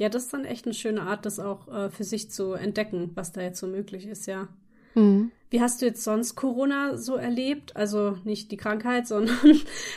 Ja, 0.00 0.08
das 0.08 0.26
ist 0.26 0.32
dann 0.32 0.44
echt 0.44 0.64
eine 0.64 0.74
schöne 0.74 1.02
Art, 1.02 1.26
das 1.26 1.40
auch 1.40 1.66
äh, 1.66 1.90
für 1.90 2.04
sich 2.04 2.30
zu 2.30 2.52
entdecken, 2.52 3.10
was 3.14 3.32
da 3.32 3.40
jetzt 3.40 3.58
so 3.58 3.66
möglich 3.66 4.06
ist, 4.06 4.26
ja. 4.26 4.46
Mhm. 4.94 5.32
Wie 5.50 5.60
hast 5.60 5.80
du 5.80 5.86
jetzt 5.86 6.04
sonst 6.04 6.36
Corona 6.36 6.96
so 6.96 7.16
erlebt? 7.16 7.74
Also 7.74 8.16
nicht 8.24 8.52
die 8.52 8.56
Krankheit, 8.56 9.06
sondern 9.08 9.36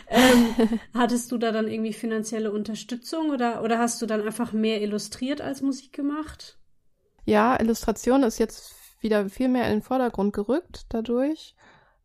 ähm, 0.08 0.80
hattest 0.94 1.32
du 1.32 1.38
da 1.38 1.52
dann 1.52 1.68
irgendwie 1.68 1.94
finanzielle 1.94 2.52
Unterstützung 2.52 3.30
oder, 3.30 3.64
oder 3.64 3.78
hast 3.78 4.02
du 4.02 4.06
dann 4.06 4.22
einfach 4.22 4.54
mehr 4.54 4.82
illustriert 4.82 5.42
als 5.42 5.62
Musik 5.62 5.94
gemacht? 5.94 6.58
Ja, 7.26 7.60
Illustration 7.60 8.24
ist 8.24 8.40
jetzt 8.40 8.74
wieder 9.02 9.30
viel 9.30 9.50
mehr 9.50 9.66
in 9.66 9.74
den 9.74 9.82
Vordergrund 9.82 10.34
gerückt 10.34 10.86
dadurch. 10.90 11.56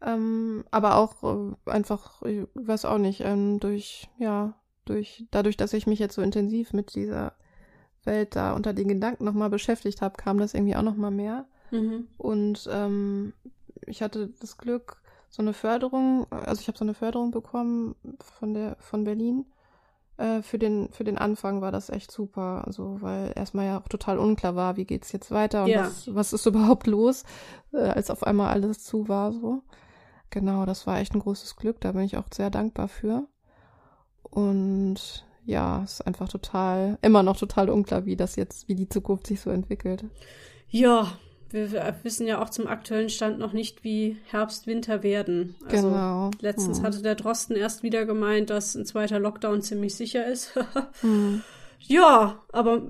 Ähm, 0.02 0.64
aber 0.70 0.96
auch 0.96 1.22
äh, 1.22 1.70
einfach, 1.70 2.22
ich 2.22 2.46
weiß 2.54 2.84
auch 2.84 2.98
nicht, 2.98 3.20
ähm, 3.22 3.60
durch, 3.60 4.08
ja, 4.18 4.54
durch, 4.84 5.26
dadurch, 5.30 5.56
dass 5.56 5.72
ich 5.72 5.86
mich 5.86 5.98
jetzt 5.98 6.14
so 6.14 6.22
intensiv 6.22 6.72
mit 6.72 6.94
dieser 6.94 7.32
Welt 8.04 8.36
da 8.36 8.54
unter 8.54 8.72
den 8.72 8.88
Gedanken 8.88 9.24
nochmal 9.24 9.50
beschäftigt 9.50 10.02
habe, 10.02 10.16
kam 10.16 10.38
das 10.38 10.54
irgendwie 10.54 10.76
auch 10.76 10.82
nochmal 10.82 11.10
mehr. 11.10 11.46
Mhm. 11.70 12.08
Und 12.18 12.68
ähm, 12.70 13.32
ich 13.86 14.02
hatte 14.02 14.28
das 14.40 14.58
Glück, 14.58 15.02
so 15.28 15.42
eine 15.42 15.52
Förderung, 15.52 16.26
also 16.30 16.60
ich 16.60 16.68
habe 16.68 16.78
so 16.78 16.84
eine 16.84 16.94
Förderung 16.94 17.30
bekommen 17.30 17.96
von 18.38 18.54
der 18.54 18.76
von 18.80 19.04
Berlin. 19.04 19.44
Äh, 20.16 20.40
für 20.40 20.58
den 20.58 20.90
für 20.92 21.04
den 21.04 21.18
Anfang 21.18 21.60
war 21.60 21.72
das 21.72 21.90
echt 21.90 22.10
super, 22.10 22.62
also 22.66 23.02
weil 23.02 23.32
erstmal 23.34 23.66
ja 23.66 23.78
auch 23.78 23.88
total 23.88 24.18
unklar 24.18 24.56
war, 24.56 24.76
wie 24.76 24.86
geht's 24.86 25.12
jetzt 25.12 25.30
weiter 25.30 25.64
und 25.64 25.70
ja. 25.70 25.84
was, 25.84 26.14
was 26.14 26.32
ist 26.32 26.46
überhaupt 26.46 26.86
los, 26.86 27.24
äh, 27.72 27.78
als 27.78 28.10
auf 28.10 28.22
einmal 28.22 28.48
alles 28.48 28.82
zu 28.84 29.08
war 29.08 29.32
so. 29.32 29.62
Genau, 30.30 30.66
das 30.66 30.86
war 30.86 30.98
echt 30.98 31.14
ein 31.14 31.20
großes 31.20 31.56
Glück, 31.56 31.80
da 31.80 31.92
bin 31.92 32.02
ich 32.02 32.16
auch 32.16 32.26
sehr 32.32 32.50
dankbar 32.50 32.88
für. 32.88 33.26
Und 34.22 35.24
ja, 35.44 35.82
es 35.84 35.94
ist 35.94 36.06
einfach 36.06 36.28
total, 36.28 36.98
immer 37.02 37.22
noch 37.22 37.36
total 37.36 37.70
unklar, 37.70 38.04
wie 38.04 38.16
das 38.16 38.36
jetzt, 38.36 38.68
wie 38.68 38.74
die 38.74 38.88
Zukunft 38.88 39.26
sich 39.26 39.40
so 39.40 39.50
entwickelt. 39.50 40.04
Ja, 40.68 41.12
wir 41.50 41.94
wissen 42.02 42.26
ja 42.26 42.42
auch 42.42 42.50
zum 42.50 42.66
aktuellen 42.66 43.08
Stand 43.08 43.38
noch 43.38 43.52
nicht, 43.52 43.84
wie 43.84 44.18
Herbst, 44.26 44.66
Winter 44.66 45.02
werden. 45.02 45.54
Also 45.68 45.88
genau. 45.88 46.30
Letztens 46.40 46.80
mhm. 46.80 46.84
hatte 46.84 47.02
der 47.02 47.14
Drosten 47.14 47.56
erst 47.56 47.82
wieder 47.82 48.04
gemeint, 48.04 48.50
dass 48.50 48.74
ein 48.74 48.84
zweiter 48.84 49.20
Lockdown 49.20 49.62
ziemlich 49.62 49.94
sicher 49.94 50.26
ist. 50.26 50.52
mhm. 51.02 51.42
Ja, 51.78 52.44
aber 52.52 52.82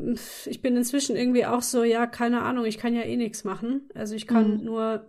ich 0.46 0.62
bin 0.62 0.76
inzwischen 0.76 1.16
irgendwie 1.16 1.46
auch 1.46 1.62
so, 1.62 1.84
ja, 1.84 2.06
keine 2.06 2.42
Ahnung, 2.42 2.64
ich 2.64 2.78
kann 2.78 2.94
ja 2.94 3.02
eh 3.02 3.16
nichts 3.16 3.44
machen. 3.44 3.88
Also 3.94 4.14
ich 4.14 4.26
kann 4.26 4.58
mhm. 4.58 4.64
nur 4.64 5.04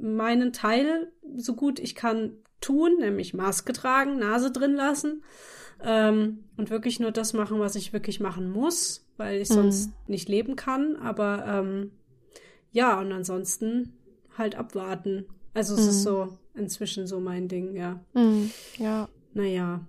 meinen 0.00 0.52
Teil 0.52 1.12
so 1.36 1.54
gut 1.54 1.78
ich 1.78 1.94
kann 1.94 2.32
tun, 2.60 2.98
nämlich 2.98 3.34
Maske 3.34 3.72
tragen, 3.72 4.18
Nase 4.18 4.50
drin 4.50 4.74
lassen 4.74 5.22
ähm, 5.82 6.44
und 6.56 6.70
wirklich 6.70 7.00
nur 7.00 7.10
das 7.10 7.32
machen, 7.32 7.58
was 7.58 7.74
ich 7.74 7.92
wirklich 7.92 8.20
machen 8.20 8.50
muss, 8.50 9.06
weil 9.16 9.40
ich 9.40 9.48
sonst 9.48 9.88
mhm. 9.88 9.94
nicht 10.06 10.28
leben 10.28 10.56
kann. 10.56 10.96
Aber 10.96 11.44
ähm, 11.46 11.92
ja, 12.70 12.98
und 13.00 13.12
ansonsten 13.12 13.92
halt 14.36 14.54
abwarten. 14.54 15.26
Also 15.54 15.74
es 15.74 15.82
mhm. 15.82 15.88
ist 15.88 16.02
so 16.02 16.38
inzwischen 16.54 17.06
so 17.06 17.20
mein 17.20 17.48
Ding, 17.48 17.74
ja. 17.74 18.00
Mhm. 18.14 18.50
Ja. 18.78 19.08
Naja. 19.34 19.80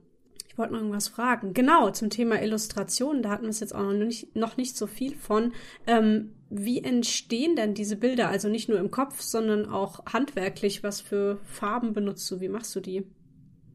Ich 0.54 0.60
wollte 0.60 0.74
noch 0.74 0.82
irgendwas 0.82 1.08
fragen. 1.08 1.56
Genau, 1.56 1.90
zum 1.90 2.12
Thema 2.12 2.40
Illustration, 2.40 3.24
da 3.24 3.32
hatten 3.32 3.44
wir 3.44 3.50
es 3.50 3.60
jetzt 3.60 3.74
auch 3.74 3.82
noch 3.82 3.94
nicht, 3.94 4.36
noch 4.36 4.56
nicht 4.56 4.78
so 4.78 4.86
viel 4.86 5.16
von. 5.16 5.52
Ähm, 5.88 6.36
wie 6.52 6.84
entstehen 6.84 7.56
denn 7.56 7.74
diese 7.74 7.96
Bilder? 7.96 8.30
Also 8.30 8.50
nicht 8.50 8.70
nur 8.70 8.78
im 8.78 8.92
Kopf, 8.92 9.20
sondern 9.20 9.68
auch 9.68 10.06
handwerklich. 10.06 10.84
Was 10.84 11.02
für 11.02 11.40
Farben 11.44 11.94
benutzt 11.94 12.30
du? 12.30 12.40
Wie 12.40 12.50
machst 12.50 12.76
du 12.76 12.82
die? 12.82 13.04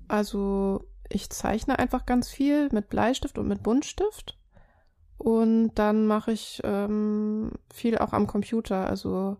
Also 0.06 0.84
ich 1.08 1.30
zeichne 1.30 1.80
einfach 1.80 2.06
ganz 2.06 2.28
viel 2.28 2.68
mit 2.70 2.88
Bleistift 2.88 3.38
und 3.38 3.48
mit 3.48 3.64
Buntstift. 3.64 4.38
Und 5.16 5.72
dann 5.74 6.06
mache 6.06 6.30
ich 6.30 6.60
ähm, 6.62 7.50
viel 7.74 7.98
auch 7.98 8.12
am 8.12 8.28
Computer. 8.28 8.88
Also, 8.88 9.36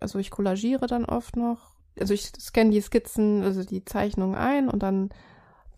also 0.00 0.18
ich 0.18 0.30
kollagiere 0.30 0.86
dann 0.86 1.06
oft 1.06 1.34
noch. 1.34 1.76
Also 1.98 2.12
ich 2.12 2.26
scanne 2.38 2.72
die 2.72 2.82
Skizzen, 2.82 3.42
also 3.42 3.64
die 3.64 3.86
Zeichnungen 3.86 4.34
ein 4.34 4.68
und 4.68 4.82
dann 4.82 5.08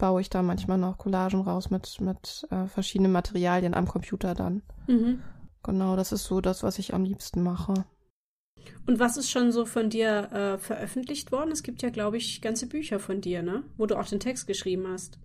baue 0.01 0.23
ich 0.23 0.31
da 0.31 0.43
manchmal 0.43 0.79
noch 0.79 0.99
Collagen 0.99 1.43
raus 1.43 1.71
mit, 1.71 2.01
mit 2.01 2.47
äh, 2.51 2.67
verschiedenen 2.67 3.13
Materialien 3.13 3.75
am 3.75 3.87
Computer 3.87 4.35
dann. 4.35 4.63
Mhm. 4.89 5.23
Genau, 5.63 5.95
das 5.95 6.11
ist 6.11 6.25
so 6.25 6.41
das, 6.41 6.63
was 6.63 6.79
ich 6.79 6.95
am 6.95 7.05
liebsten 7.05 7.43
mache. 7.43 7.85
Und 8.87 8.99
was 8.99 9.17
ist 9.17 9.31
schon 9.31 9.53
so 9.53 9.67
von 9.67 9.91
dir 9.91 10.33
äh, 10.33 10.59
veröffentlicht 10.59 11.33
worden? 11.33 11.53
Es 11.53 11.63
gibt 11.63 11.83
ja, 11.83 11.91
glaube 11.91 12.17
ich, 12.17 12.41
ganze 12.41 12.67
Bücher 12.67 12.99
von 12.99 13.21
dir, 13.21 13.43
ne? 13.43 13.63
Wo 13.77 13.87
du 13.87 13.97
auch 13.97 14.07
den 14.07 14.21
Text 14.21 14.47
geschrieben 14.47 14.87
hast. 14.89 15.19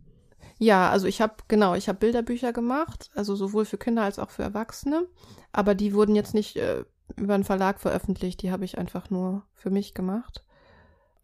Ja, 0.57 0.89
also 0.89 1.07
ich 1.07 1.21
habe 1.21 1.35
genau, 1.47 1.73
ich 1.75 1.87
habe 1.87 1.99
Bilderbücher 1.99 2.53
gemacht, 2.53 3.09
also 3.15 3.35
sowohl 3.35 3.65
für 3.65 3.77
Kinder 3.77 4.03
als 4.03 4.19
auch 4.19 4.29
für 4.29 4.43
Erwachsene, 4.43 5.07
aber 5.51 5.75
die 5.75 5.93
wurden 5.93 6.15
jetzt 6.15 6.33
nicht 6.33 6.55
äh, 6.55 6.85
über 7.17 7.33
einen 7.33 7.43
Verlag 7.43 7.79
veröffentlicht, 7.79 8.41
die 8.41 8.51
habe 8.51 8.63
ich 8.63 8.77
einfach 8.77 9.09
nur 9.09 9.43
für 9.53 9.69
mich 9.69 9.93
gemacht. 9.93 10.44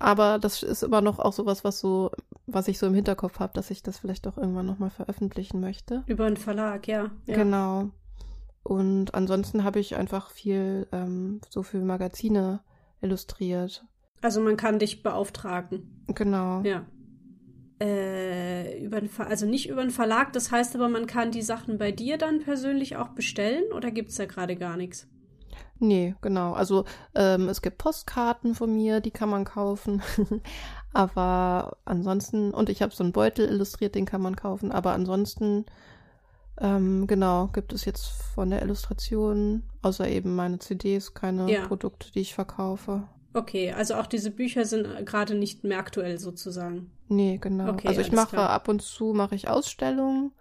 Aber 0.01 0.39
das 0.39 0.63
ist 0.63 0.83
immer 0.83 1.01
noch 1.01 1.19
auch 1.19 1.33
sowas, 1.33 1.63
was 1.63 1.79
so, 1.79 2.11
was 2.47 2.67
ich 2.67 2.79
so 2.79 2.87
im 2.87 2.93
Hinterkopf 2.93 3.39
habe, 3.39 3.53
dass 3.53 3.71
ich 3.71 3.83
das 3.83 3.99
vielleicht 3.99 4.27
auch 4.27 4.37
irgendwann 4.37 4.65
nochmal 4.65 4.89
veröffentlichen 4.89 5.59
möchte. 5.61 6.03
Über 6.07 6.25
einen 6.25 6.37
Verlag, 6.37 6.87
ja. 6.87 7.11
ja. 7.25 7.35
Genau. 7.35 7.89
Und 8.63 9.13
ansonsten 9.15 9.63
habe 9.63 9.79
ich 9.79 9.95
einfach 9.95 10.29
viel 10.29 10.87
ähm, 10.91 11.41
so 11.49 11.63
für 11.63 11.79
Magazine 11.79 12.61
illustriert. 13.01 13.85
Also 14.21 14.41
man 14.41 14.57
kann 14.57 14.79
dich 14.79 15.01
beauftragen. 15.01 16.05
Genau. 16.07 16.61
Ja 16.61 16.85
äh, 17.81 18.83
über 18.83 18.97
einen 18.97 19.09
also 19.17 19.45
nicht 19.47 19.67
über 19.67 19.81
einen 19.81 19.89
Verlag, 19.89 20.33
das 20.33 20.51
heißt 20.51 20.75
aber, 20.75 20.87
man 20.87 21.07
kann 21.07 21.31
die 21.31 21.41
Sachen 21.41 21.79
bei 21.79 21.91
dir 21.91 22.17
dann 22.17 22.39
persönlich 22.39 22.95
auch 22.95 23.09
bestellen 23.09 23.63
oder 23.75 23.89
gibt 23.91 24.11
es 24.11 24.17
da 24.17 24.25
gerade 24.25 24.55
gar 24.55 24.77
nichts? 24.77 25.07
Nee, 25.79 26.15
genau. 26.21 26.53
Also 26.53 26.85
ähm, 27.15 27.49
es 27.49 27.61
gibt 27.61 27.77
Postkarten 27.77 28.55
von 28.55 28.75
mir, 28.75 29.01
die 29.01 29.11
kann 29.11 29.29
man 29.29 29.45
kaufen. 29.45 30.01
aber 30.93 31.77
ansonsten, 31.85 32.51
und 32.53 32.69
ich 32.69 32.81
habe 32.81 32.93
so 32.93 33.03
einen 33.03 33.13
Beutel 33.13 33.47
illustriert, 33.47 33.95
den 33.95 34.05
kann 34.05 34.21
man 34.21 34.35
kaufen. 34.35 34.71
Aber 34.71 34.93
ansonsten, 34.93 35.65
ähm, 36.59 37.07
genau, 37.07 37.47
gibt 37.47 37.73
es 37.73 37.85
jetzt 37.85 38.05
von 38.35 38.49
der 38.49 38.61
Illustration, 38.61 39.63
außer 39.81 40.07
eben 40.07 40.35
meine 40.35 40.59
CDs, 40.59 41.13
keine 41.13 41.51
ja. 41.51 41.65
Produkte, 41.65 42.11
die 42.11 42.21
ich 42.21 42.35
verkaufe. 42.35 43.03
Okay, 43.33 43.71
also 43.71 43.95
auch 43.95 44.07
diese 44.07 44.29
Bücher 44.29 44.65
sind 44.65 45.05
gerade 45.05 45.35
nicht 45.35 45.63
mehr 45.63 45.79
aktuell 45.79 46.19
sozusagen. 46.19 46.91
Nee, 47.07 47.37
genau. 47.41 47.69
Okay, 47.69 47.87
also 47.87 48.01
ich 48.01 48.11
mache 48.11 48.35
klar. 48.35 48.49
ab 48.49 48.67
und 48.67 48.81
zu 48.81 49.13
mache 49.13 49.35
ich 49.35 49.47
Ausstellungen. 49.47 50.31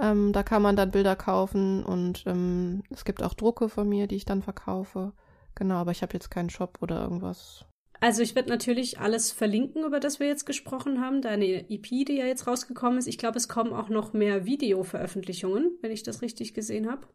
Ähm, 0.00 0.32
da 0.32 0.42
kann 0.42 0.62
man 0.62 0.76
dann 0.76 0.90
Bilder 0.90 1.16
kaufen 1.16 1.84
und 1.84 2.24
ähm, 2.26 2.82
es 2.90 3.04
gibt 3.04 3.22
auch 3.22 3.34
Drucke 3.34 3.68
von 3.68 3.88
mir, 3.88 4.06
die 4.06 4.16
ich 4.16 4.24
dann 4.24 4.42
verkaufe. 4.42 5.12
Genau, 5.54 5.76
aber 5.76 5.90
ich 5.90 6.02
habe 6.02 6.14
jetzt 6.14 6.30
keinen 6.30 6.50
Shop 6.50 6.78
oder 6.80 7.02
irgendwas. 7.02 7.66
Also 8.00 8.22
ich 8.22 8.34
werde 8.34 8.48
natürlich 8.48 8.98
alles 8.98 9.30
verlinken, 9.30 9.84
über 9.84 10.00
das 10.00 10.20
wir 10.20 10.26
jetzt 10.26 10.46
gesprochen 10.46 11.02
haben. 11.02 11.20
Deine 11.20 11.70
EP, 11.70 11.86
die 12.06 12.16
ja 12.16 12.24
jetzt 12.24 12.46
rausgekommen 12.46 12.98
ist. 12.98 13.06
Ich 13.06 13.18
glaube, 13.18 13.36
es 13.36 13.48
kommen 13.48 13.74
auch 13.74 13.90
noch 13.90 14.14
mehr 14.14 14.46
Videoveröffentlichungen, 14.46 15.72
wenn 15.82 15.90
ich 15.90 16.02
das 16.02 16.22
richtig 16.22 16.54
gesehen 16.54 16.90
habe. 16.90 17.06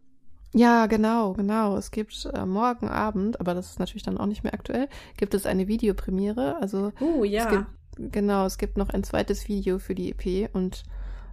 Ja, 0.54 0.86
genau, 0.86 1.34
genau. 1.34 1.76
Es 1.76 1.90
gibt 1.90 2.30
äh, 2.34 2.46
morgen 2.46 2.88
Abend, 2.88 3.40
aber 3.40 3.56
das 3.56 3.72
ist 3.72 3.80
natürlich 3.80 4.04
dann 4.04 4.20
auch 4.20 4.28
nicht 4.28 4.44
mehr 4.44 4.54
aktuell, 4.54 4.88
gibt 5.18 5.34
es 5.34 5.48
eine 5.48 5.68
Videopremiere. 5.68 6.58
Also 6.62 6.92
uh, 7.02 7.24
ja. 7.24 7.46
Es 7.46 7.50
gibt, 7.50 8.14
genau, 8.14 8.46
es 8.46 8.58
gibt 8.60 8.78
noch 8.78 8.90
ein 8.90 9.04
zweites 9.04 9.48
Video 9.50 9.80
für 9.80 9.96
die 9.96 10.12
EP 10.12 10.54
und 10.54 10.84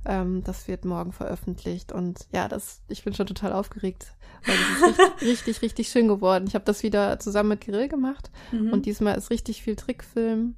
ähm, 0.04 0.42
das 0.44 0.68
wird 0.68 0.84
morgen 0.84 1.12
veröffentlicht. 1.12 1.92
Und 1.92 2.26
ja, 2.32 2.48
das, 2.48 2.82
ich 2.88 3.04
bin 3.04 3.14
schon 3.14 3.26
total 3.26 3.52
aufgeregt, 3.52 4.12
weil 4.44 4.56
das 4.56 4.90
ist 4.90 4.98
richtig, 5.00 5.28
richtig, 5.28 5.62
richtig 5.62 5.88
schön 5.88 6.08
geworden. 6.08 6.46
Ich 6.46 6.54
habe 6.54 6.64
das 6.64 6.82
wieder 6.82 7.18
zusammen 7.18 7.50
mit 7.50 7.60
Grill 7.62 7.88
gemacht 7.88 8.30
mhm. 8.50 8.72
und 8.72 8.86
diesmal 8.86 9.16
ist 9.16 9.30
richtig 9.30 9.62
viel 9.62 9.76
Trickfilm. 9.76 10.54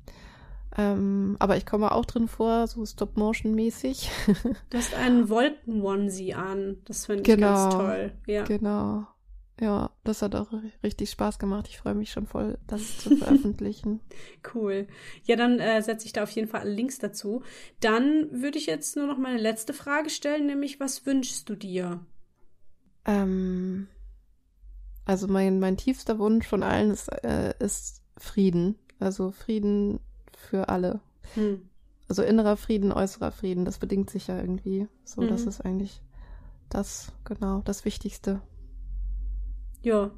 Ähm, 0.77 1.37
aber 1.39 1.57
ich 1.57 1.67
komme 1.67 1.93
auch 1.93 2.05
drin 2.05 2.27
vor, 2.27 2.67
so 2.67 2.85
Stop-Motion-mäßig. 2.85 4.11
Du 4.71 4.79
hast 4.79 4.95
einen 4.95 5.29
Wolken-Onesie 5.29 6.35
an. 6.35 6.79
Das 6.85 7.07
finde 7.07 7.23
ich 7.23 7.27
genau, 7.27 7.55
ganz 7.55 7.75
toll. 7.75 8.13
Ja. 8.27 8.43
Genau. 8.43 9.07
Ja, 9.61 9.91
das 10.03 10.21
hat 10.23 10.35
auch 10.35 10.49
richtig 10.83 11.11
Spaß 11.11 11.39
gemacht. 11.39 11.69
Ich 11.69 11.79
freue 11.79 11.95
mich 11.95 12.11
schon 12.11 12.27
voll, 12.27 12.59
das 12.67 12.99
zu 12.99 13.17
veröffentlichen. 13.17 14.01
cool. 14.55 14.89
Ja, 15.25 15.37
dann 15.37 15.61
äh, 15.61 15.81
setze 15.81 16.07
ich 16.07 16.13
da 16.13 16.25
auf 16.25 16.31
jeden 16.31 16.49
Fall 16.49 16.63
alle 16.63 16.75
Links 16.75 16.99
dazu. 16.99 17.43
Dann 17.81 18.29
würde 18.33 18.59
ich 18.59 18.67
jetzt 18.67 18.97
nur 18.97 19.07
noch 19.07 19.19
meine 19.19 19.39
letzte 19.39 19.73
Frage 19.73 20.11
stellen, 20.11 20.47
nämlich 20.47 20.81
was 20.81 21.07
wünschst 21.07 21.49
du 21.49 21.55
dir? 21.55 22.05
Ähm, 23.05 23.87
also 25.05 25.29
mein, 25.29 25.61
mein 25.61 25.77
tiefster 25.77 26.19
Wunsch 26.19 26.47
von 26.47 26.63
allen 26.63 26.91
ist, 26.91 27.09
äh, 27.25 27.55
ist 27.61 28.03
Frieden. 28.17 28.77
Also 28.99 29.31
Frieden 29.31 30.01
für 30.37 30.69
alle. 30.69 31.01
Hm. 31.35 31.69
Also 32.09 32.23
innerer 32.23 32.57
Frieden, 32.57 32.93
äußerer 32.93 33.31
Frieden, 33.31 33.65
das 33.65 33.79
bedingt 33.79 34.11
sich 34.11 34.27
ja 34.27 34.39
irgendwie. 34.39 34.89
So, 35.05 35.23
mhm. 35.23 35.29
das 35.29 35.47
ist 35.47 35.61
eigentlich 35.61 36.03
das, 36.69 37.13
genau, 37.25 37.61
das 37.65 37.85
Wichtigste. 37.85 38.41
Ja. 39.85 40.11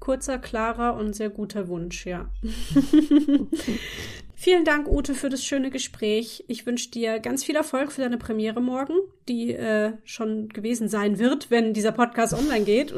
Kurzer, 0.00 0.38
klarer 0.38 0.96
und 0.96 1.14
sehr 1.14 1.28
guter 1.30 1.68
Wunsch, 1.68 2.06
ja. 2.06 2.30
Vielen 4.40 4.64
Dank, 4.64 4.86
Ute, 4.86 5.14
für 5.14 5.28
das 5.30 5.44
schöne 5.44 5.68
Gespräch. 5.68 6.44
Ich 6.46 6.64
wünsche 6.64 6.92
dir 6.92 7.18
ganz 7.18 7.42
viel 7.42 7.56
Erfolg 7.56 7.90
für 7.90 8.02
deine 8.02 8.18
Premiere 8.18 8.60
morgen, 8.60 8.94
die 9.28 9.52
äh, 9.52 9.94
schon 10.04 10.48
gewesen 10.48 10.88
sein 10.88 11.18
wird, 11.18 11.50
wenn 11.50 11.74
dieser 11.74 11.90
Podcast 11.90 12.34
online 12.34 12.64
geht. 12.64 12.94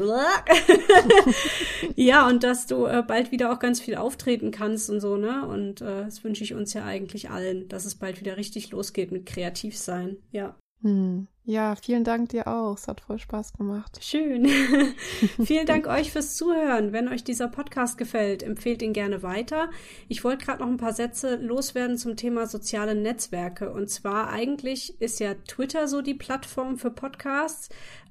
ja, 1.95 2.27
und 2.27 2.43
dass 2.43 2.67
du 2.67 2.85
äh, 2.85 3.03
bald 3.05 3.31
wieder 3.31 3.51
auch 3.51 3.57
ganz 3.57 3.81
viel 3.81 3.95
auftreten 3.95 4.51
kannst 4.51 4.91
und 4.91 4.99
so, 4.99 5.17
ne? 5.17 5.47
Und 5.47 5.81
äh, 5.81 6.05
das 6.05 6.23
wünsche 6.23 6.43
ich 6.43 6.53
uns 6.53 6.75
ja 6.75 6.85
eigentlich 6.85 7.31
allen, 7.31 7.67
dass 7.69 7.85
es 7.85 7.95
bald 7.95 8.19
wieder 8.19 8.37
richtig 8.37 8.69
losgeht 8.69 9.11
mit 9.11 9.25
Kreativsein. 9.25 10.17
Ja. 10.31 10.55
Hm. 10.81 11.27
Ja, 11.43 11.75
vielen 11.75 12.03
Dank 12.03 12.29
dir 12.29 12.47
auch. 12.47 12.75
Es 12.75 12.87
hat 12.87 13.01
voll 13.01 13.17
Spaß 13.17 13.53
gemacht. 13.53 13.99
Schön. 14.01 14.47
vielen 15.43 15.65
Dank 15.65 15.87
euch 15.89 16.11
fürs 16.11 16.35
Zuhören. 16.35 16.93
Wenn 16.93 17.07
euch 17.07 17.23
dieser 17.23 17.47
Podcast 17.47 17.97
gefällt, 17.97 18.43
empfehlt 18.43 18.81
ihn 18.81 18.93
gerne 18.93 19.23
weiter. 19.23 19.69
Ich 20.07 20.23
wollte 20.23 20.45
gerade 20.45 20.61
noch 20.61 20.69
ein 20.69 20.77
paar 20.77 20.93
Sätze 20.93 21.37
loswerden 21.37 21.97
zum 21.97 22.15
Thema 22.15 22.45
soziale 22.45 22.93
Netzwerke. 22.93 23.73
Und 23.73 23.89
zwar 23.89 24.29
eigentlich 24.29 25.01
ist 25.01 25.19
ja 25.19 25.33
Twitter 25.33 25.87
so 25.87 26.01
die 26.01 26.13
Plattform 26.13 26.77
für 26.77 26.91
Podcasts. 26.91 27.69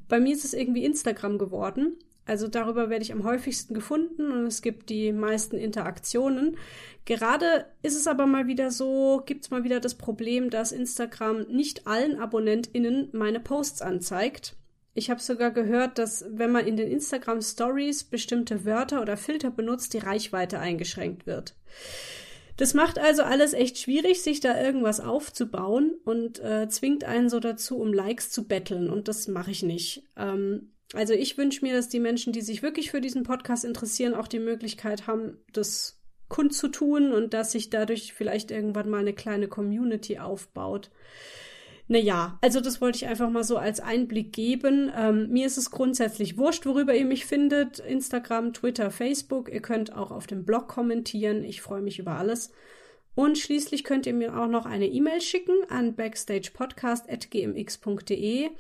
Bei 0.09 0.19
mir 0.19 0.35
ist 0.35 0.45
es 0.45 0.53
irgendwie 0.53 0.85
Instagram 0.85 1.39
geworden. 1.39 1.97
Also 2.31 2.47
darüber 2.47 2.91
werde 2.91 3.03
ich 3.03 3.13
am 3.13 3.25
häufigsten 3.25 3.75
gefunden 3.75 4.31
und 4.31 4.47
es 4.47 4.63
gibt 4.63 4.89
die 4.89 5.11
meisten 5.11 5.57
Interaktionen. 5.57 6.57
Gerade 7.05 7.67
ist 7.83 7.97
es 7.97 8.07
aber 8.07 8.25
mal 8.27 8.47
wieder 8.47 8.71
so, 8.71 9.25
gibt 9.27 9.45
es 9.45 9.51
mal 9.51 9.65
wieder 9.65 9.81
das 9.81 9.97
Problem, 9.97 10.49
dass 10.49 10.71
Instagram 10.71 11.49
nicht 11.49 11.89
allen 11.89 12.21
AbonnentInnen 12.21 13.09
meine 13.11 13.41
Posts 13.41 13.83
anzeigt. 13.83 14.55
Ich 14.95 15.11
habe 15.11 15.21
sogar 15.21 15.51
gehört, 15.51 15.99
dass 15.99 16.25
wenn 16.31 16.53
man 16.53 16.69
in 16.69 16.77
den 16.77 16.89
Instagram 16.89 17.43
Stories 17.43 18.05
bestimmte 18.05 18.65
Wörter 18.65 19.03
oder 19.03 19.17
Filter 19.17 19.51
benutzt, 19.51 19.93
die 19.93 19.99
Reichweite 19.99 20.61
eingeschränkt 20.61 21.27
wird. 21.27 21.57
Das 22.59 22.75
macht 22.75 23.01
also 23.01 23.25
alles 23.25 23.55
echt 23.55 23.77
schwierig, 23.77 24.23
sich 24.23 24.39
da 24.39 24.57
irgendwas 24.63 25.01
aufzubauen 25.01 25.97
und 26.05 26.39
äh, 26.39 26.69
zwingt 26.69 27.03
einen 27.03 27.29
so 27.29 27.41
dazu, 27.41 27.81
um 27.81 27.93
Likes 27.93 28.31
zu 28.31 28.47
betteln. 28.47 28.89
Und 28.89 29.09
das 29.09 29.27
mache 29.27 29.51
ich 29.51 29.65
nicht. 29.65 30.05
Ähm, 30.17 30.71
also 30.95 31.15
ich 31.15 31.39
wünsche 31.39 31.65
mir, 31.65 31.75
dass 31.75 31.89
die 31.89 32.01
Menschen, 32.01 32.33
die 32.33 32.43
sich 32.43 32.63
wirklich 32.63 32.91
für 32.91 33.01
diesen 33.01 33.23
Podcast 33.23 33.65
interessieren, 33.65 34.15
auch 34.15 34.29
die 34.29 34.41
Möglichkeit 34.41 35.07
haben, 35.07 35.39
das 35.53 35.99
kundzutun 36.29 37.13
und 37.13 37.35
dass 37.35 37.53
sich 37.53 37.71
dadurch 37.71 38.13
vielleicht 38.13 38.51
irgendwann 38.51 38.89
mal 38.89 39.01
eine 39.01 39.13
kleine 39.13 39.49
Community 39.49 40.19
aufbaut. 40.19 40.91
Naja, 41.89 42.39
also 42.41 42.61
das 42.61 42.81
wollte 42.81 42.99
ich 42.99 43.09
einfach 43.09 43.31
mal 43.31 43.43
so 43.43 43.57
als 43.57 43.81
Einblick 43.81 44.33
geben. 44.33 44.93
Ähm, 44.97 45.29
mir 45.31 45.47
ist 45.47 45.59
es 45.59 45.73
grundsätzlich 45.73 46.39
wurscht, 46.39 46.65
worüber 46.65 46.95
ihr 46.95 47.05
mich 47.05 47.27
findet. 47.27 47.81
Instagram, 47.81 48.53
Twitter, 48.53 48.93
Facebook. 48.93 49.53
Ihr 49.53 49.61
könnt 49.61 49.93
auch 49.93 50.13
auf 50.13 50.29
dem 50.29 50.45
Blog 50.45 50.69
kommentieren. 50.69 51.43
Ich 51.43 51.61
freue 51.61 51.83
mich 51.83 51.99
über 51.99 52.13
alles. 52.13 52.53
Und 53.17 53.39
schließlich 53.39 53.83
könnt 53.83 54.07
ihr 54.07 54.15
mir 54.15 54.39
auch 54.39 54.47
noch 54.47 54.67
eine 54.67 54.87
E-Mail 54.87 55.21
schicken 55.21 55.57
an 55.69 55.97
backstagepodcast.gmx.de 55.97 58.51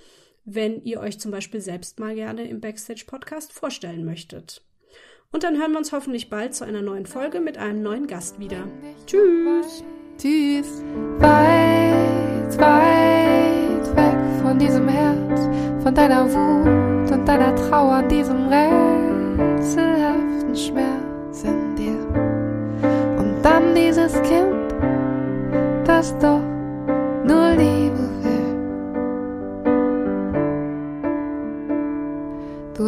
wenn 0.54 0.82
ihr 0.84 1.00
euch 1.00 1.20
zum 1.20 1.30
Beispiel 1.30 1.60
selbst 1.60 2.00
mal 2.00 2.14
gerne 2.14 2.48
im 2.48 2.60
Backstage 2.60 3.04
Podcast 3.06 3.52
vorstellen 3.52 4.04
möchtet. 4.04 4.62
Und 5.32 5.44
dann 5.44 5.56
hören 5.58 5.72
wir 5.72 5.78
uns 5.78 5.92
hoffentlich 5.92 6.28
bald 6.28 6.54
zu 6.54 6.64
einer 6.64 6.82
neuen 6.82 7.06
Folge 7.06 7.38
mit 7.40 7.56
einem 7.56 7.80
neuen 7.82 8.08
Gast 8.08 8.40
wieder. 8.40 8.66
Tschüss. 9.06 9.84
Tschüss. 10.18 10.82
Weit, 11.18 12.58
weit 12.58 13.96
weg 13.96 14.18
von 14.42 14.58
diesem 14.58 14.88
Herz, 14.88 15.48
von 15.82 15.94
deiner 15.94 16.28
Wut 16.28 17.12
und 17.12 17.26
deiner 17.26 17.54
Trauer, 17.54 18.02
diesem 18.02 18.48
rätselhaften 18.48 20.56
Schmerz 20.56 21.44
in 21.44 21.76
dir. 21.76 21.96
Und 23.16 23.40
dann 23.42 23.74
dieses 23.74 24.12
Kind, 24.22 24.74
das 25.86 26.18
doch 26.18 26.42
nur 27.24 27.52
Liebe 27.52 28.09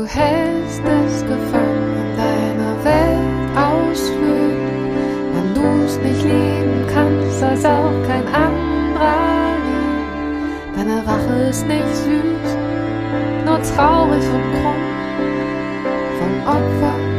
Du 0.02 0.08
hältst 0.08 0.82
es 0.84 1.20
gefangen 1.22 1.94
in 1.94 2.16
deiner 2.16 2.74
Welt 2.82 3.56
ausführt. 3.56 4.58
Wenn 5.32 5.54
du's 5.54 5.96
nicht 5.98 6.24
lieben 6.24 6.84
kannst, 6.92 7.38
soll's 7.38 7.64
auch 7.64 7.92
kein 8.08 8.26
anderer 8.26 9.54
lieben. 9.64 10.74
Deine 10.74 11.06
Rache 11.06 11.50
ist 11.50 11.68
nicht 11.68 11.86
süß, 11.86 12.56
nur 13.46 13.62
traurig 13.62 14.24
und 14.24 14.42
krumm. 14.50 14.82
Von 16.18 16.48
Opfer 16.48 17.12